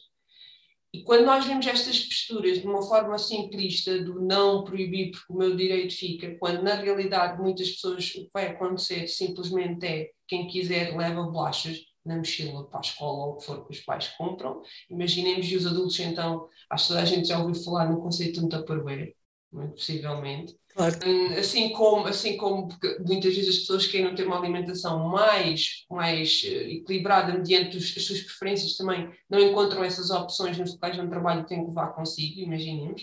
E 0.92 1.04
quando 1.04 1.26
nós 1.26 1.44
vemos 1.44 1.66
estas 1.66 2.00
posturas 2.00 2.58
de 2.58 2.66
uma 2.66 2.82
forma 2.82 3.16
simplista, 3.18 4.02
do 4.02 4.20
não 4.20 4.64
proibir 4.64 5.12
porque 5.12 5.32
o 5.32 5.36
meu 5.36 5.54
direito 5.54 5.94
fica, 5.94 6.36
quando 6.38 6.62
na 6.62 6.74
realidade 6.74 7.40
muitas 7.40 7.70
pessoas 7.70 8.08
o 8.14 8.24
que 8.24 8.30
vai 8.32 8.48
acontecer 8.48 9.06
simplesmente 9.06 9.86
é 9.86 10.10
quem 10.26 10.48
quiser 10.48 10.96
leva 10.96 11.22
bolachas, 11.22 11.78
na 12.06 12.16
mochila 12.16 12.64
para 12.64 12.78
a 12.78 12.80
escola 12.80 13.26
ou 13.26 13.32
o 13.32 13.36
que 13.36 13.44
for 13.44 13.66
que 13.66 13.72
os 13.72 13.80
pais 13.80 14.08
compram. 14.16 14.62
Imaginemos 14.88 15.46
e 15.46 15.56
os 15.56 15.66
adultos, 15.66 15.98
então, 16.00 16.48
acho 16.70 16.84
que 16.84 16.88
toda 16.88 17.02
a 17.02 17.04
gente 17.04 17.28
já 17.28 17.38
ouviu 17.38 17.62
falar 17.62 17.90
no 17.90 18.00
conceito 18.00 18.40
de 18.40 18.46
um 18.46 18.48
tupperware, 18.48 19.14
muito 19.52 19.74
possivelmente. 19.74 20.56
Claro. 20.76 20.94
Hum, 21.06 21.32
assim 21.38 21.70
como, 21.70 22.06
assim 22.06 22.36
como 22.36 22.68
muitas 23.06 23.34
vezes 23.34 23.54
as 23.54 23.60
pessoas 23.60 23.86
querem 23.86 24.14
ter 24.14 24.26
uma 24.26 24.38
alimentação 24.38 25.08
mais, 25.08 25.86
mais 25.90 26.42
eh, 26.44 26.74
equilibrada 26.74 27.32
mediante 27.32 27.78
os, 27.78 27.94
as 27.96 28.04
suas 28.04 28.20
preferências 28.20 28.76
também, 28.76 29.10
não 29.28 29.40
encontram 29.40 29.82
essas 29.82 30.10
opções 30.10 30.58
nos 30.58 30.72
locais 30.72 30.98
onde 30.98 31.08
trabalho 31.08 31.46
têm 31.46 31.62
que 31.62 31.68
levar 31.68 31.94
consigo, 31.94 32.40
imaginemos. 32.40 33.02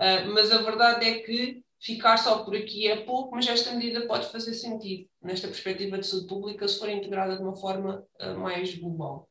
Uh, 0.00 0.32
mas 0.32 0.50
a 0.50 0.62
verdade 0.62 1.06
é 1.06 1.18
que 1.20 1.62
ficar 1.82 2.16
só 2.16 2.44
por 2.44 2.54
aqui 2.54 2.86
é 2.86 3.04
pouco, 3.04 3.34
mas 3.34 3.46
esta 3.48 3.72
medida 3.72 4.06
pode 4.06 4.30
fazer 4.30 4.54
sentido 4.54 5.08
nesta 5.20 5.48
perspectiva 5.48 5.98
de 5.98 6.06
saúde 6.06 6.28
pública 6.28 6.66
se 6.66 6.78
for 6.78 6.88
integrada 6.88 7.36
de 7.36 7.42
uma 7.42 7.56
forma 7.56 8.06
uh, 8.20 8.38
mais 8.38 8.74
global. 8.78 9.28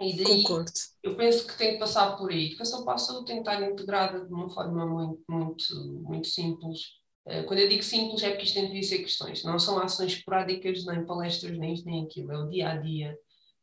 E 0.00 0.16
daí, 0.16 0.42
Concordo. 0.42 0.70
Eu 1.02 1.16
penso 1.16 1.46
que 1.46 1.56
tem 1.56 1.72
que 1.74 1.78
passar 1.78 2.16
por 2.16 2.30
aí. 2.30 2.44
A 2.44 2.46
educação 2.48 2.84
para 2.84 2.94
a 2.94 2.98
saúde 2.98 3.26
tem 3.26 3.42
que 3.42 3.48
estar 3.48 3.62
integrada 3.62 4.26
de 4.26 4.32
uma 4.32 4.48
forma 4.50 4.86
muito, 4.86 5.22
muito, 5.28 6.02
muito 6.02 6.26
simples. 6.26 6.80
Uh, 7.26 7.44
quando 7.46 7.60
eu 7.60 7.68
digo 7.68 7.82
simples 7.82 8.22
é 8.22 8.30
porque 8.30 8.44
isto 8.44 8.54
tem 8.54 8.72
de 8.72 8.82
ser 8.82 8.98
questões. 8.98 9.44
Não 9.44 9.58
são 9.58 9.78
ações 9.78 10.12
esporádicas, 10.12 10.84
nem 10.86 11.04
palestras, 11.04 11.58
nem 11.58 11.74
isto, 11.74 11.86
nem 11.86 12.04
aquilo. 12.04 12.32
É 12.32 12.38
o 12.38 12.48
dia 12.48 12.70
a 12.70 12.76
dia 12.78 13.18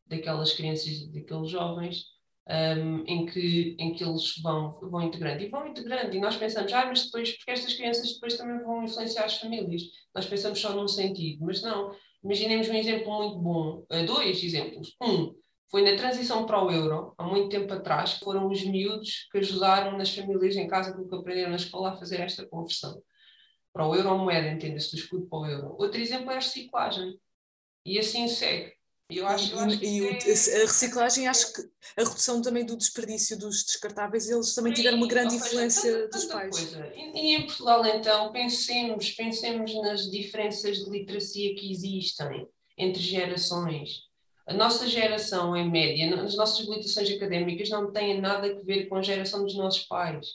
daquelas 0.05 0.53
crianças, 0.53 1.07
daqueles 1.11 1.49
jovens 1.49 2.05
um, 2.49 3.03
em, 3.05 3.25
que, 3.25 3.75
em 3.79 3.93
que 3.93 4.03
eles 4.03 4.37
vão, 4.41 4.79
vão 4.81 5.01
integrando. 5.01 5.41
E 5.41 5.49
vão 5.49 5.67
integrando, 5.67 6.15
e 6.15 6.19
nós 6.19 6.35
pensamos, 6.35 6.71
ah, 6.73 6.85
mas 6.85 7.05
depois, 7.05 7.31
porque 7.37 7.51
estas 7.51 7.73
crianças 7.73 8.13
depois 8.13 8.37
também 8.37 8.61
vão 8.63 8.83
influenciar 8.83 9.25
as 9.25 9.37
famílias. 9.37 9.83
Nós 10.13 10.25
pensamos 10.25 10.59
só 10.59 10.73
num 10.73 10.87
sentido, 10.87 11.45
mas 11.45 11.61
não. 11.61 11.95
Imaginemos 12.23 12.69
um 12.69 12.73
exemplo 12.73 13.13
muito 13.13 13.39
bom, 13.39 13.85
uh, 13.91 14.05
dois 14.05 14.43
exemplos. 14.43 14.95
Um, 15.01 15.35
foi 15.69 15.81
na 15.81 15.97
transição 15.97 16.45
para 16.45 16.63
o 16.63 16.71
euro, 16.71 17.13
há 17.17 17.23
muito 17.23 17.49
tempo 17.49 17.73
atrás, 17.73 18.13
foram 18.19 18.47
os 18.47 18.63
miúdos 18.63 19.27
que 19.31 19.39
ajudaram 19.39 19.97
nas 19.97 20.15
famílias 20.15 20.55
em 20.55 20.67
casa, 20.67 20.93
porque 20.95 21.15
aprenderam 21.15 21.49
na 21.49 21.55
escola 21.55 21.91
a 21.91 21.97
fazer 21.97 22.19
esta 22.21 22.45
conversão. 22.45 23.01
Para 23.73 23.87
o 23.87 23.95
euro, 23.95 24.09
a 24.09 24.17
moeda, 24.17 24.49
entenda-se, 24.49 24.91
do 24.91 24.97
escudo 24.97 25.25
para 25.27 25.39
o 25.39 25.45
euro. 25.47 25.75
Outro 25.79 25.99
exemplo 25.99 26.29
é 26.29 26.35
a 26.35 26.39
reciclagem. 26.39 27.19
E 27.85 27.97
assim 27.97 28.27
segue. 28.27 28.73
Eu 29.09 29.27
acho, 29.27 29.53
eu 29.53 29.59
acho 29.59 29.83
e, 29.83 29.99
e 29.99 30.07
é... 30.07 30.61
a 30.61 30.65
reciclagem, 30.65 31.27
acho 31.27 31.53
que 31.53 31.61
a 31.97 32.03
redução 32.03 32.41
também 32.41 32.65
do 32.65 32.77
desperdício 32.77 33.37
dos 33.37 33.63
descartáveis, 33.63 34.29
eles 34.29 34.55
também 34.55 34.73
tiveram 34.73 34.97
uma 34.97 35.07
grande 35.07 35.33
seja, 35.33 35.45
influência 35.45 35.91
tanta, 35.91 36.17
dos 36.17 36.25
pais. 36.25 36.73
E, 36.95 37.19
e, 37.19 37.35
em 37.35 37.45
Portugal, 37.45 37.85
então, 37.85 38.31
pensemos, 38.31 39.11
pensemos 39.11 39.75
nas 39.75 40.09
diferenças 40.09 40.77
de 40.77 40.89
literacia 40.89 41.53
que 41.55 41.71
existem 41.71 42.47
entre 42.77 43.01
gerações. 43.01 44.03
A 44.47 44.53
nossa 44.53 44.87
geração, 44.87 45.55
em 45.55 45.69
média, 45.69 46.21
as 46.21 46.35
nossas 46.35 46.65
habilitações 46.65 47.11
académicas 47.11 47.69
não 47.69 47.91
têm 47.91 48.19
nada 48.19 48.47
a 48.47 48.61
ver 48.63 48.87
com 48.87 48.95
a 48.95 49.01
geração 49.01 49.43
dos 49.43 49.55
nossos 49.55 49.83
pais. 49.83 50.27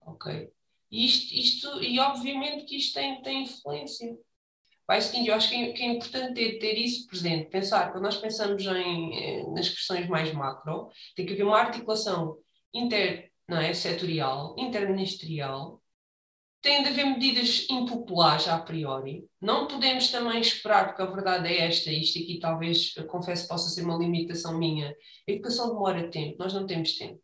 Ok? 0.00 0.50
E, 0.90 1.04
isto, 1.04 1.34
isto, 1.34 1.82
e 1.82 1.98
obviamente 1.98 2.64
que 2.64 2.76
isto 2.76 2.94
tem, 2.94 3.20
tem 3.22 3.42
influência 3.42 4.16
vai 4.86 5.00
seguindo. 5.00 5.28
Eu 5.28 5.34
acho 5.34 5.48
que 5.48 5.54
é, 5.56 5.72
que 5.72 5.82
é 5.82 5.86
importante 5.86 6.34
ter, 6.34 6.58
ter, 6.58 6.78
isso 6.78 7.06
presente, 7.06 7.50
pensar, 7.50 7.90
quando 7.92 8.04
nós 8.04 8.16
pensamos 8.16 8.64
em, 8.66 9.40
eh, 9.40 9.46
nas 9.50 9.68
questões 9.68 10.08
mais 10.08 10.32
macro, 10.32 10.88
tem 11.14 11.26
que 11.26 11.32
haver 11.32 11.44
uma 11.44 11.58
articulação 11.58 12.38
inter, 12.72 13.30
não 13.48 13.58
é, 13.58 13.72
setorial, 13.74 14.54
interministerial, 14.58 15.80
tem 16.62 16.82
de 16.82 16.88
haver 16.88 17.06
medidas 17.06 17.66
impopulares 17.70 18.48
a 18.48 18.58
priori. 18.58 19.24
Não 19.40 19.68
podemos 19.68 20.10
também 20.10 20.40
esperar, 20.40 20.88
porque 20.88 21.02
a 21.02 21.06
verdade 21.06 21.48
é 21.48 21.66
esta, 21.66 21.92
isto 21.92 22.18
aqui 22.18 22.38
talvez, 22.40 22.92
confesso, 23.08 23.46
possa 23.46 23.68
ser 23.70 23.82
uma 23.84 23.96
limitação 23.96 24.58
minha. 24.58 24.94
A 25.28 25.32
educação 25.32 25.68
demora 25.68 26.10
tempo, 26.10 26.36
nós 26.38 26.52
não 26.52 26.66
temos 26.66 26.96
tempo, 26.96 27.20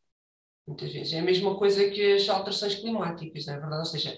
muitas 0.66 0.92
vezes. 0.92 1.12
É 1.12 1.18
a 1.18 1.22
mesma 1.22 1.56
coisa 1.56 1.90
que 1.90 2.14
as 2.14 2.28
alterações 2.28 2.76
climáticas, 2.76 3.46
não 3.46 3.54
é 3.54 3.58
verdade? 3.58 3.80
Ou 3.80 3.86
seja, 3.86 4.16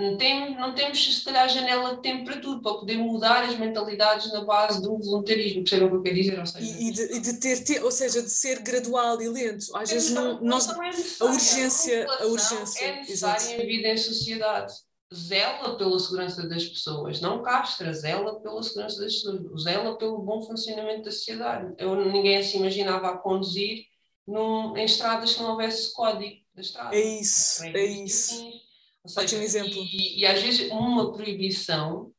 não 0.00 0.16
temos, 0.16 0.56
não 0.56 0.74
temos, 0.74 1.16
se 1.16 1.24
calhar, 1.24 1.48
janela 1.48 1.96
de 1.96 2.02
tempo 2.02 2.24
para 2.24 2.40
tudo, 2.40 2.62
para 2.62 2.74
poder 2.74 2.96
mudar 2.96 3.44
as 3.44 3.56
mentalidades 3.58 4.32
na 4.32 4.44
base 4.44 4.80
do 4.80 4.98
voluntarismo, 4.98 5.62
percebem 5.62 5.86
o 5.86 5.90
que 5.90 5.96
eu 5.96 6.02
quero 6.02 6.14
dizer? 6.14 6.38
Ou, 6.38 6.46
seja, 6.46 6.78
e, 6.78 6.90
de, 6.90 7.02
e 7.16 7.20
de 7.20 7.40
ter, 7.40 7.64
ter, 7.64 7.84
ou 7.84 7.90
seja, 7.90 8.22
de 8.22 8.30
ser 8.30 8.62
gradual 8.62 9.20
e 9.20 9.28
lento. 9.28 9.76
Às 9.76 9.90
vezes 9.90 10.10
não, 10.10 10.40
nós, 10.40 10.68
é 10.68 10.72
a 11.20 11.24
urgência, 11.26 12.06
a, 12.08 12.22
a 12.22 12.26
urgência 12.26 12.84
é 12.84 12.96
necessária 12.96 13.62
em 13.62 13.66
vida 13.66 13.88
em 13.88 13.96
sociedade. 13.96 14.72
Zela 15.12 15.76
pela 15.76 15.98
segurança 15.98 16.48
das 16.48 16.64
pessoas, 16.64 17.20
não 17.20 17.42
castra, 17.42 17.92
zela 17.92 18.40
pela 18.40 18.62
segurança 18.62 19.00
das 19.00 19.14
pessoas, 19.14 19.62
zela 19.62 19.98
pelo 19.98 20.18
bom 20.22 20.40
funcionamento 20.42 21.04
da 21.04 21.10
sociedade. 21.10 21.74
Eu, 21.78 21.96
ninguém 21.96 22.42
se 22.42 22.56
imaginava 22.56 23.08
a 23.08 23.18
conduzir 23.18 23.84
num, 24.26 24.76
em 24.76 24.84
estradas 24.84 25.34
que 25.34 25.42
não 25.42 25.50
houvesse 25.50 25.92
código 25.92 26.36
da 26.54 26.60
estrada. 26.62 26.94
É 26.94 27.00
isso, 27.00 27.64
é 27.64 27.84
isso. 27.84 28.34
Assim, 28.34 28.60
seja, 29.08 29.22
Ótimo 29.22 29.42
exemplo. 29.42 29.82
E, 29.82 30.20
e, 30.20 30.26
às 30.26 30.42
vezes 30.42 30.70
uma 30.70 31.12
proibição, 31.12 32.12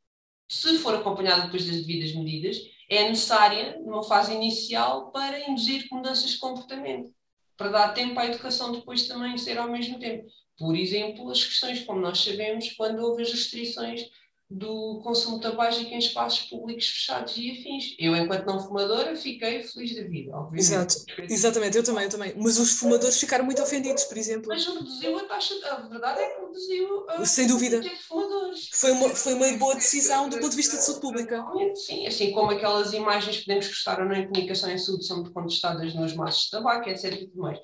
se 0.50 0.78
for 0.80 0.96
acompanhada 0.96 1.44
depois 1.44 1.65
das 1.65 1.78
devidas 1.78 2.13
medidas, 2.13 2.58
é 2.89 3.08
necessária 3.08 3.80
numa 3.80 4.04
fase 4.04 4.34
inicial 4.34 5.12
para 5.12 5.50
induzir 5.50 5.88
mudanças 5.91 6.32
de 6.32 6.38
comportamento, 6.38 7.13
para 7.56 7.70
dar 7.70 7.94
tempo 7.94 8.20
à 8.20 8.26
educação 8.26 8.72
depois 8.72 9.08
também 9.08 9.38
ser 9.38 9.58
ao 9.58 9.72
mesmo 9.72 10.00
tempo. 10.00 10.28
Por 10.58 10.76
exemplo, 10.76 11.30
as 11.32 11.44
questões, 11.44 11.84
como 11.84 12.02
nós 12.02 12.20
sabemos, 12.20 12.72
quando 12.74 13.00
houve 13.00 13.24
as 13.24 13.32
restrições 13.32 14.10
do 14.52 15.00
consumo 15.02 15.40
tabágico 15.40 15.90
em 15.94 15.98
espaços 15.98 16.42
públicos 16.50 16.86
fechados 16.86 17.38
e 17.38 17.52
afins. 17.52 17.96
Eu, 17.98 18.14
enquanto 18.18 18.46
não 18.46 18.60
fumadora, 18.60 19.16
fiquei 19.16 19.64
feliz 19.64 19.96
da 19.96 20.04
vida, 20.04 20.36
obviamente. 20.36 20.60
Exato, 20.60 20.96
exatamente, 21.30 21.78
eu 21.78 21.84
também, 21.84 22.04
eu 22.04 22.10
também. 22.10 22.34
Mas 22.36 22.60
os 22.60 22.74
fumadores 22.74 23.18
ficaram 23.18 23.46
muito 23.46 23.62
ofendidos, 23.62 24.04
por 24.04 24.18
exemplo. 24.18 24.48
Mas 24.50 24.66
reduziu 24.66 25.18
a 25.18 25.24
taxa, 25.24 25.54
a 25.72 25.76
verdade 25.88 26.20
é 26.20 26.30
que 26.36 26.42
reduziu 26.42 27.10
a 27.10 27.26
Sem 27.26 27.48
dúvida. 27.48 27.80
de 27.80 27.90
fumadores. 27.92 28.70
Foi 28.74 28.92
uma, 28.92 29.10
foi 29.10 29.34
uma 29.36 29.58
boa 29.58 29.76
decisão 29.76 30.28
do 30.28 30.38
ponto 30.38 30.50
de 30.50 30.58
vista 30.58 30.76
de 30.76 30.84
saúde 30.84 31.00
pública. 31.02 31.46
Sim, 31.74 32.06
assim 32.06 32.32
como 32.32 32.52
aquelas 32.52 32.92
imagens 32.92 33.38
que 33.38 33.46
podemos 33.46 33.68
gostar 33.68 34.00
ou 34.00 34.06
não 34.06 34.16
em 34.16 34.28
comunicação 34.28 34.70
em 34.70 34.78
saúde 34.78 35.06
são 35.06 35.24
contestadas 35.32 35.96
nos 35.96 36.14
maços 36.14 36.44
de 36.46 36.52
tabaco, 36.52 36.90
etc. 36.90 37.14
e 37.14 37.28
tudo 37.28 37.42
mais. 37.42 37.58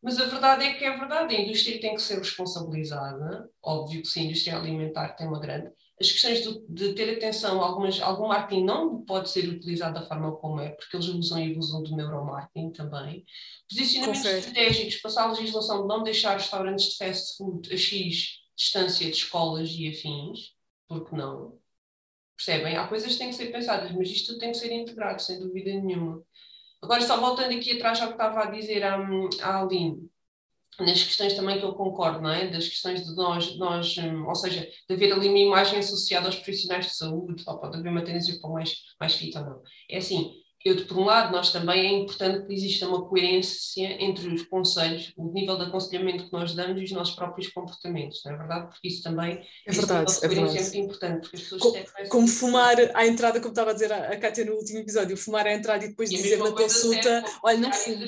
Mas 0.00 0.20
a 0.20 0.26
verdade 0.26 0.64
é 0.64 0.74
que 0.74 0.84
é 0.84 0.96
verdade, 0.96 1.34
a 1.34 1.40
indústria 1.40 1.80
tem 1.80 1.96
que 1.96 2.02
ser 2.02 2.18
responsabilizada, 2.18 3.50
óbvio 3.60 4.02
que 4.02 4.06
sim, 4.06 4.20
a 4.20 4.24
indústria 4.26 4.56
alimentar 4.56 5.08
tem 5.16 5.26
uma 5.26 5.40
grande, 5.40 5.72
as 6.00 6.12
questões 6.12 6.42
de, 6.42 6.64
de, 6.68 6.94
ter 6.94 7.16
atenção, 7.16 7.60
algumas, 7.60 8.00
algum 8.00 8.28
marketing 8.28 8.64
não 8.64 9.04
pode 9.04 9.28
ser 9.28 9.48
utilizado 9.48 9.98
da 9.98 10.06
forma 10.06 10.36
como 10.36 10.60
é, 10.60 10.70
porque 10.70 10.96
eles 10.96 11.08
usam 11.08 11.40
e 11.40 11.52
abusam 11.52 11.82
do 11.82 11.96
neuromarketing 11.96 12.70
também. 12.70 13.24
Posicionamentos 13.68 14.24
estratégicos, 14.24 14.96
passar 14.96 15.24
a 15.24 15.32
legislação 15.32 15.82
de 15.82 15.88
não 15.88 16.02
deixar 16.02 16.34
restaurantes 16.34 16.90
de 16.90 16.96
fast 16.96 17.36
food 17.36 17.72
a 17.72 17.76
X 17.76 18.38
distância 18.56 19.06
de 19.06 19.16
escolas 19.16 19.70
e 19.70 19.88
afins, 19.88 20.52
porque 20.88 21.14
não? 21.14 21.58
Percebem? 22.36 22.76
Há 22.76 22.86
coisas 22.88 23.12
que 23.12 23.18
têm 23.18 23.30
que 23.30 23.36
ser 23.36 23.52
pensadas, 23.52 23.90
mas 23.92 24.08
isto 24.08 24.38
tem 24.38 24.52
que 24.52 24.58
ser 24.58 24.72
integrado, 24.72 25.22
sem 25.22 25.38
dúvida 25.38 25.70
nenhuma. 25.70 26.22
Agora, 26.82 27.00
só 27.02 27.20
voltando 27.20 27.56
aqui 27.56 27.72
atrás 27.72 28.00
ao 28.00 28.08
que 28.08 28.14
estava 28.14 28.42
a 28.42 28.50
dizer 28.50 28.84
à, 28.84 28.96
à 29.42 29.62
Aline, 29.62 30.08
nas 30.80 31.02
questões 31.02 31.34
também 31.34 31.58
que 31.58 31.64
eu 31.64 31.72
concordo, 31.72 32.20
não 32.20 32.30
é? 32.30 32.48
Das 32.48 32.68
questões 32.68 33.04
de 33.04 33.14
nós, 33.14 33.56
nós, 33.56 33.96
hum, 33.98 34.26
ou 34.26 34.34
seja, 34.34 34.68
de 34.88 34.94
haver 34.94 35.12
ali 35.12 35.28
uma 35.28 35.38
imagem 35.38 35.78
associada 35.78 36.26
aos 36.26 36.36
profissionais 36.36 36.86
de 36.86 36.96
saúde, 36.96 37.42
ou 37.46 37.58
pode 37.58 37.76
haver 37.78 37.90
uma 37.90 38.02
tendência 38.02 38.38
para 38.40 38.50
mais, 38.50 38.74
mais 39.00 39.14
fit 39.14 39.36
ou 39.36 39.44
não. 39.44 39.62
É 39.90 39.98
assim, 39.98 40.32
eu, 40.64 40.86
por 40.86 40.98
um 40.98 41.04
lado, 41.04 41.30
nós 41.30 41.52
também 41.52 41.86
é 41.86 41.92
importante 41.92 42.46
que 42.46 42.52
exista 42.52 42.88
uma 42.88 43.08
coerência 43.08 44.02
entre 44.02 44.28
os 44.28 44.42
conselhos, 44.42 45.12
o 45.16 45.32
nível 45.32 45.56
de 45.56 45.64
aconselhamento 45.64 46.26
que 46.26 46.32
nós 46.32 46.52
damos 46.52 46.80
e 46.80 46.84
os 46.84 46.90
nossos 46.90 47.14
próprios 47.14 47.48
comportamentos, 47.48 48.20
não 48.24 48.32
é 48.32 48.36
verdade? 48.36 48.66
Porque 48.66 48.88
isso 48.88 49.02
também 49.02 49.40
é 49.66 49.72
verdade, 49.72 50.12
é, 50.20 50.28
verdade. 50.28 50.58
é 50.58 50.60
muito 50.60 50.76
importante. 50.76 51.20
Porque 51.20 51.36
as 51.36 51.42
pessoas 51.42 51.62
como, 51.62 52.08
como 52.08 52.28
fumar 52.28 52.76
à 52.94 53.06
entrada, 53.06 53.38
como 53.38 53.52
estava 53.52 53.70
a 53.70 53.72
dizer 53.72 53.92
a, 53.92 54.08
a 54.08 54.16
Kátia 54.16 54.44
no 54.44 54.54
último 54.54 54.80
episódio, 54.80 55.16
fumar 55.16 55.46
à 55.46 55.54
entrada 55.54 55.84
e 55.84 55.88
depois 55.88 56.10
e 56.10 56.16
dizer 56.16 56.38
na 56.38 56.50
consulta, 56.50 57.08
é, 57.08 57.24
olha, 57.44 57.58
não 57.58 57.72
fumo. 57.72 58.04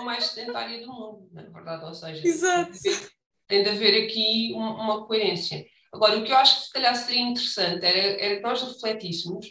É 0.00 0.04
mais 0.04 0.24
sedentária 0.26 0.80
do 0.80 0.92
mundo, 0.92 1.28
não 1.32 1.42
é 1.42 1.50
verdade? 1.50 1.84
Ou 1.84 1.94
seja, 1.94 2.26
Exato. 2.26 2.72
Tem, 2.72 2.80
de 2.80 2.88
haver, 2.88 3.10
tem 3.48 3.62
de 3.62 3.68
haver 3.68 4.04
aqui 4.06 4.52
uma 4.54 5.06
coerência. 5.06 5.64
Agora, 5.92 6.18
o 6.18 6.24
que 6.24 6.32
eu 6.32 6.36
acho 6.36 6.56
que 6.60 6.66
se 6.66 6.72
calhar 6.72 6.94
seria 6.94 7.20
interessante 7.20 7.84
era, 7.84 7.98
era 7.98 8.36
que 8.36 8.42
nós 8.42 8.62
refletíssemos 8.62 9.46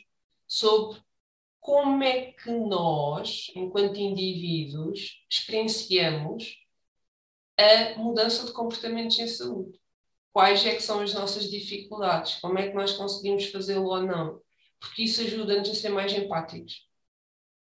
sobre 0.48 1.00
como 1.60 2.04
é 2.04 2.32
que 2.32 2.52
nós, 2.52 3.52
enquanto 3.56 4.00
indivíduos, 4.00 5.26
experienciamos 5.30 6.58
a 7.58 8.00
mudança 8.00 8.46
de 8.46 8.54
comportamentos 8.54 9.20
em 9.20 9.28
saúde. 9.28 9.78
Quais 10.32 10.66
é 10.66 10.74
que 10.74 10.82
são 10.82 11.02
as 11.02 11.14
nossas 11.14 11.50
dificuldades? 11.50 12.36
Como 12.36 12.58
é 12.58 12.70
que 12.70 12.76
nós 12.76 12.94
conseguimos 12.94 13.46
fazê-lo 13.48 13.88
ou 13.88 14.02
não? 14.02 14.42
Porque 14.80 15.04
isso 15.04 15.22
ajuda-nos 15.22 15.70
a 15.70 15.76
ser 15.76 15.90
mais 15.90 16.14
empáticos. 16.14 16.89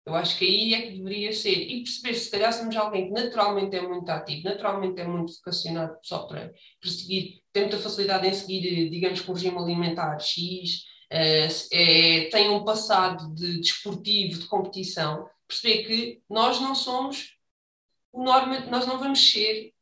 Eu 0.08 0.14
acho 0.14 0.38
que 0.38 0.44
aí 0.46 0.74
é 0.74 0.82
que 0.82 0.96
deveria 0.96 1.32
ser. 1.34 1.52
E 1.52 1.82
perceber 1.82 2.14
se 2.14 2.30
calhar 2.30 2.52
somos 2.52 2.74
alguém 2.76 3.08
que 3.08 3.12
naturalmente 3.12 3.76
é 3.76 3.82
muito 3.82 4.08
ativo, 4.08 4.44
naturalmente 4.44 4.98
é 4.98 5.06
muito 5.06 5.34
vocacionado 5.34 5.98
só 6.02 6.20
para, 6.26 6.50
para 6.80 6.90
seguir, 6.90 7.42
tem 7.52 7.64
muita 7.64 7.78
facilidade 7.78 8.26
em 8.26 8.32
seguir, 8.32 8.88
digamos, 8.88 9.20
com 9.20 9.32
o 9.32 9.34
regime 9.34 9.58
alimentar 9.58 10.18
X, 10.18 10.84
é, 11.10 11.48
é, 11.72 12.28
tem 12.30 12.48
um 12.48 12.64
passado 12.64 13.34
de 13.34 13.60
desportivo, 13.60 14.40
de 14.40 14.46
competição, 14.46 15.28
perceber 15.46 15.84
que 15.84 16.22
nós 16.28 16.58
não 16.58 16.74
somos, 16.74 17.36
norma, 18.14 18.60
nós 18.60 18.86
não 18.86 18.98
vamos 18.98 19.30
ser 19.30 19.74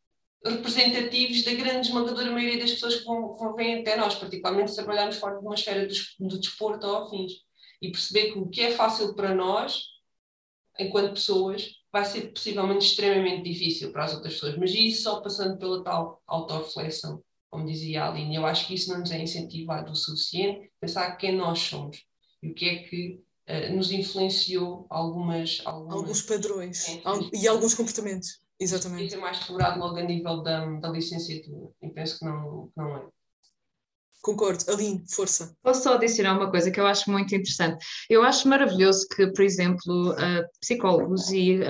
representativos 0.45 1.45
da 1.45 1.55
grande 1.55 1.89
esmagadora 1.89 2.33
maioria 2.33 2.61
das 2.61 2.73
pessoas 2.73 2.97
que 2.97 3.05
vão, 3.05 3.37
vão 3.37 3.55
vir 3.55 3.81
até 3.81 3.97
nós, 3.97 4.17
particularmente 4.17 4.71
se 4.71 4.77
trabalharmos 4.77 5.17
fora 5.17 5.39
de 5.39 5.45
uma 5.45 5.55
esfera 5.55 5.87
do, 5.87 5.95
do 6.29 6.41
desporto 6.41 6.87
ou 6.87 6.97
afins. 7.05 7.33
E 7.81 7.91
perceber 7.91 8.33
que 8.33 8.39
o 8.39 8.49
que 8.49 8.63
é 8.63 8.71
fácil 8.73 9.15
para 9.15 9.35
nós, 9.35 9.96
enquanto 10.79 11.15
pessoas, 11.15 11.71
vai 11.93 12.05
ser 12.05 12.33
possivelmente 12.33 12.87
extremamente 12.87 13.43
difícil 13.43 13.93
para 13.93 14.05
as 14.05 14.15
outras 14.15 14.35
pessoas. 14.35 14.59
Mas 14.59 14.73
isso 14.73 15.03
só 15.03 15.21
passando 15.21 15.59
pela 15.59 15.83
tal 15.83 16.23
autorreflexão 16.27 17.23
como 17.57 17.67
dizia 17.67 18.05
a 18.05 18.11
Aline, 18.11 18.37
eu 18.37 18.45
acho 18.45 18.67
que 18.67 18.75
isso 18.75 18.91
não 18.91 19.01
nos 19.01 19.11
é 19.11 19.19
incentivado 19.19 19.93
o 19.93 19.97
suficiente, 19.97 20.71
pensar 20.81 21.17
quem 21.17 21.35
nós 21.35 21.59
somos 21.59 22.05
e 22.43 22.51
o 22.51 22.55
que 22.55 22.69
é 22.69 22.77
que 22.83 23.21
uh, 23.49 23.75
nos 23.75 23.91
influenciou 23.91 24.87
algumas, 24.91 25.63
algumas 25.65 25.95
alguns 25.95 26.23
padrões 26.23 27.01
e 27.33 27.49
alguns 27.49 27.75
comportamentos. 27.75 28.41
Exatamente. 28.59 29.07
Isso 29.07 29.17
é 29.17 29.19
mais 29.19 29.39
explorado 29.39 29.79
logo 29.79 29.97
a 29.97 30.03
nível 30.03 30.43
da, 30.43 30.65
da 30.81 30.89
licenciatura 30.89 31.71
e 31.83 31.89
penso 31.89 32.19
que 32.19 32.25
não, 32.25 32.69
que 32.69 32.73
não 32.77 32.97
é. 32.97 33.07
Concordo. 34.27 34.65
Aline, 34.69 35.05
força. 35.09 35.57
Posso 35.63 35.85
só 35.85 35.95
adicionar 35.95 36.37
uma 36.37 36.51
coisa 36.51 36.69
que 36.69 36.81
eu 36.81 36.87
acho 36.89 37.09
muito 37.13 37.33
interessante. 37.33 37.87
Eu 38.11 38.25
acho 38.25 38.49
maravilhoso 38.49 39.07
que, 39.15 39.25
por 39.29 39.45
exemplo, 39.45 40.11
uh, 40.15 40.43
psicólogos 40.61 41.31
e 41.31 41.61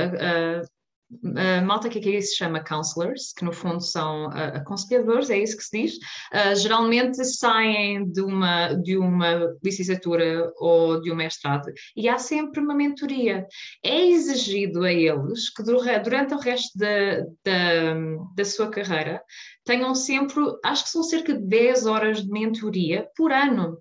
a 1.37 1.61
malta 1.63 1.89
que 1.89 1.99
aqui 1.99 2.21
se 2.21 2.37
chama 2.37 2.63
counselors, 2.63 3.33
que 3.33 3.45
no 3.45 3.53
fundo 3.53 3.81
são 3.81 4.27
uh, 4.27 4.57
aconselhadores, 4.57 5.31
é 5.31 5.39
isso 5.39 5.57
que 5.57 5.63
se 5.63 5.83
diz, 5.83 5.95
uh, 5.97 6.57
geralmente 6.57 7.25
saem 7.25 8.11
de 8.11 8.21
uma, 8.21 8.75
de 8.75 8.97
uma 8.97 9.55
licenciatura 9.63 10.53
ou 10.57 11.01
de 11.01 11.13
um 11.13 11.15
mestrado 11.15 11.73
e 11.97 12.09
há 12.09 12.19
sempre 12.19 12.61
uma 12.61 12.75
mentoria. 12.75 13.47
É 13.85 14.07
exigido 14.07 14.83
a 14.83 14.93
eles 14.93 15.49
que 15.51 15.63
durante 15.63 16.35
o 16.35 16.39
resto 16.39 16.77
da, 16.77 17.21
da, 17.45 17.95
da 18.35 18.45
sua 18.45 18.69
carreira 18.69 19.23
tenham 19.65 19.95
sempre, 19.95 20.41
acho 20.65 20.85
que 20.85 20.91
são 20.91 21.03
cerca 21.03 21.35
de 21.35 21.47
10 21.47 21.87
horas 21.87 22.23
de 22.23 22.31
mentoria 22.31 23.09
por 23.17 23.33
ano. 23.33 23.79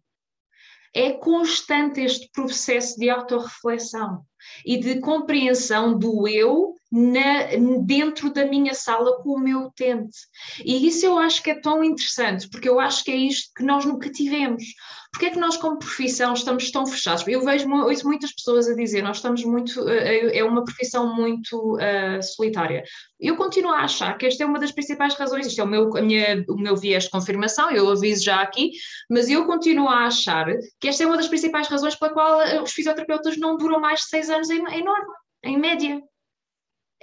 É 0.93 1.11
constante 1.11 1.99
este 1.99 2.29
processo 2.31 2.97
de 2.97 3.09
autorreflexão 3.09 4.23
e 4.65 4.77
de 4.77 5.01
compreensão 5.01 5.97
do 5.97 6.25
eu 6.25 6.64
na, 6.91 7.47
dentro 7.83 8.31
da 8.31 8.45
minha 8.45 8.73
sala 8.73 9.21
com 9.21 9.31
o 9.31 9.39
meu 9.39 9.63
utente. 9.63 10.17
E 10.63 10.87
isso 10.87 11.05
eu 11.05 11.17
acho 11.17 11.41
que 11.41 11.51
é 11.51 11.59
tão 11.59 11.83
interessante, 11.83 12.49
porque 12.49 12.69
eu 12.69 12.79
acho 12.79 13.03
que 13.03 13.11
é 13.11 13.15
isto 13.15 13.51
que 13.55 13.63
nós 13.63 13.85
nunca 13.85 14.09
tivemos. 14.09 14.63
Porque 15.11 15.27
é 15.27 15.29
que 15.29 15.39
nós, 15.39 15.55
como 15.55 15.79
profissão, 15.79 16.33
estamos 16.33 16.69
tão 16.71 16.85
fechados? 16.85 17.25
Eu 17.25 17.41
vejo 17.43 17.69
ouço 17.71 18.05
muitas 18.05 18.33
pessoas 18.33 18.67
a 18.67 18.75
dizer, 18.75 19.01
nós 19.01 19.17
estamos 19.17 19.45
muito, 19.45 19.87
eh, 19.87 20.37
é 20.37 20.43
uma 20.43 20.63
profissão 20.63 21.15
muito 21.15 21.75
uh, 21.75 22.21
solitária. 22.21 22.83
Eu 23.17 23.37
continuo 23.37 23.71
a 23.71 23.83
achar 23.83 24.17
que 24.17 24.25
esta 24.25 24.43
é 24.43 24.45
uma 24.45 24.59
das 24.59 24.73
principais 24.73 25.13
razões, 25.15 25.47
isto 25.47 25.61
é 25.61 25.63
o 25.63 25.67
meu, 25.67 25.89
minha, 25.89 26.43
o 26.49 26.57
meu 26.57 26.75
viés 26.75 27.05
de 27.05 27.11
confirmação, 27.11 27.71
eu 27.71 27.89
aviso 27.89 28.25
já 28.25 28.41
aqui, 28.41 28.71
mas 29.09 29.29
eu 29.29 29.45
continuo 29.45 29.87
a 29.87 30.05
achar 30.05 30.45
que 30.79 30.89
esta 30.89 31.03
é 31.03 31.07
uma 31.07 31.15
das 31.15 31.29
principais 31.29 31.69
razões 31.69 31.95
pela 31.95 32.11
qual 32.11 32.41
eh, 32.41 32.61
os 32.61 32.71
fisioterapeutas 32.71 33.37
não 33.37 33.55
duram 33.55 33.79
mais 33.79 34.01
de 34.01 34.07
seis 34.07 34.29
anos 34.29 34.49
em, 34.49 34.61
em 34.67 34.83
norma, 34.83 35.13
em 35.43 35.57
média 35.57 36.01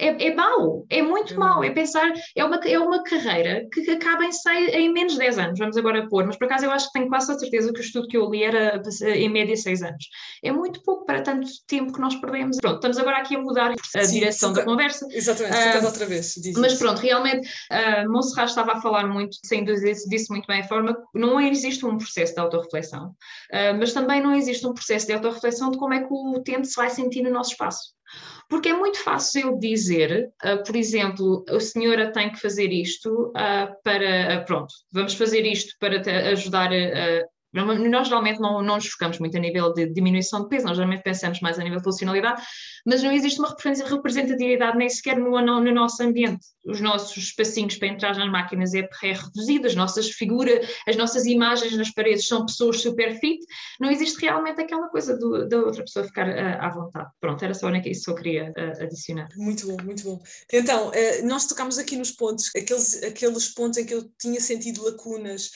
é, 0.03 0.29
é 0.29 0.35
mau, 0.35 0.85
é 0.91 1.01
muito 1.01 1.35
é 1.35 1.37
mau. 1.37 1.63
É 1.63 1.71
pensar, 1.71 2.13
é 2.37 2.45
uma, 2.45 2.57
é 2.57 2.79
uma 2.79 3.03
carreira 3.05 3.67
que 3.73 3.89
acaba 3.91 4.25
em, 4.25 4.33
seis, 4.33 4.75
em 4.75 4.93
menos 4.93 5.13
de 5.13 5.19
10 5.21 5.39
anos, 5.39 5.59
vamos 5.59 5.77
agora 5.77 6.09
pôr, 6.09 6.27
mas 6.27 6.37
por 6.37 6.47
acaso 6.47 6.65
eu 6.65 6.71
acho 6.73 6.87
que 6.87 6.93
tenho 6.95 7.09
quase 7.09 7.31
a 7.31 7.39
certeza 7.39 7.73
que 7.73 7.81
o 7.81 7.83
estudo 7.83 8.09
que 8.09 8.17
eu 8.17 8.29
li 8.29 8.43
era 8.43 8.83
em 9.05 9.29
média 9.29 9.57
6 9.57 9.83
anos. 9.83 10.05
É 10.43 10.51
muito 10.51 10.83
pouco 10.83 11.07
para 11.07 11.23
tanto 11.23 11.49
tempo 11.67 11.93
que 11.93 12.01
nós 12.01 12.17
perdemos. 12.17 12.57
Pronto, 12.57 12.77
estamos 12.77 12.99
agora 12.99 13.19
aqui 13.19 13.37
a 13.37 13.39
mudar 13.39 13.73
a 13.73 14.05
Sim, 14.05 14.19
direção 14.19 14.53
da 14.53 14.65
conversa. 14.65 15.07
Exatamente, 15.11 15.57
uh, 15.57 15.85
outra 15.85 16.07
vez. 16.07 16.35
Mas 16.57 16.75
pronto, 16.75 16.99
realmente, 16.99 17.49
uh, 17.71 18.11
Monserrat 18.11 18.49
estava 18.49 18.73
a 18.73 18.81
falar 18.81 19.07
muito, 19.07 19.37
sem 19.45 19.65
dúvida, 19.65 19.93
disse 20.09 20.31
muito 20.31 20.47
bem 20.47 20.61
a 20.61 20.69
forma, 20.69 20.97
não 21.15 21.41
existe 21.41 21.87
um 21.87 21.97
processo 21.97 22.35
de 22.35 22.41
autorreflexão, 22.41 23.09
uh, 23.09 23.79
mas 23.79 23.93
também 23.93 24.21
não 24.21 24.35
existe 24.35 24.67
um 24.67 24.75
processo 24.75 25.07
de 25.07 25.13
autorreflexão 25.13 25.71
de 25.71 25.79
como 25.79 25.95
é 25.95 26.01
que 26.01 26.09
o 26.11 26.33
utente 26.37 26.67
se 26.67 26.75
vai 26.75 26.91
sentir 26.91 27.23
no 27.23 27.31
nosso 27.31 27.53
espaço. 27.53 27.93
Porque 28.49 28.69
é 28.69 28.75
muito 28.75 28.99
fácil 29.03 29.49
eu 29.49 29.59
dizer, 29.59 30.31
uh, 30.45 30.63
por 30.63 30.77
exemplo, 30.77 31.45
a 31.49 31.59
senhora 31.59 32.13
tem 32.13 32.31
que 32.31 32.39
fazer 32.39 32.71
isto 32.71 33.29
uh, 33.29 33.83
para, 33.83 34.41
uh, 34.41 34.45
pronto, 34.45 34.75
vamos 34.91 35.15
fazer 35.15 35.47
isto 35.47 35.75
para 35.79 36.01
ajudar 36.31 36.71
a, 36.71 37.25
nós 37.53 38.09
geralmente 38.09 38.41
não, 38.41 38.63
não 38.63 38.77
nos 38.77 38.87
focamos 38.89 39.19
muito 39.19 39.37
a 39.37 39.41
nível 39.41 39.73
de 39.73 39.87
diminuição 39.87 40.43
de 40.43 40.49
peso, 40.49 40.67
nós 40.67 40.77
geralmente 40.77 41.03
pensamos 41.03 41.41
mais 41.41 41.59
a 41.59 41.63
nível 41.63 41.79
de 41.79 41.85
funcionalidade, 41.85 42.43
mas 42.87 43.03
não 43.03 43.13
existe 43.13 43.39
uma 43.39 43.55
representatividade 43.89 44.77
nem 44.77 44.89
sequer 44.89 45.19
no, 45.19 45.31
no, 45.41 45.61
no 45.61 45.73
nosso 45.73 46.03
ambiente. 46.03 46.47
Os 46.65 46.81
nossos 46.81 47.17
espacinhos 47.17 47.77
para 47.77 47.89
entrar 47.89 48.17
nas 48.17 48.31
máquinas 48.31 48.73
é, 48.73 48.89
é 49.03 49.13
reduzido, 49.13 49.67
as 49.67 49.75
nossas 49.75 50.11
figuras, 50.11 50.67
as 50.87 50.97
nossas 50.97 51.27
imagens 51.27 51.77
nas 51.77 51.91
paredes 51.91 52.27
são 52.27 52.47
pessoas 52.47 52.81
super 52.81 53.19
fit, 53.19 53.45
não 53.81 53.91
existe 53.91 54.21
realmente 54.21 54.61
aquela 54.61 54.89
coisa 54.89 55.17
do, 55.17 55.49
da 55.49 55.59
outra 55.59 55.83
pessoa 55.83 56.07
ficar 56.07 56.29
uh, 56.29 56.61
à 56.61 56.71
vontade. 56.71 57.11
Pronto, 57.21 57.45
era 57.45 57.55
só 57.55 57.71
isso 57.73 58.05
que 58.05 58.11
eu 58.11 58.15
queria 58.15 58.53
uh, 58.57 58.83
adicionar. 58.83 59.29
Muito 59.37 59.67
bom, 59.67 59.77
muito 59.83 60.05
bom. 60.05 60.23
Então, 60.53 60.89
uh, 60.89 61.27
nós 61.27 61.47
tocámos 61.47 61.79
aqui 61.79 61.97
nos 61.97 62.13
pontos, 62.13 62.51
aqueles, 62.57 63.03
aqueles 63.03 63.49
pontos 63.49 63.79
em 63.79 63.85
que 63.85 63.95
eu 63.95 64.09
tinha 64.19 64.41
sentido 64.41 64.85
lacunas 64.85 65.51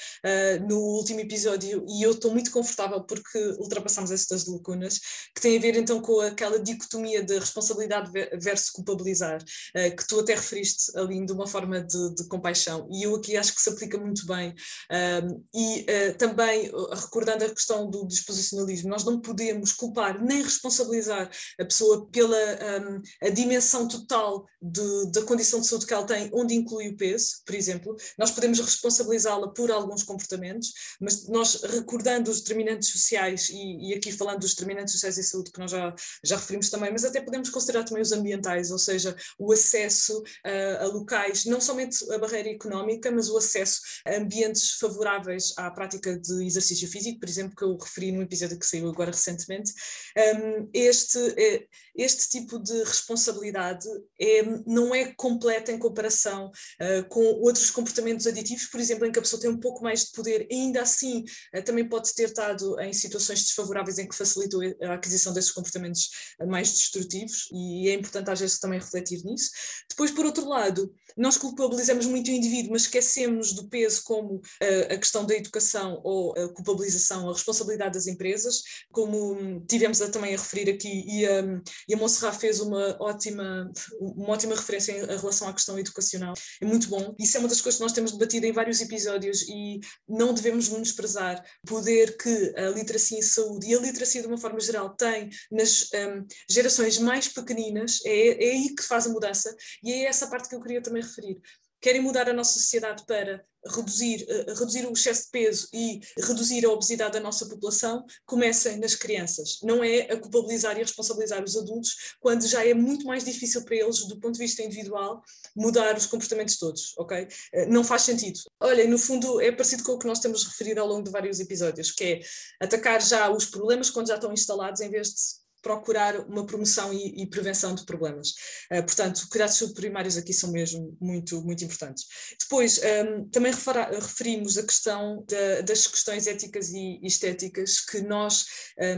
no 0.67 0.79
último 0.79 1.21
episódio 1.21 1.86
e 1.89 2.03
eu 2.03 2.13
estou 2.13 2.33
muito 2.33 2.51
confortável 2.51 3.03
porque 3.03 3.39
ultrapassamos 3.59 4.11
estas 4.11 4.47
lacunas, 4.47 5.01
que 5.35 5.41
tem 5.41 5.57
a 5.57 5.61
ver 5.61 5.77
então 5.77 6.01
com 6.01 6.21
aquela 6.21 6.59
dicotomia 6.59 7.23
de 7.23 7.39
responsabilidade 7.39 8.11
versus 8.41 8.71
culpabilizar, 8.71 9.43
uh, 9.43 9.97
que 9.97 10.07
tu 10.07 10.21
até 10.21 10.35
referiste 10.35 10.97
ali 10.97 11.25
de 11.25 11.33
uma 11.33 11.47
forma 11.47 11.81
de, 11.81 12.15
de, 12.15 12.27
compaixão, 12.29 12.89
e 12.93 13.05
eu 13.05 13.15
aqui 13.15 13.37
acho 13.37 13.55
que 13.55 13.61
se 13.61 13.71
aplica 13.71 13.99
muito 13.99 14.27
bem. 14.27 14.55
Um, 14.91 15.45
e 15.55 15.81
uh, 15.83 16.19
também, 16.19 16.71
recordando 16.93 17.45
a 17.45 17.51
questão 17.51 17.89
do 17.89 18.07
disposicionalismo, 18.07 18.89
nós 18.89 19.05
não 19.05 19.21
podemos 19.21 19.73
culpar 19.73 20.23
nem 20.23 20.43
responsabilizar 20.43 21.31
a 21.61 21.65
pessoa 21.65 22.09
pela 22.11 22.37
um, 22.37 23.03
a 23.23 23.31
dimensão 23.31 23.89
total 23.89 24.47
de, 24.61 25.11
da 25.13 25.23
condição 25.23 25.61
de 25.61 25.67
saúde 25.67 25.87
que 25.87 25.95
ela 25.95 26.07
tem, 26.07 26.31
onde 26.33 26.55
inclui 26.55 26.89
o 26.89 26.97
peso, 26.97 27.43
por 27.45 27.55
exemplo. 27.55 27.97
Nós 28.19 28.31
podemos 28.31 28.59
responsabilizá-la 28.59 29.53
por 29.53 29.71
alguns 29.71 30.03
comportamentos, 30.03 30.73
mas 31.01 31.29
nós 31.29 31.63
recordando 31.79 32.31
os 32.31 32.41
determinantes 32.41 32.91
sociais, 32.91 33.49
e, 33.51 33.91
e, 33.91 33.95
aqui 33.95 34.13
falando 34.13 34.41
dos 34.41 34.55
determinantes 34.55 34.93
sociais 34.93 35.19
e 35.19 35.23
saúde 35.23 35.51
que 35.51 35.59
nós 35.59 35.71
já, 35.71 35.95
já 36.25 36.37
referimos 36.37 36.71
também, 36.71 36.91
mas 36.91 37.05
até 37.05 37.21
podemos 37.21 37.51
considerar 37.51 37.85
também 37.85 38.03
os 38.03 38.13
ambientais, 38.13 38.71
ou 38.71 38.79
seja, 38.79 39.17
o 39.39 39.53
acesso 39.53 40.19
uh, 40.19 40.83
a 40.83 40.87
locais, 40.87 41.45
não 41.45 41.61
somente 41.61 42.11
a 42.13 42.19
barreira 42.19 42.51
económica, 42.51 43.11
mas 43.11 43.29
o 43.29 43.37
acesso 43.37 43.81
a 44.07 44.17
ambientes 44.17 44.73
favoráveis 44.73 45.53
à 45.57 45.71
prática 45.71 46.19
de 46.19 46.47
exercício 46.47 46.89
físico, 46.89 47.21
por 47.21 47.29
exemplo, 47.29 47.57
que 47.57 47.65
eu 47.65 47.77
referi 47.77 48.13
num 48.13 48.23
episódio 48.23 48.59
que 48.59 48.67
saiu 48.67 48.89
agora 48.89 49.11
recentemente. 49.11 49.73
Um, 50.17 50.71
este, 50.73 51.19
eh, 51.39 51.67
este 51.97 52.29
tipo 52.29 52.59
de 52.59 52.79
responsabilidade 52.85 53.87
é, 54.21 54.43
não 54.67 54.95
é 54.95 55.13
completa 55.17 55.73
em 55.73 55.79
comparação 55.79 56.49
uh, 56.49 57.09
com 57.09 57.21
outros 57.21 57.71
comportamentos 57.71 58.27
aditivos, 58.27 58.67
por 58.67 58.81
exemplo, 58.81 59.07
em 59.07 59.13
que 59.13 59.19
a 59.19 59.23
pessoa 59.23 59.41
tem 59.41 59.51
um 59.51 59.61
pouco 59.61 59.83
mais 59.83 60.05
de 60.05 60.13
poder, 60.13 60.47
ainda 60.51 60.83
assim 60.83 61.25
uh, 61.55 61.63
também 61.67 61.89
pode 61.89 62.15
ter 62.15 62.25
estado 62.25 62.81
em 62.81 62.93
situações 62.93 63.43
desfavoráveis 63.43 63.99
em 63.99 64.09
que 64.09 64.17
facilitou 64.17 64.61
a 64.83 64.95
aquisição 64.95 65.33
desses 65.33 65.51
comportamentos 65.51 66.11
mais 66.47 66.71
destrutivos 66.71 67.49
e 67.53 67.89
é 67.89 67.95
importante 67.95 68.31
às 68.31 68.41
vezes 68.41 68.59
também 68.59 68.79
refletir 68.79 69.25
nisso. 69.25 69.51
Depois, 69.89 70.11
por 70.11 70.25
outro 70.25 70.49
lado, 70.49 70.93
nós 71.17 71.39
culpabilizamos 71.39 72.07
muito 72.07 72.29
o 72.29 72.35
indivíduo, 72.35 72.73
mas 72.73 72.83
esquecemos 72.83 73.53
do 73.53 73.69
peso 73.69 74.03
como 74.05 74.37
uh, 74.37 74.93
a 74.93 74.97
questão 74.99 75.25
da 75.25 75.35
educação 75.35 76.01
ou 76.05 76.33
a 76.33 76.49
culpabilização, 76.53 77.29
a 77.29 77.33
responsabilidade 77.33 77.95
das 77.95 78.07
empresas, 78.07 78.63
como 78.93 79.65
tivemos 79.67 80.03
a, 80.03 80.11
também 80.11 80.35
a 80.35 80.39
referir 80.39 80.71
aqui 80.71 81.05
e, 81.07 81.27
um, 81.29 81.63
e 81.89 81.95
a 81.95 81.97
Monserrat 81.97 82.39
fez 82.39 82.61
uma 82.61 82.97
ótima, 83.01 83.71
uma 84.01 84.31
ótima 84.31 84.55
referência 84.55 84.93
em 84.93 85.07
relação 85.19 85.49
à 85.49 85.53
questão 85.53 85.79
educacional. 85.79 86.35
É 86.61 86.67
muito 86.67 86.89
bom. 86.89 87.15
Isso 87.19 87.37
é 87.37 87.41
uma 87.41 87.49
das 87.49 87.61
coisas 87.61 87.79
que 87.79 87.83
nós 87.83 87.93
temos 87.93 88.13
debatido 88.13 88.47
em 88.47 88.53
vários 88.53 88.81
episódios 88.81 89.43
e 89.49 89.81
não 90.09 90.35
devemos 90.35 90.69
menosprezar 90.69 91.43
poder 91.67 92.17
que 92.17 92.55
a 92.57 92.71
literacia 92.71 93.19
em 93.19 93.23
saúde 93.23 93.67
e 93.69 93.75
a 93.75 93.81
literacia 93.81 94.21
de 94.21 94.27
uma 94.27 94.39
forma 94.39 94.61
geral 94.61 94.91
tem 94.91 95.31
nas 95.51 95.91
um, 95.93 96.27
gerações 96.49 96.99
mais 96.99 97.29
pequeninas, 97.29 98.01
é, 98.05 98.45
é 98.45 98.51
aí 98.53 98.75
que 98.75 98.83
faz 98.83 99.07
a 99.07 99.11
mudança 99.11 99.55
e 99.83 99.93
é 99.93 100.05
essa 100.07 100.27
parte 100.29 100.49
que 100.49 100.55
eu 100.55 100.63
queria 100.63 100.83
também 100.83 101.03
referir. 101.03 101.41
Querem 101.81 102.01
mudar 102.01 102.29
a 102.29 102.33
nossa 102.33 102.55
sociedade 102.55 103.05
para 103.07 103.45
reduzir, 103.75 104.27
uh, 104.29 104.55
reduzir 104.55 104.87
o 104.87 104.93
excesso 104.93 105.25
de 105.25 105.31
peso 105.31 105.69
e 105.73 106.01
reduzir 106.19 106.65
a 106.65 106.71
obesidade 106.71 107.15
da 107.15 107.21
nossa 107.21 107.47
população, 107.47 108.05
comecem 108.25 108.79
nas 108.79 108.95
crianças. 108.95 109.59
Não 109.63 109.83
é 109.83 110.03
a 110.03 110.19
culpabilizar 110.19 110.77
e 110.77 110.81
a 110.81 110.85
responsabilizar 110.85 111.43
os 111.43 111.57
adultos, 111.57 112.15
quando 112.21 112.47
já 112.47 112.65
é 112.65 112.75
muito 112.75 113.07
mais 113.07 113.25
difícil 113.25 113.65
para 113.65 113.77
eles, 113.77 114.05
do 114.07 114.19
ponto 114.19 114.35
de 114.35 114.41
vista 114.41 114.63
individual, 114.63 115.23
mudar 115.55 115.97
os 115.97 116.07
comportamentos 116.07 116.57
todos, 116.59 116.95
ok? 116.99 117.25
Uh, 117.25 117.69
não 117.69 117.85
faz 117.85 118.03
sentido. 118.03 118.39
Olha, 118.61 118.87
no 118.87 118.99
fundo 118.99 119.41
é 119.41 119.51
parecido 119.51 119.83
com 119.85 119.93
o 119.93 119.99
que 119.99 120.07
nós 120.07 120.21
temos 120.21 120.45
referido 120.45 120.81
ao 120.81 120.87
longo 120.87 121.03
de 121.03 121.11
vários 121.11 121.41
episódios, 121.41 121.91
que 121.91 122.05
é 122.05 122.21
atacar 122.61 123.01
já 123.03 123.31
os 123.31 123.47
problemas 123.47 123.91
quando 123.91 124.09
já 124.09 124.15
estão 124.15 124.33
instalados, 124.33 124.81
em 124.81 124.91
vez 124.91 125.09
de 125.09 125.46
procurar 125.67 126.21
uma 126.29 126.47
promoção 126.47 126.93
e, 126.93 127.23
e 127.23 127.27
prevenção 127.27 127.75
de 127.75 127.85
problemas. 127.85 128.31
Uh, 128.71 128.85
portanto, 128.85 129.27
cuidados 129.29 129.57
subprimários 129.57 130.17
aqui 130.17 130.33
são 130.33 130.53
mesmo 130.53 130.97
muito, 131.01 131.43
muito 131.43 131.65
importantes. 131.65 132.05
Depois, 132.39 132.79
um, 132.79 133.29
também 133.31 133.53
referimos 133.53 134.57
a 134.57 134.63
questão 134.63 135.25
da, 135.29 135.63
das 135.63 135.89
questões 135.89 136.29
éticas 136.29 136.71
e 136.71 137.01
estéticas 137.03 137.81
que 137.81 138.01
nós 138.01 138.45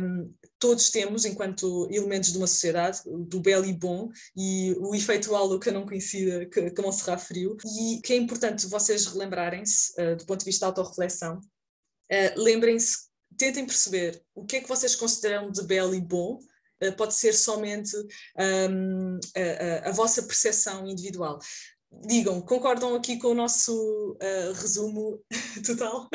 um, 0.03 0.31
todos 0.59 0.91
temos 0.91 1.25
enquanto 1.25 1.89
elementos 1.91 2.33
de 2.33 2.39
uma 2.39 2.47
sociedade, 2.47 3.01
do 3.07 3.41
belo 3.41 3.65
e 3.65 3.73
bom, 3.73 4.11
e 4.37 4.77
o 4.79 4.95
efeito 4.95 5.35
halo 5.35 5.59
que 5.59 5.71
eu 5.71 5.73
não 5.73 5.87
conhecia, 5.87 6.47
que, 6.51 6.71
que 6.71 6.81
a 6.81 6.85
Monserrat 6.85 7.21
referiu, 7.21 7.57
e 7.81 8.03
que 8.03 8.13
é 8.13 8.17
importante 8.17 8.67
vocês 8.67 9.07
relembrarem-se, 9.07 9.93
uh, 9.99 10.17
do 10.17 10.27
ponto 10.27 10.41
de 10.41 10.45
vista 10.45 10.67
da 10.67 10.67
autorreflexão, 10.67 11.39
uh, 11.39 12.33
lembrem-se 12.37 13.09
tentem 13.39 13.65
perceber 13.65 14.21
o 14.35 14.45
que 14.45 14.57
é 14.57 14.61
que 14.61 14.69
vocês 14.69 14.95
consideram 14.97 15.51
de 15.51 15.63
belo 15.63 15.95
e 15.95 16.01
bom 16.01 16.39
pode 16.97 17.15
ser 17.15 17.33
somente 17.33 17.97
um, 18.71 19.19
a, 19.37 19.87
a, 19.87 19.89
a, 19.89 19.93
vossa 19.93 20.23
percepção 20.23 20.87
individual. 20.87 21.39
Digam, 22.07 22.41
concordam 22.43 22.95
aqui 22.95 23.19
com 23.19 23.29
o 23.29 23.35
nosso 23.35 24.17
uh, 24.21 24.53
resumo 24.53 25.23
total? 25.65 26.09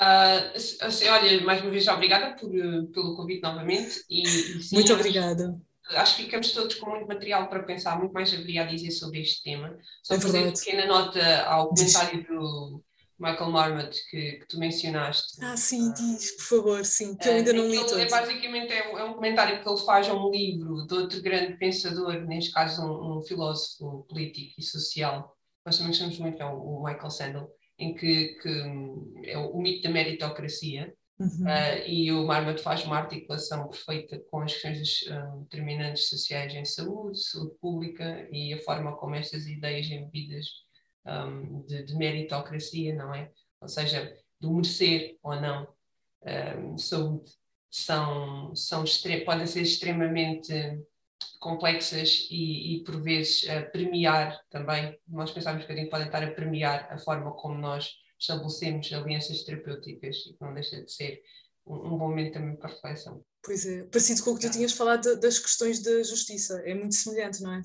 Uh, 0.00 1.10
olha, 1.12 1.44
mais 1.44 1.62
uma 1.62 1.70
vez, 1.70 1.86
obrigada 1.86 2.36
por, 2.36 2.50
pelo 2.50 3.16
convite 3.16 3.42
novamente. 3.42 4.02
E, 4.10 4.22
e 4.22 4.62
sim, 4.62 4.74
muito 4.74 4.92
obrigada. 4.92 5.56
Acho, 5.86 5.98
acho 5.98 6.16
que 6.16 6.24
ficamos 6.24 6.50
todos 6.50 6.74
com 6.74 6.90
muito 6.90 7.06
material 7.06 7.48
para 7.48 7.62
pensar, 7.62 7.98
muito 7.98 8.12
mais 8.12 8.32
haveria 8.34 8.62
a 8.62 8.66
dizer 8.66 8.90
sobre 8.90 9.20
este 9.20 9.42
tema. 9.44 9.78
Só 10.02 10.14
é 10.14 10.20
fazer 10.20 10.42
uma 10.42 10.52
pequena 10.52 10.86
nota 10.86 11.42
ao 11.44 11.68
comentário 11.68 12.24
do, 12.26 12.82
Michael 13.18 13.50
Marmot 13.50 13.96
que, 14.10 14.32
que, 14.32 14.46
tu 14.46 14.58
mencionaste. 14.58 15.42
Ah, 15.42 15.56
sim, 15.56 15.92
diz, 15.92 16.32
por 16.32 16.44
favor, 16.44 16.84
sim, 16.84 17.16
que 17.16 17.28
eu 17.28 17.34
ainda 17.34 17.52
não 17.52 17.68
li 17.68 17.78
todo. 17.78 17.98
É, 17.98 18.08
basicamente 18.08 18.72
é 18.72 18.92
um, 18.92 18.98
é 18.98 19.04
um, 19.04 19.14
comentário 19.14 19.62
que 19.62 19.68
ele 19.68 19.80
faz 19.80 20.08
a 20.08 20.14
um 20.14 20.30
livro 20.30 20.86
de 20.86 20.94
outro 20.94 21.22
grande 21.22 21.56
pensador, 21.56 22.20
neste 22.26 22.52
caso 22.52 22.82
um, 22.82 23.18
um 23.18 23.22
filósofo 23.22 24.04
político 24.08 24.54
e 24.58 24.62
social, 24.62 25.36
nós 25.64 25.76
também 25.76 25.90
gostamos 25.92 26.18
muito, 26.18 26.42
é 26.42 26.46
o, 26.46 26.82
Michael 26.82 27.10
Sandel, 27.10 27.48
em 27.78 27.94
que, 27.94 28.38
que, 28.40 29.30
é 29.30 29.38
o, 29.38 29.50
o 29.52 29.62
mito 29.62 29.82
da 29.82 29.90
meritocracia, 29.90 30.92
Uhum. 31.22 31.44
Uh, 31.44 31.86
e 31.86 32.10
o 32.10 32.26
Marmot 32.26 32.60
faz 32.60 32.84
uma 32.84 32.98
articulação 32.98 33.68
perfeita 33.68 34.18
com 34.28 34.40
as 34.40 34.54
questões 34.54 35.04
um, 35.08 35.42
determinantes 35.42 36.08
sociais 36.08 36.52
em 36.52 36.64
saúde, 36.64 37.22
saúde 37.22 37.54
pública 37.60 38.26
e 38.32 38.52
a 38.52 38.58
forma 38.58 38.96
como 38.96 39.14
estas 39.14 39.46
ideias 39.46 39.86
embebidas 39.86 40.46
um, 41.06 41.62
de, 41.62 41.84
de, 41.84 41.94
meritocracia, 41.96 42.94
não 42.94 43.14
é? 43.14 43.30
Ou 43.60 43.68
seja, 43.68 44.16
do 44.40 44.52
merecer 44.52 45.18
ou 45.22 45.40
não 45.40 45.68
um, 46.58 46.78
saúde, 46.78 47.30
são, 47.70 48.54
são 48.54 48.84
podem 49.24 49.46
ser 49.46 49.62
extremamente 49.62 50.52
complexas 51.38 52.28
e, 52.30 52.76
e 52.76 52.84
por 52.84 53.00
vezes 53.00 53.48
premiar 53.72 54.40
também, 54.50 54.96
nós 55.08 55.30
pensamos 55.30 55.64
que 55.64 55.72
podem 55.86 56.06
estar 56.06 56.22
a 56.22 56.30
premiar 56.30 56.86
a 56.90 56.98
forma 56.98 57.32
como 57.32 57.54
nós 57.54 57.90
estabelecemos 58.18 58.92
alianças 58.92 59.42
terapêuticas 59.42 60.16
que 60.22 60.36
não 60.40 60.54
deixa 60.54 60.82
de 60.82 60.92
ser 60.92 61.20
um, 61.66 61.98
bom 61.98 62.08
momento 62.08 62.34
também 62.34 62.56
para 62.56 62.70
reflexão. 62.70 63.22
Pois 63.44 63.66
é, 63.66 63.82
parecido 63.84 64.22
com 64.22 64.30
o 64.30 64.38
que 64.38 64.46
tu 64.46 64.52
tinhas 64.52 64.72
falado 64.72 65.18
das 65.18 65.38
questões 65.38 65.82
da 65.82 66.02
justiça, 66.04 66.62
é 66.64 66.74
muito 66.74 66.94
semelhante, 66.94 67.42
não 67.42 67.52
é? 67.54 67.62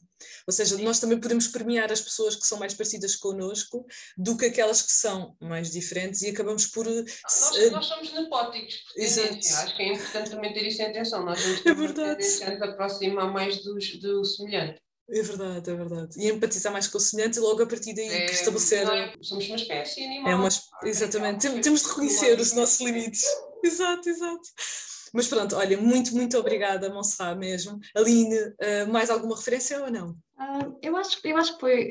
Ou 0.47 0.53
seja, 0.53 0.75
Sim. 0.75 0.83
nós 0.83 0.99
também 0.99 1.19
podemos 1.19 1.47
premiar 1.47 1.91
as 1.91 2.01
pessoas 2.01 2.35
que 2.35 2.47
são 2.47 2.57
mais 2.57 2.73
parecidas 2.73 3.15
connosco 3.15 3.85
do 4.17 4.35
que 4.35 4.45
aquelas 4.45 4.81
que 4.81 4.91
são 4.91 5.35
mais 5.39 5.71
diferentes 5.71 6.23
e 6.23 6.29
acabamos 6.29 6.65
por. 6.65 6.87
Nós, 6.87 7.51
uh, 7.51 7.71
nós 7.71 7.85
somos 7.85 8.11
nepóticos, 8.11 8.75
acho 8.97 9.75
que 9.75 9.83
é 9.83 9.93
importante 9.93 10.31
também 10.31 10.51
ter 10.51 10.65
isso 10.65 10.81
em 10.81 10.85
atenção. 10.85 11.23
Nós 11.23 11.39
temos 11.39 11.65
é 11.65 11.73
verdade. 11.73 12.43
a 12.43 12.65
aproximar 12.65 13.31
mais 13.31 13.63
do, 13.63 13.75
do 13.75 14.25
semelhante. 14.25 14.81
É 15.09 15.21
verdade, 15.21 15.69
é 15.69 15.73
verdade. 15.73 16.19
E 16.19 16.27
empatizar 16.29 16.73
mais 16.73 16.87
com 16.87 16.97
o 16.97 17.01
semelhante 17.01 17.37
e 17.37 17.39
logo 17.39 17.63
a 17.63 17.67
partir 17.67 17.93
daí 17.93 18.09
é, 18.09 18.25
estabelecer. 18.25 18.85
É, 18.89 19.13
somos 19.21 19.47
uma 19.47 19.55
espécie 19.55 20.03
animal. 20.03 20.31
É 20.31 20.35
uma, 20.35 20.49
exatamente, 20.83 21.47
é 21.47 21.59
temos 21.61 21.83
de 21.83 21.87
reconhecer 21.87 22.37
os 22.39 22.53
nossos 22.53 22.81
limites. 22.81 23.23
Exato, 23.67 24.09
exato. 24.09 24.49
Mas 25.13 25.27
pronto, 25.27 25.55
olha, 25.55 25.77
muito, 25.77 26.15
muito 26.15 26.37
obrigada, 26.37 26.89
Monserrat, 26.89 27.37
mesmo. 27.37 27.79
Aline, 27.95 28.35
uh, 28.35 28.91
mais 28.91 29.09
alguma 29.09 29.35
referência 29.35 29.81
ou 29.81 29.91
não? 29.91 30.11
Uh, 30.37 30.77
eu, 30.81 30.95
acho, 30.97 31.19
eu 31.23 31.37
acho 31.37 31.53
que 31.55 31.59
foi. 31.59 31.89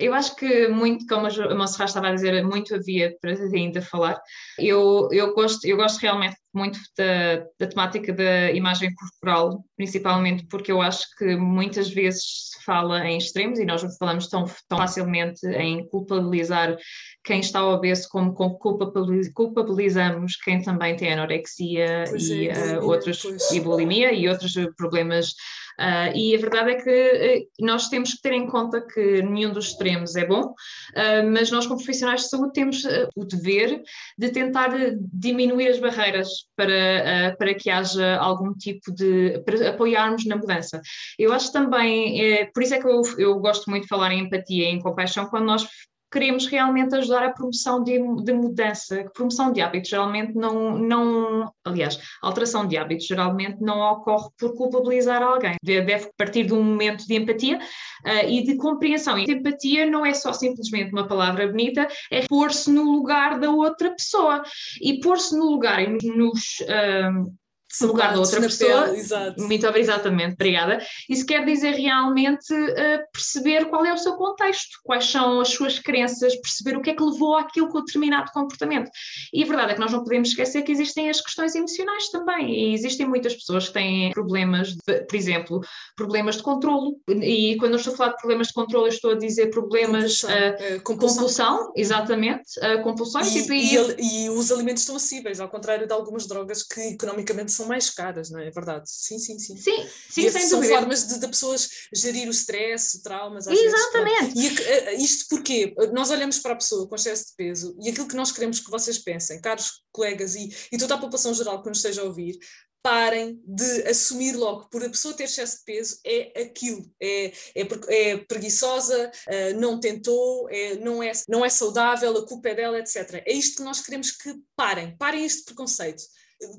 Eu 0.00 0.14
acho 0.14 0.34
que 0.34 0.68
muito, 0.68 1.06
como 1.06 1.26
a 1.26 1.54
Monserrat 1.54 1.88
estava 1.88 2.08
a 2.08 2.14
dizer, 2.14 2.42
muito 2.44 2.74
havia 2.74 3.14
para 3.20 3.32
ainda 3.32 3.82
falar. 3.82 4.18
Eu, 4.58 5.08
eu, 5.12 5.34
gosto, 5.34 5.64
eu 5.66 5.76
gosto 5.76 6.00
realmente 6.00 6.36
muito 6.52 6.80
da, 6.96 7.44
da 7.58 7.66
temática 7.66 8.12
da 8.12 8.50
imagem 8.50 8.92
corporal, 8.94 9.64
principalmente 9.76 10.46
porque 10.46 10.72
eu 10.72 10.82
acho 10.82 11.04
que 11.16 11.36
muitas 11.36 11.90
vezes 11.90 12.50
se 12.50 12.64
fala 12.64 13.06
em 13.06 13.18
extremos 13.18 13.58
e 13.58 13.64
nós 13.64 13.82
falamos 13.98 14.28
tão, 14.28 14.44
tão 14.68 14.78
facilmente 14.78 15.46
em 15.46 15.86
culpabilizar 15.88 16.76
quem 17.22 17.40
está 17.40 17.64
obeso 17.64 18.08
como 18.10 18.34
culpabilizamos 18.34 20.36
quem 20.36 20.62
também 20.62 20.96
tem 20.96 21.12
anorexia 21.12 22.04
e, 22.16 22.48
é, 22.48 22.78
uh, 22.78 22.84
outros, 22.84 23.22
e 23.52 23.60
bulimia 23.60 24.12
e 24.12 24.28
outros 24.28 24.52
problemas 24.76 25.34
Uh, 25.78 26.16
e 26.16 26.34
a 26.34 26.38
verdade 26.38 26.72
é 26.72 26.74
que 26.74 27.40
uh, 27.60 27.64
nós 27.64 27.88
temos 27.88 28.14
que 28.14 28.22
ter 28.22 28.32
em 28.32 28.46
conta 28.46 28.80
que 28.80 29.22
nenhum 29.22 29.52
dos 29.52 29.68
extremos 29.68 30.16
é 30.16 30.26
bom, 30.26 30.42
uh, 30.42 31.30
mas 31.32 31.50
nós, 31.50 31.66
como 31.66 31.78
profissionais 31.78 32.22
de 32.22 32.28
saúde, 32.28 32.52
temos 32.52 32.82
o 33.16 33.24
dever 33.24 33.82
de 34.18 34.30
tentar 34.30 34.70
diminuir 35.12 35.68
as 35.68 35.78
barreiras 35.78 36.28
para, 36.56 37.36
para 37.38 37.54
que 37.54 37.70
haja 37.70 38.16
algum 38.16 38.54
tipo 38.54 38.92
de. 38.92 39.42
para 39.44 39.70
apoiarmos 39.70 40.24
na 40.26 40.36
mudança. 40.36 40.80
Eu 41.18 41.32
acho 41.32 41.52
também, 41.52 42.20
é, 42.20 42.46
por 42.46 42.62
isso 42.62 42.74
é 42.74 42.80
que 42.80 42.86
eu, 42.86 43.02
eu 43.18 43.38
gosto 43.38 43.70
muito 43.70 43.82
de 43.82 43.88
falar 43.88 44.12
em 44.12 44.20
empatia 44.20 44.64
e 44.64 44.72
em 44.72 44.80
compaixão, 44.80 45.26
quando 45.26 45.46
nós 45.46 45.66
queremos 46.10 46.46
realmente 46.46 46.94
ajudar 46.94 47.22
a 47.22 47.32
promoção 47.32 47.82
de, 47.82 47.98
de 48.22 48.32
mudança, 48.32 49.04
promoção 49.14 49.52
de 49.52 49.60
hábitos 49.60 49.90
geralmente 49.90 50.34
não, 50.34 50.78
não, 50.78 51.52
aliás, 51.64 51.98
alteração 52.22 52.66
de 52.66 52.76
hábitos 52.76 53.06
geralmente 53.06 53.60
não 53.60 53.80
ocorre 53.80 54.28
por 54.38 54.54
culpabilizar 54.54 55.22
alguém, 55.22 55.56
deve 55.62 56.10
partir 56.16 56.44
de 56.44 56.52
um 56.52 56.62
momento 56.62 57.06
de 57.06 57.14
empatia 57.14 57.58
uh, 57.58 58.28
e 58.28 58.42
de 58.42 58.56
compreensão, 58.56 59.18
e 59.18 59.24
empatia 59.24 59.86
não 59.86 60.04
é 60.04 60.12
só 60.14 60.32
simplesmente 60.32 60.92
uma 60.92 61.06
palavra 61.06 61.46
bonita, 61.46 61.86
é 62.10 62.26
pôr-se 62.26 62.70
no 62.70 62.82
lugar 62.82 63.38
da 63.38 63.50
outra 63.50 63.90
pessoa, 63.90 64.42
e 64.80 65.00
pôr-se 65.00 65.36
no 65.36 65.46
lugar 65.50 65.80
e 65.80 65.96
nos... 66.16 66.60
Uh, 66.60 67.39
no 67.80 67.88
lugar 67.88 68.12
da 68.12 68.20
outra 68.20 68.40
pessoa. 68.40 68.82
Pele, 68.84 68.98
exato. 68.98 69.42
Muito 69.42 69.66
exatamente, 69.66 70.34
obrigada. 70.34 70.78
Isso 71.08 71.24
quer 71.24 71.44
dizer 71.44 71.72
realmente 71.72 72.52
uh, 72.52 73.00
perceber 73.12 73.66
qual 73.66 73.84
é 73.84 73.92
o 73.92 73.98
seu 73.98 74.14
contexto, 74.14 74.78
quais 74.82 75.04
são 75.04 75.40
as 75.40 75.48
suas 75.48 75.78
crenças, 75.78 76.34
perceber 76.36 76.76
o 76.76 76.82
que 76.82 76.90
é 76.90 76.94
que 76.94 77.02
levou 77.02 77.36
àquilo 77.36 77.68
com 77.68 77.80
determinado 77.84 78.30
comportamento. 78.32 78.90
E 79.32 79.42
a 79.42 79.46
verdade 79.46 79.72
é 79.72 79.74
que 79.74 79.80
nós 79.80 79.92
não 79.92 80.02
podemos 80.02 80.30
esquecer 80.30 80.62
que 80.62 80.72
existem 80.72 81.08
as 81.08 81.20
questões 81.20 81.54
emocionais 81.54 82.08
também, 82.10 82.50
e 82.50 82.74
existem 82.74 83.06
muitas 83.06 83.34
pessoas 83.34 83.68
que 83.68 83.74
têm 83.74 84.10
problemas, 84.12 84.74
de, 84.74 85.04
por 85.04 85.16
exemplo, 85.16 85.60
problemas 85.96 86.36
de 86.36 86.42
controlo, 86.42 86.96
e 87.08 87.56
quando 87.58 87.72
eu 87.72 87.78
estou 87.78 87.94
a 87.94 87.96
falar 87.96 88.10
de 88.10 88.16
problemas 88.16 88.48
de 88.48 88.52
controlo, 88.54 88.86
eu 88.86 88.90
estou 88.90 89.12
a 89.12 89.18
dizer 89.18 89.50
problemas 89.50 90.22
compulsão, 90.22 90.76
uh, 90.76 90.82
compulsão. 90.82 91.16
compulsão 91.16 91.72
exatamente, 91.76 92.58
uh, 92.58 92.82
compulsões. 92.82 93.34
E, 93.34 93.42
tipo, 93.42 93.52
e, 93.52 93.76
e, 93.76 94.24
e 94.24 94.30
os 94.30 94.50
alimentos 94.50 94.82
estão 94.82 94.96
acessíveis, 94.96 95.40
ao 95.40 95.48
contrário 95.48 95.86
de 95.86 95.92
algumas 95.92 96.26
drogas 96.26 96.62
que 96.62 96.80
economicamente 96.80 97.52
são 97.60 97.68
mais 97.68 97.90
caras, 97.90 98.30
não 98.30 98.40
é? 98.40 98.48
É 98.48 98.50
verdade. 98.50 98.90
Sim, 98.90 99.18
sim, 99.18 99.38
sim. 99.38 99.56
Sim, 99.56 99.86
sim 100.08 100.30
sem 100.30 100.46
são 100.46 100.60
dúvida. 100.60 100.78
formas 100.78 101.06
de, 101.06 101.20
de 101.20 101.28
pessoas 101.28 101.68
gerir 101.94 102.26
o 102.26 102.30
stress, 102.30 103.02
traumas. 103.02 103.46
Exatamente. 103.46 104.34
Vezes, 104.34 104.58
e 104.58 104.62
eh, 104.62 104.94
isto 104.94 105.26
porque 105.28 105.74
nós 105.92 106.10
olhamos 106.10 106.38
para 106.38 106.52
a 106.52 106.56
pessoa 106.56 106.88
com 106.88 106.94
excesso 106.94 107.26
de 107.30 107.36
peso 107.36 107.76
e 107.80 107.90
aquilo 107.90 108.08
que 108.08 108.16
nós 108.16 108.32
queremos 108.32 108.60
que 108.60 108.70
vocês 108.70 108.98
pensem, 108.98 109.40
caros 109.40 109.82
colegas 109.92 110.34
e, 110.34 110.48
e 110.72 110.78
toda 110.78 110.94
a 110.94 110.98
população 110.98 111.34
geral 111.34 111.62
que 111.62 111.68
nos 111.68 111.78
esteja 111.78 112.02
a 112.02 112.04
ouvir, 112.04 112.38
parem 112.82 113.38
de 113.46 113.82
assumir 113.88 114.34
logo 114.34 114.68
por 114.70 114.82
a 114.82 114.88
pessoa 114.88 115.12
ter 115.12 115.24
excesso 115.24 115.58
de 115.58 115.64
peso 115.64 116.00
é 116.04 116.42
aquilo, 116.42 116.90
é, 116.98 117.26
é, 117.54 117.68
é 117.88 118.16
preguiçosa, 118.16 119.10
eh, 119.28 119.52
não 119.52 119.78
tentou, 119.78 120.48
é, 120.50 120.76
não, 120.76 121.02
é, 121.02 121.12
não 121.28 121.44
é 121.44 121.50
saudável, 121.50 122.16
a 122.16 122.26
culpa 122.26 122.48
é 122.48 122.54
dela, 122.54 122.78
etc. 122.78 123.22
É 123.26 123.32
isto 123.34 123.58
que 123.58 123.62
nós 123.62 123.80
queremos 123.80 124.12
que 124.12 124.34
parem, 124.56 124.96
parem 124.96 125.26
este 125.26 125.44
preconceito 125.44 126.02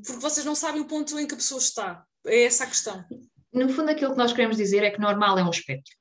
porque 0.06 0.22
vocês 0.22 0.46
não 0.46 0.56
sabem 0.56 0.82
o 0.82 0.86
ponto 0.86 1.20
em 1.20 1.28
que 1.28 1.34
a 1.34 1.38
pessoa 1.38 1.60
está. 1.60 2.06
É 2.26 2.44
essa 2.44 2.64
a 2.64 2.68
questão. 2.68 3.04
No 3.52 3.68
fundo, 3.70 3.90
aquilo 3.90 4.12
que 4.12 4.18
nós 4.18 4.32
queremos 4.32 4.58
dizer 4.58 4.84
é 4.84 4.92
que 4.92 5.00
normal 5.00 5.38
é 5.38 5.44
um 5.44 5.50
espectro. 5.50 5.94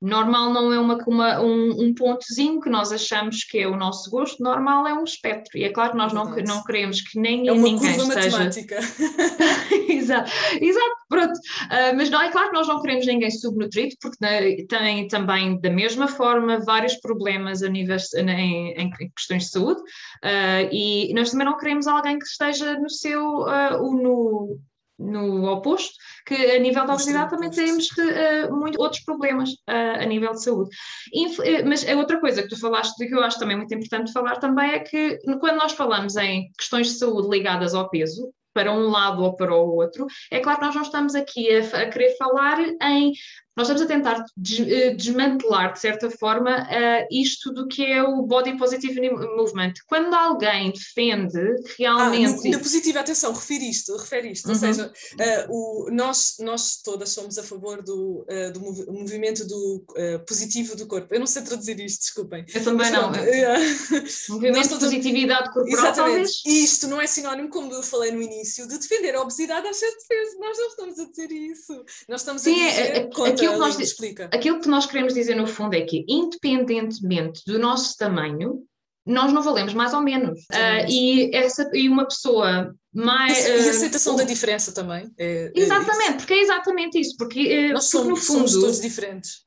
Normal 0.00 0.52
não 0.52 0.72
é 0.72 0.78
uma, 0.78 0.98
uma 1.06 1.40
um, 1.40 1.84
um, 1.84 1.94
pontozinho 1.94 2.60
que 2.60 2.68
nós 2.68 2.92
achamos 2.92 3.44
que 3.44 3.58
é 3.58 3.66
o 3.66 3.76
nosso 3.76 4.10
gosto, 4.10 4.42
normal 4.42 4.86
é 4.86 4.92
um 4.92 5.04
espectro. 5.04 5.56
E 5.56 5.64
é 5.64 5.70
claro 5.70 5.92
que 5.92 5.96
nós 5.96 6.12
não, 6.12 6.36
não 6.46 6.62
queremos 6.64 7.00
que 7.00 7.18
nem 7.18 7.48
é 7.48 7.52
uma 7.52 7.62
ninguém 7.62 7.96
curva 7.96 8.14
esteja. 8.14 8.38
matemática. 8.38 8.78
exato, 9.88 10.30
exato, 10.60 10.96
pronto. 11.08 11.32
Uh, 11.32 11.96
mas 11.96 12.10
não, 12.10 12.20
é 12.20 12.30
claro 12.30 12.50
que 12.50 12.56
nós 12.56 12.68
não 12.68 12.82
queremos 12.82 13.06
ninguém 13.06 13.30
subnutrido, 13.30 13.94
porque 14.00 14.18
né, 14.20 14.56
tem 14.68 15.08
também, 15.08 15.58
da 15.60 15.70
mesma 15.70 16.08
forma, 16.08 16.58
vários 16.58 16.96
problemas 16.96 17.62
a 17.62 17.68
nível, 17.68 17.96
em, 18.16 18.72
em 18.72 18.90
questões 19.16 19.44
de 19.44 19.50
saúde, 19.50 19.80
uh, 19.80 20.68
e 20.70 21.10
nós 21.14 21.30
também 21.30 21.46
não 21.46 21.56
queremos 21.56 21.86
alguém 21.86 22.18
que 22.18 22.26
esteja 22.26 22.78
no 22.78 22.90
seu, 22.90 23.22
uh, 23.22 23.94
no, 23.94 24.58
no 24.98 25.44
oposto, 25.52 25.94
que 26.24 26.34
a 26.34 26.58
nível 26.58 26.86
da 26.86 26.94
obesidade 26.94 27.30
também 27.30 27.50
temos 27.50 27.88
uh, 27.90 28.54
muito, 28.54 28.80
outros 28.80 29.02
problemas 29.04 29.50
uh, 29.50 30.00
a 30.00 30.04
nível 30.04 30.32
de 30.32 30.42
saúde. 30.42 30.70
Inf 31.12 31.38
eh, 31.40 31.62
mas 31.62 31.86
a 31.86 31.94
outra 31.96 32.18
coisa 32.20 32.42
que 32.42 32.48
tu 32.48 32.58
falaste, 32.58 32.96
que 33.06 33.14
eu 33.14 33.22
acho 33.22 33.38
também 33.38 33.56
muito 33.56 33.74
importante 33.74 34.12
falar 34.12 34.36
também, 34.36 34.72
é 34.72 34.78
que 34.78 35.18
quando 35.38 35.56
nós 35.56 35.72
falamos 35.72 36.16
em 36.16 36.50
questões 36.58 36.88
de 36.88 36.94
saúde 36.94 37.28
ligadas 37.28 37.74
ao 37.74 37.90
peso, 37.90 38.32
para 38.54 38.72
um 38.72 38.88
lado 38.88 39.22
ou 39.22 39.36
para 39.36 39.54
o 39.54 39.74
outro, 39.74 40.06
é 40.30 40.40
claro 40.40 40.58
que 40.58 40.64
nós 40.64 40.74
não 40.74 40.82
estamos 40.82 41.14
aqui 41.14 41.54
a, 41.54 41.82
a 41.82 41.90
querer 41.90 42.16
falar 42.16 42.58
em 42.60 43.12
nós 43.56 43.68
estamos 43.68 43.82
a 43.82 43.86
tentar 43.86 44.24
eh, 44.68 44.94
desmantelar, 44.94 45.72
de 45.72 45.80
certa 45.80 46.10
forma, 46.10 46.62
uh, 46.62 47.06
isto 47.10 47.50
do 47.54 47.66
que 47.66 47.82
é 47.84 48.02
o 48.02 48.20
Body 48.22 48.58
Positive 48.58 49.00
Movement. 49.10 49.72
Quando 49.86 50.12
alguém 50.12 50.70
defende 50.72 51.40
realmente. 51.78 52.48
Ah, 52.48 52.50
na 52.50 52.58
positiva, 52.58 53.00
atenção, 53.00 53.32
refere 53.32 53.70
isto, 53.70 53.96
refere 53.96 54.30
isto. 54.30 54.44
Uhum. 54.46 54.52
Ou 54.52 54.58
seja, 54.58 54.86
uh, 54.86 55.46
o, 55.48 55.90
nós, 55.90 56.36
nós 56.40 56.82
todas 56.82 57.08
somos 57.10 57.38
a 57.38 57.42
favor 57.42 57.82
do, 57.82 58.26
do 58.52 58.60
mov 58.60 58.86
movimento 58.88 59.46
do 59.46 59.84
positivo 60.26 60.76
do 60.76 60.86
corpo. 60.86 61.14
Eu 61.14 61.20
não 61.20 61.26
sei 61.26 61.42
traduzir 61.42 61.80
isto, 61.80 62.00
desculpem. 62.00 62.44
Eu 62.52 62.62
também 62.62 62.90
não. 62.90 63.10
movimento 64.28 64.68
de 64.74 64.78
positividade 64.80 65.52
corporal. 65.52 65.78
Exatamente. 65.78 65.96
Talvez. 65.96 66.42
Isto 66.44 66.88
não 66.88 67.00
é 67.00 67.06
sinónimo, 67.06 67.48
como 67.48 67.72
eu 67.72 67.82
falei 67.82 68.12
no 68.12 68.20
início, 68.20 68.68
de 68.68 68.78
defender 68.78 69.14
a 69.14 69.22
obesidade 69.22 69.66
às 69.66 69.76
sete 69.76 70.06
vezes. 70.08 70.38
Nós 70.38 70.58
não 70.58 70.68
estamos 70.68 70.98
a 70.98 71.04
dizer 71.06 71.32
isso. 71.32 71.84
Nós 72.08 72.20
estamos 72.20 72.42
Sim, 72.42 72.62
a 72.62 72.68
dizer. 72.68 72.96
É, 72.96 73.00
contra 73.10 73.45
aquilo, 73.50 73.64
que 73.64 73.68
nós, 73.68 73.80
explica. 73.80 74.24
aquilo 74.32 74.60
que 74.60 74.68
nós 74.68 74.86
queremos 74.86 75.14
dizer 75.14 75.34
no 75.34 75.46
fundo 75.46 75.74
é 75.74 75.82
que, 75.82 76.04
independentemente 76.08 77.42
do 77.46 77.58
nosso 77.58 77.96
tamanho, 77.96 78.64
nós 79.06 79.32
não 79.32 79.42
valemos 79.42 79.72
mais 79.72 79.94
ou 79.94 80.00
menos. 80.00 80.40
Uh, 80.52 80.88
e, 80.88 81.34
essa, 81.34 81.70
e 81.72 81.88
uma 81.88 82.06
pessoa 82.06 82.74
mais. 82.92 83.46
Uh, 83.46 83.48
e 83.48 83.68
a 83.68 83.70
aceitação 83.70 84.14
uh, 84.14 84.16
da 84.18 84.24
diferença 84.24 84.72
também. 84.72 85.08
É, 85.16 85.52
é 85.54 85.60
exatamente, 85.60 86.10
é 86.10 86.14
porque 86.14 86.34
é 86.34 86.40
exatamente 86.40 87.00
isso. 87.00 87.16
Porque, 87.16 87.72
nós 87.72 87.90
porque 87.90 88.04
somos, 88.04 88.08
no 88.08 88.16
fundo, 88.16 88.48
somos 88.48 88.64
todos 88.64 88.80
diferentes. 88.80 89.46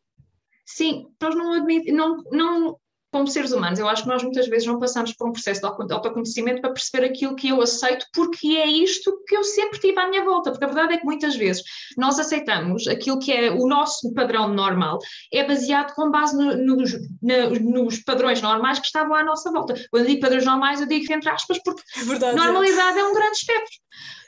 Sim, 0.65 1.07
nós 1.21 1.35
não 1.35 1.53
admitimos, 1.53 1.97
não, 1.97 2.23
não 2.31 2.79
como 3.11 3.27
seres 3.27 3.51
humanos, 3.51 3.79
eu 3.79 3.87
acho 3.87 4.03
que 4.03 4.09
nós 4.09 4.23
muitas 4.23 4.47
vezes 4.47 4.67
não 4.67 4.79
passamos 4.79 5.13
por 5.13 5.27
um 5.27 5.31
processo 5.31 5.61
de 5.61 5.93
autoconhecimento 5.93 6.61
para 6.61 6.71
perceber 6.71 7.07
aquilo 7.07 7.35
que 7.35 7.49
eu 7.49 7.61
aceito, 7.61 8.05
porque 8.13 8.47
é 8.49 8.67
isto 8.67 9.23
que 9.27 9.35
eu 9.35 9.43
sempre 9.43 9.79
tive 9.79 9.99
à 9.99 10.07
minha 10.07 10.23
volta. 10.23 10.51
Porque 10.51 10.65
a 10.65 10.67
verdade 10.67 10.93
é 10.93 10.97
que 10.97 11.05
muitas 11.05 11.35
vezes 11.35 11.63
nós 11.97 12.19
aceitamos 12.19 12.87
aquilo 12.87 13.19
que 13.19 13.31
é 13.31 13.51
o 13.51 13.67
nosso 13.67 14.13
padrão 14.13 14.53
normal, 14.53 14.99
é 15.33 15.43
baseado 15.43 15.93
com 15.95 16.11
base 16.11 16.37
no, 16.37 16.75
nos, 16.75 16.93
na, 17.21 17.49
nos 17.49 17.99
padrões 18.03 18.41
normais 18.41 18.79
que 18.79 18.85
estavam 18.85 19.15
à 19.15 19.23
nossa 19.23 19.51
volta. 19.51 19.73
Quando 19.89 20.03
eu 20.03 20.09
digo 20.09 20.21
padrões 20.21 20.45
normais, 20.45 20.81
eu 20.81 20.87
digo 20.87 21.11
entre 21.11 21.29
aspas, 21.29 21.59
porque 21.63 21.81
é 21.97 22.03
verdade, 22.03 22.37
normalidade 22.37 22.97
é. 22.97 23.01
é 23.01 23.05
um 23.05 23.13
grande 23.13 23.37
espectro. 23.37 23.79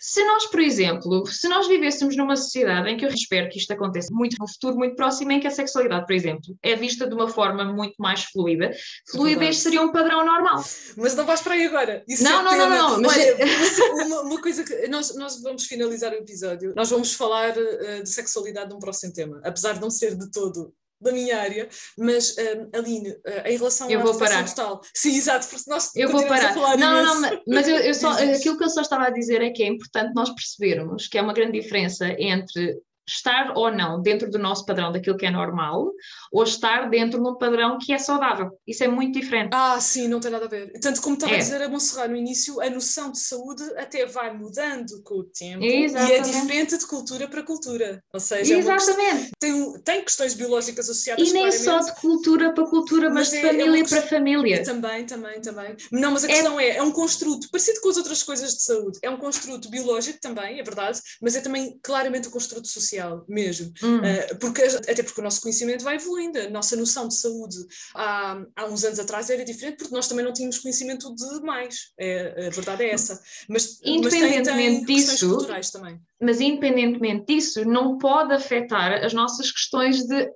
Se 0.03 0.23
nós, 0.25 0.47
por 0.47 0.59
exemplo, 0.59 1.27
se 1.27 1.47
nós 1.47 1.67
vivêssemos 1.67 2.17
numa 2.17 2.35
sociedade 2.35 2.89
em 2.89 2.97
que 2.97 3.05
eu 3.05 3.09
espero 3.09 3.47
que 3.49 3.59
isto 3.59 3.71
aconteça 3.71 4.11
muito 4.11 4.35
no 4.39 4.47
futuro 4.47 4.75
muito 4.75 4.95
próximo, 4.95 5.31
em 5.31 5.39
que 5.39 5.45
a 5.45 5.51
sexualidade, 5.51 6.07
por 6.07 6.13
exemplo, 6.13 6.57
é 6.63 6.75
vista 6.75 7.05
de 7.05 7.13
uma 7.13 7.27
forma 7.27 7.63
muito 7.65 7.93
mais 7.99 8.23
fluida, 8.23 8.71
fluidez 9.11 9.59
seria 9.59 9.79
um 9.79 9.91
padrão 9.91 10.25
normal. 10.25 10.63
Mas 10.97 11.13
não 11.13 11.23
vais 11.23 11.41
para 11.43 11.53
aí 11.53 11.67
agora. 11.67 12.03
Isso 12.07 12.23
não, 12.23 12.39
é 12.39 12.57
não, 12.57 12.57
não, 12.57 12.69
não, 12.69 13.01
mas... 13.01 13.15
Olha, 13.15 13.37
uma, 14.07 14.21
uma, 14.21 14.41
coisa 14.41 14.63
que 14.63 14.87
nós, 14.87 15.15
nós 15.15 15.39
vamos 15.39 15.65
finalizar 15.65 16.11
o 16.11 16.15
episódio, 16.15 16.73
nós 16.75 16.89
vamos 16.89 17.13
falar 17.13 17.55
uh, 17.55 18.01
de 18.01 18.09
sexualidade 18.09 18.71
num 18.71 18.79
próximo 18.79 19.13
tema, 19.13 19.39
apesar 19.43 19.73
de 19.73 19.81
não 19.81 19.91
ser 19.91 20.15
de 20.15 20.31
todo 20.31 20.73
da 21.01 21.11
minha 21.11 21.39
área, 21.39 21.67
mas 21.97 22.35
um, 22.37 22.77
Aline, 22.77 23.09
uh, 23.11 23.47
em 23.47 23.57
relação 23.57 23.89
eu 23.89 23.99
à 23.99 24.03
vou 24.03 24.17
parar. 24.17 24.45
total, 24.45 24.81
sim, 24.93 25.15
exato, 25.15 25.47
porque 25.47 25.69
nós 25.69 25.91
eu 25.95 26.09
vou 26.09 26.25
parar. 26.27 26.55
não, 26.55 26.75
não, 26.77 27.21
não, 27.21 27.41
mas 27.47 27.67
eu, 27.67 27.77
eu 27.77 27.93
só, 27.93 28.11
aquilo 28.21 28.57
que 28.57 28.63
eu 28.63 28.69
só 28.69 28.81
estava 28.81 29.05
a 29.05 29.09
dizer 29.09 29.41
é 29.41 29.49
que 29.49 29.63
é 29.63 29.67
importante 29.67 30.13
nós 30.13 30.29
percebermos 30.29 31.07
que 31.07 31.17
há 31.17 31.23
uma 31.23 31.33
grande 31.33 31.59
diferença 31.59 32.07
entre 32.17 32.79
estar 33.11 33.53
ou 33.55 33.71
não 33.71 34.01
dentro 34.01 34.29
do 34.29 34.39
nosso 34.39 34.65
padrão 34.65 34.91
daquilo 34.91 35.17
que 35.17 35.25
é 35.25 35.31
normal 35.31 35.91
ou 36.31 36.43
estar 36.43 36.89
dentro 36.89 37.21
de 37.21 37.29
um 37.29 37.37
padrão 37.37 37.77
que 37.77 37.91
é 37.91 37.97
saudável. 37.97 38.57
Isso 38.65 38.83
é 38.83 38.87
muito 38.87 39.19
diferente. 39.19 39.49
Ah, 39.53 39.79
sim, 39.81 40.07
não 40.07 40.19
tem 40.19 40.31
nada 40.31 40.45
a 40.45 40.47
ver. 40.47 40.71
Tanto 40.79 41.01
como 41.01 41.15
estava 41.15 41.33
é. 41.33 41.35
a 41.35 41.39
dizer 41.39 41.61
a 41.61 41.69
Monserrat 41.69 42.09
no 42.09 42.15
início, 42.15 42.61
a 42.61 42.69
noção 42.69 43.11
de 43.11 43.19
saúde 43.19 43.63
até 43.77 44.05
vai 44.05 44.33
mudando 44.35 45.01
com 45.03 45.15
o 45.15 45.23
tempo 45.23 45.63
Exatamente. 45.63 46.11
e 46.11 46.15
é 46.15 46.21
diferente 46.21 46.77
de 46.77 46.87
cultura 46.87 47.27
para 47.27 47.43
cultura. 47.43 48.03
Ou 48.13 48.19
seja, 48.19 48.55
é 48.55 48.57
Exatamente. 48.57 49.27
É 49.27 49.29
tem, 49.39 49.73
tem 49.83 50.03
questões 50.03 50.33
biológicas 50.33 50.89
associadas 50.89 51.27
E 51.27 51.33
nem 51.33 51.51
só 51.51 51.79
de 51.79 51.93
cultura 51.95 52.53
para 52.53 52.65
cultura, 52.65 53.09
mas, 53.09 53.29
mas 53.29 53.29
de 53.31 53.37
é, 53.37 53.39
é 53.39 53.47
família 53.47 53.81
é 53.81 53.87
para 53.87 54.01
família. 54.01 54.63
Também, 54.63 55.05
também, 55.05 55.41
também. 55.41 55.75
Não, 55.91 56.11
mas 56.11 56.23
a 56.23 56.27
questão 56.27 56.59
é, 56.59 56.77
é 56.77 56.83
um 56.83 56.91
construto, 56.91 57.49
parecido 57.51 57.81
com 57.81 57.89
as 57.89 57.97
outras 57.97 58.23
coisas 58.23 58.53
de 58.53 58.63
saúde, 58.63 58.99
é 59.01 59.09
um 59.09 59.17
construto 59.17 59.69
biológico 59.69 60.19
também, 60.21 60.59
é 60.59 60.63
verdade, 60.63 60.99
mas 61.21 61.35
é 61.35 61.41
também 61.41 61.77
claramente 61.83 62.27
um 62.27 62.31
construto 62.31 62.67
social 62.67 63.00
mesmo. 63.27 63.73
Hum. 63.83 63.99
Uh, 63.99 64.39
porque, 64.39 64.61
até 64.61 65.03
porque 65.03 65.19
o 65.19 65.23
nosso 65.23 65.41
conhecimento 65.41 65.83
vai 65.83 65.95
evoluindo, 65.95 66.39
a 66.39 66.49
nossa 66.49 66.75
noção 66.75 67.07
de 67.07 67.15
saúde 67.15 67.57
há, 67.95 68.41
há 68.55 68.65
uns 68.65 68.83
anos 68.83 68.99
atrás 68.99 69.29
era 69.29 69.43
diferente, 69.43 69.77
porque 69.77 69.93
nós 69.93 70.07
também 70.07 70.25
não 70.25 70.33
tínhamos 70.33 70.59
conhecimento 70.59 71.13
de 71.15 71.41
mais. 71.41 71.91
É, 71.99 72.47
a 72.47 72.49
verdade 72.49 72.83
é 72.83 72.91
essa. 72.91 73.21
Mas, 73.47 73.79
independentemente 73.83 74.81
mas 74.81 74.85
tem, 74.85 74.85
tem 74.85 74.95
disso, 74.95 75.29
culturais 75.29 75.71
também. 75.71 75.99
Mas 76.21 76.39
independentemente 76.39 77.25
disso, 77.25 77.65
não 77.65 77.97
pode 77.97 78.33
afetar 78.33 79.03
as 79.03 79.13
nossas 79.13 79.51
questões 79.51 80.05
de 80.05 80.31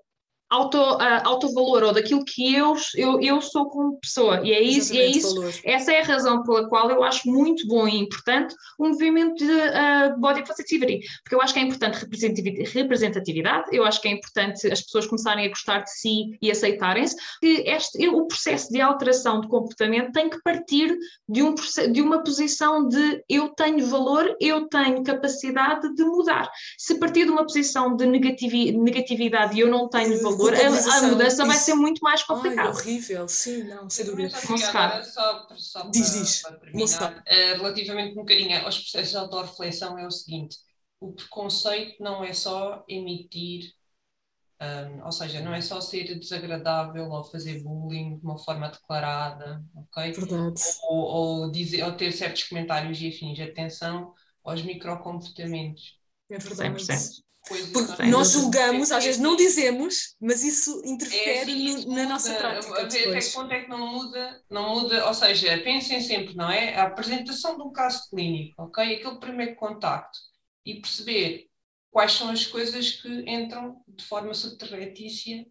auto, 0.49 0.77
uh, 0.77 1.21
autovalor 1.23 1.83
ou 1.83 1.93
daquilo 1.93 2.23
que 2.23 2.53
eu, 2.53 2.75
eu, 2.95 3.19
eu 3.21 3.41
sou 3.41 3.67
como 3.67 3.99
pessoa. 3.99 4.41
E 4.43 4.51
é 4.51 4.61
isso, 4.61 4.93
e 4.93 4.99
é 4.99 5.05
isso 5.07 5.35
essa 5.63 5.91
é 5.91 6.01
a 6.01 6.05
razão 6.05 6.43
pela 6.43 6.67
qual 6.67 6.89
eu 6.89 7.03
acho 7.03 7.29
muito 7.29 7.67
bom 7.67 7.87
e 7.87 7.97
importante 7.97 8.55
o 8.77 8.87
movimento 8.87 9.35
de 9.35 9.51
uh, 9.51 10.19
body 10.19 10.45
positivity, 10.45 10.99
porque 11.23 11.35
eu 11.35 11.41
acho 11.41 11.53
que 11.53 11.59
é 11.59 11.63
importante 11.63 12.05
representatividade, 12.73 13.75
eu 13.75 13.83
acho 13.83 14.01
que 14.01 14.07
é 14.07 14.11
importante 14.11 14.71
as 14.71 14.81
pessoas 14.81 15.07
começarem 15.07 15.45
a 15.45 15.49
gostar 15.49 15.79
de 15.79 15.91
si 15.91 16.37
e 16.41 16.51
aceitarem-se, 16.51 17.15
que 17.39 17.63
este, 17.65 18.07
o 18.09 18.27
processo 18.27 18.71
de 18.71 18.81
alteração 18.81 19.41
de 19.41 19.47
comportamento 19.47 20.11
tem 20.11 20.29
que 20.29 20.41
partir 20.43 20.95
de, 21.27 21.43
um, 21.43 21.55
de 21.91 22.01
uma 22.01 22.23
posição 22.23 22.87
de 22.87 23.23
eu 23.27 23.49
tenho 23.49 23.85
valor, 23.87 24.35
eu 24.39 24.67
tenho 24.67 25.03
capacidade 25.03 25.93
de 25.93 26.03
mudar. 26.03 26.49
Se 26.77 26.99
partir 26.99 27.25
de 27.25 27.31
uma 27.31 27.43
posição 27.43 27.95
de 27.95 28.05
negatividade 28.05 29.57
e 29.57 29.59
eu 29.59 29.69
não 29.69 29.89
tenho 29.89 30.21
valor, 30.21 30.34
a, 30.35 30.97
a, 30.97 31.01
mudança 31.03 31.35
isso. 31.37 31.45
vai 31.45 31.57
ser 31.57 31.73
muito 31.75 31.99
mais 31.99 32.23
complicada. 32.23 32.69
Ai, 32.69 32.75
horrível, 32.75 33.27
sim, 33.27 33.63
não, 33.63 33.89
sem 33.89 34.05
dúvida. 34.05 34.37
Agora, 34.37 35.03
só, 35.03 35.47
só 35.55 35.89
diz, 35.89 36.09
para, 36.11 36.19
diz. 36.19 36.41
Para 36.41 36.57
terminar, 36.57 37.17
uh, 37.19 37.57
relativamente 37.57 38.11
um 38.13 38.21
bocadinho 38.21 38.65
aos 38.65 38.79
processos 38.79 39.11
de 39.11 39.17
autorreflexão, 39.17 39.97
é 39.97 40.05
o 40.05 40.11
seguinte: 40.11 40.57
o 40.99 41.13
preconceito 41.13 42.01
não 42.01 42.23
é 42.23 42.33
só 42.33 42.83
emitir, 42.87 43.73
um, 44.61 45.05
ou 45.05 45.11
seja, 45.11 45.41
não 45.41 45.53
é 45.53 45.61
só 45.61 45.81
ser 45.81 46.17
desagradável 46.17 47.09
ou 47.09 47.23
fazer 47.23 47.61
bullying 47.61 48.17
de 48.17 48.25
uma 48.25 48.37
forma 48.37 48.69
declarada, 48.69 49.63
ok? 49.75 50.13
Verdade. 50.13 50.61
Ou, 50.83 50.97
ou, 50.97 51.51
dizer, 51.51 51.83
ou 51.83 51.91
ter 51.91 52.11
certos 52.11 52.43
comentários 52.43 53.01
e 53.01 53.09
afins. 53.09 53.39
Atenção 53.39 54.13
aos 54.43 54.61
microcomportamentos. 54.61 55.99
É 56.29 56.37
verdade. 56.37 56.83
100%. 56.83 57.24
Porque 57.47 58.03
nós 58.03 58.31
julgamos, 58.31 58.91
às 58.91 59.03
vezes 59.03 59.21
não 59.21 59.35
dizemos, 59.35 60.15
mas 60.19 60.43
isso 60.43 60.81
interfere 60.83 61.29
é 61.29 61.41
assim, 61.73 61.85
no, 61.85 61.95
na 61.95 62.09
nossa 62.09 62.33
prática. 62.33 62.81
Até 62.81 63.19
que 63.19 63.29
ponto 63.31 63.51
é 63.51 63.61
que 63.61 63.69
não 63.69 63.87
muda, 63.87 64.43
não 64.49 64.69
muda, 64.69 65.05
ou 65.05 65.13
seja, 65.13 65.57
pensem 65.59 66.01
sempre, 66.01 66.35
não 66.35 66.49
é? 66.49 66.75
A 66.75 66.83
apresentação 66.83 67.55
de 67.55 67.61
um 67.61 67.71
caso 67.71 68.09
clínico, 68.09 68.61
ok? 68.63 68.95
Aquele 68.95 69.19
primeiro 69.19 69.55
contacto 69.55 70.17
e 70.65 70.81
perceber 70.81 71.47
quais 71.91 72.13
são 72.13 72.29
as 72.29 72.47
coisas 72.47 72.93
que 72.93 73.07
entram 73.29 73.81
de 73.87 74.03
forma 74.03 74.33
subterratícia 74.33 75.45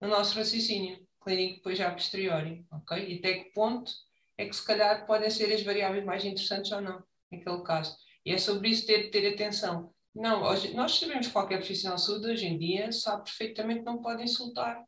no 0.00 0.08
nosso 0.08 0.34
raciocínio 0.36 0.98
clínico 1.22 1.56
depois 1.56 1.78
já 1.78 1.88
a 1.88 1.92
posteriori, 1.92 2.66
ok? 2.72 3.08
E 3.08 3.18
até 3.18 3.34
que 3.34 3.52
ponto 3.52 3.92
é 4.36 4.46
que 4.46 4.56
se 4.56 4.64
calhar 4.64 5.06
podem 5.06 5.30
ser 5.30 5.52
as 5.52 5.62
variáveis 5.62 6.04
mais 6.04 6.24
interessantes 6.24 6.72
ou 6.72 6.80
não, 6.80 7.02
naquele 7.30 7.62
caso. 7.62 7.96
E 8.24 8.32
é 8.32 8.38
sobre 8.38 8.70
isso 8.70 8.86
ter, 8.86 9.10
ter 9.10 9.34
atenção 9.34 9.94
não, 10.18 10.42
hoje, 10.42 10.74
nós 10.74 10.98
sabemos 10.98 11.28
que 11.28 11.32
qualquer 11.32 11.58
profissional 11.58 11.96
de 11.96 12.04
saúde 12.04 12.26
hoje 12.26 12.46
em 12.46 12.58
dia 12.58 12.90
sabe 12.90 13.22
perfeitamente 13.24 13.80
que 13.80 13.86
não 13.86 14.02
pode 14.02 14.22
insultar 14.22 14.84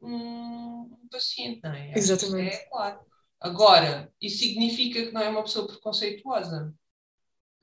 um, 0.00 0.90
paciente, 1.10 1.60
não 1.62 1.74
é? 1.74 1.92
Exatamente. 1.94 2.56
É 2.56 2.68
claro. 2.68 3.00
Agora, 3.38 4.10
isso 4.20 4.38
significa 4.38 5.04
que 5.04 5.12
não 5.12 5.20
é 5.20 5.28
uma 5.28 5.42
pessoa 5.42 5.66
preconceituosa? 5.66 6.74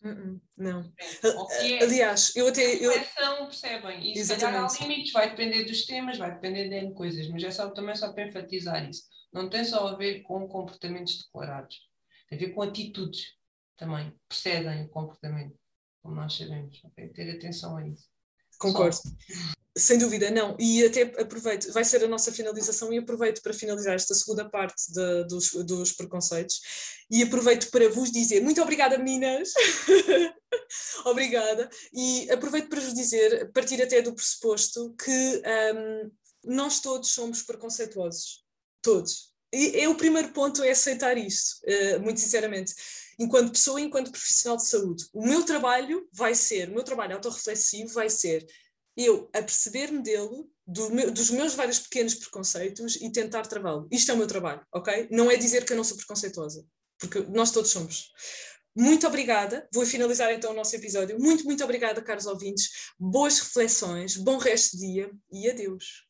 Uh 0.04 0.10
-uh, 0.10 0.42
não. 0.56 0.94
É, 1.02 1.84
Aliás, 1.84 2.36
eu 2.36 2.48
até. 2.48 2.76
Eu... 2.76 2.92
percebem? 3.48 4.12
E 4.12 4.24
se 4.24 4.38
calhar 4.38 4.66
há 4.66 4.80
limites, 4.80 5.12
vai 5.12 5.32
depender 5.32 5.66
dos 5.66 5.86
temas, 5.88 6.20
vai 6.20 6.32
depender 6.32 6.70
de 6.70 6.94
coisas, 6.94 7.28
mas 7.30 7.44
é 7.44 7.50
só, 7.50 7.72
também 7.72 7.96
só 7.96 8.14
para 8.14 8.28
enfatizar 8.28 8.88
isso. 8.88 9.04
Não 9.34 9.50
tem 9.50 9.66
só 9.66 9.88
a 9.88 9.96
ver 9.96 10.22
com 10.22 10.48
comportamentos 10.48 11.24
declarados, 11.24 11.80
tem 12.30 12.38
a 12.38 12.42
ver 12.42 12.52
com 12.52 12.62
atitudes 12.62 13.36
também, 13.76 14.14
precedem 14.30 14.86
o 14.86 14.90
comportamento 14.90 15.58
como 16.08 16.22
nós 16.22 16.38
sabemos. 16.38 16.82
Okay? 16.86 17.10
Ter 17.10 17.38
atenção 17.38 17.76
a 17.76 17.86
isso. 17.86 18.08
Concordo. 18.58 18.96
Só. 18.96 19.10
Sem 19.78 20.00
dúvida, 20.00 20.32
não. 20.32 20.56
E 20.58 20.84
até 20.84 21.04
aproveito, 21.22 21.72
vai 21.72 21.84
ser 21.84 22.04
a 22.04 22.08
nossa 22.08 22.32
finalização 22.32 22.92
e 22.92 22.98
aproveito 22.98 23.44
para 23.44 23.54
finalizar 23.54 23.94
esta 23.94 24.16
segunda 24.16 24.50
parte 24.50 24.92
de, 24.92 25.24
dos, 25.26 25.52
dos 25.66 25.92
preconceitos 25.92 26.62
e 27.12 27.22
aproveito 27.22 27.70
para 27.70 27.88
vos 27.90 28.12
dizer 28.12 28.42
muito 28.42 28.60
obrigada, 28.60 28.98
meninas. 28.98 29.52
obrigada. 31.06 31.70
E 31.94 32.32
aproveito 32.32 32.70
para 32.70 32.82
vos 32.82 32.94
dizer, 32.94 33.52
partir 33.52 33.80
até 33.82 34.02
do 34.02 34.16
pressuposto 34.16 34.96
que 34.96 35.44
um, 35.76 36.12
nós 36.56 36.80
todos 36.80 37.12
somos 37.12 37.44
preconceituosos. 37.44 38.44
Todos. 38.82 39.32
E 39.54 39.80
é 39.80 39.88
o 39.88 39.96
primeiro 39.96 40.30
ponto 40.30 40.64
é 40.64 40.72
aceitar 40.72 41.18
isso, 41.18 41.62
uh, 41.66 42.00
muito 42.02 42.20
sinceramente 42.20 42.74
enquanto 43.18 43.52
pessoa, 43.52 43.82
enquanto 43.82 44.12
profissional 44.12 44.58
de 44.58 44.68
saúde. 44.68 45.06
O 45.14 45.26
meu 45.26 45.44
trabalho 45.44 46.08
vai 46.12 46.36
ser, 46.36 46.70
o 46.70 46.74
meu 46.74 46.84
trabalho 46.84 47.16
autorreflexivo 47.16 47.94
vai 47.94 48.10
ser 48.10 48.46
eu 48.96 49.30
aperceber-me 49.32 50.02
dele, 50.02 50.46
do 50.66 50.90
meu, 50.90 51.12
dos 51.12 51.30
meus 51.30 51.54
vários 51.54 51.80
pequenos 51.80 52.16
preconceitos 52.16 52.96
e 52.96 53.12
tentar 53.12 53.46
travá-lo. 53.46 53.88
Isto 53.92 54.12
é 54.12 54.14
o 54.16 54.18
meu 54.18 54.26
trabalho, 54.26 54.66
ok? 54.74 55.08
Não 55.12 55.30
é 55.30 55.38
dizer 55.38 55.66
que 55.66 55.74
eu 55.74 55.78
não 55.78 55.84
sou 55.84 55.96
preconceituosa, 55.96 56.66
porque 57.00 57.20
nós 57.30 57.52
todos 57.52 57.70
somos. 57.70 58.12
Muito 58.76 59.08
obrigada. 59.08 59.68
Vou 59.74 59.86
finalizar 59.86 60.32
então 60.32 60.52
o 60.52 60.56
nosso 60.56 60.76
episódio. 60.76 61.20
Muito, 61.20 61.46
muito 61.46 61.64
obrigada, 61.64 62.02
caros 62.02 62.26
ouvintes. 62.26 62.70
Boas 63.00 63.40
reflexões, 63.40 64.18
bom 64.18 64.38
resto 64.38 64.78
de 64.78 64.94
dia 64.94 65.12
e 65.32 65.50
adeus. 65.50 66.07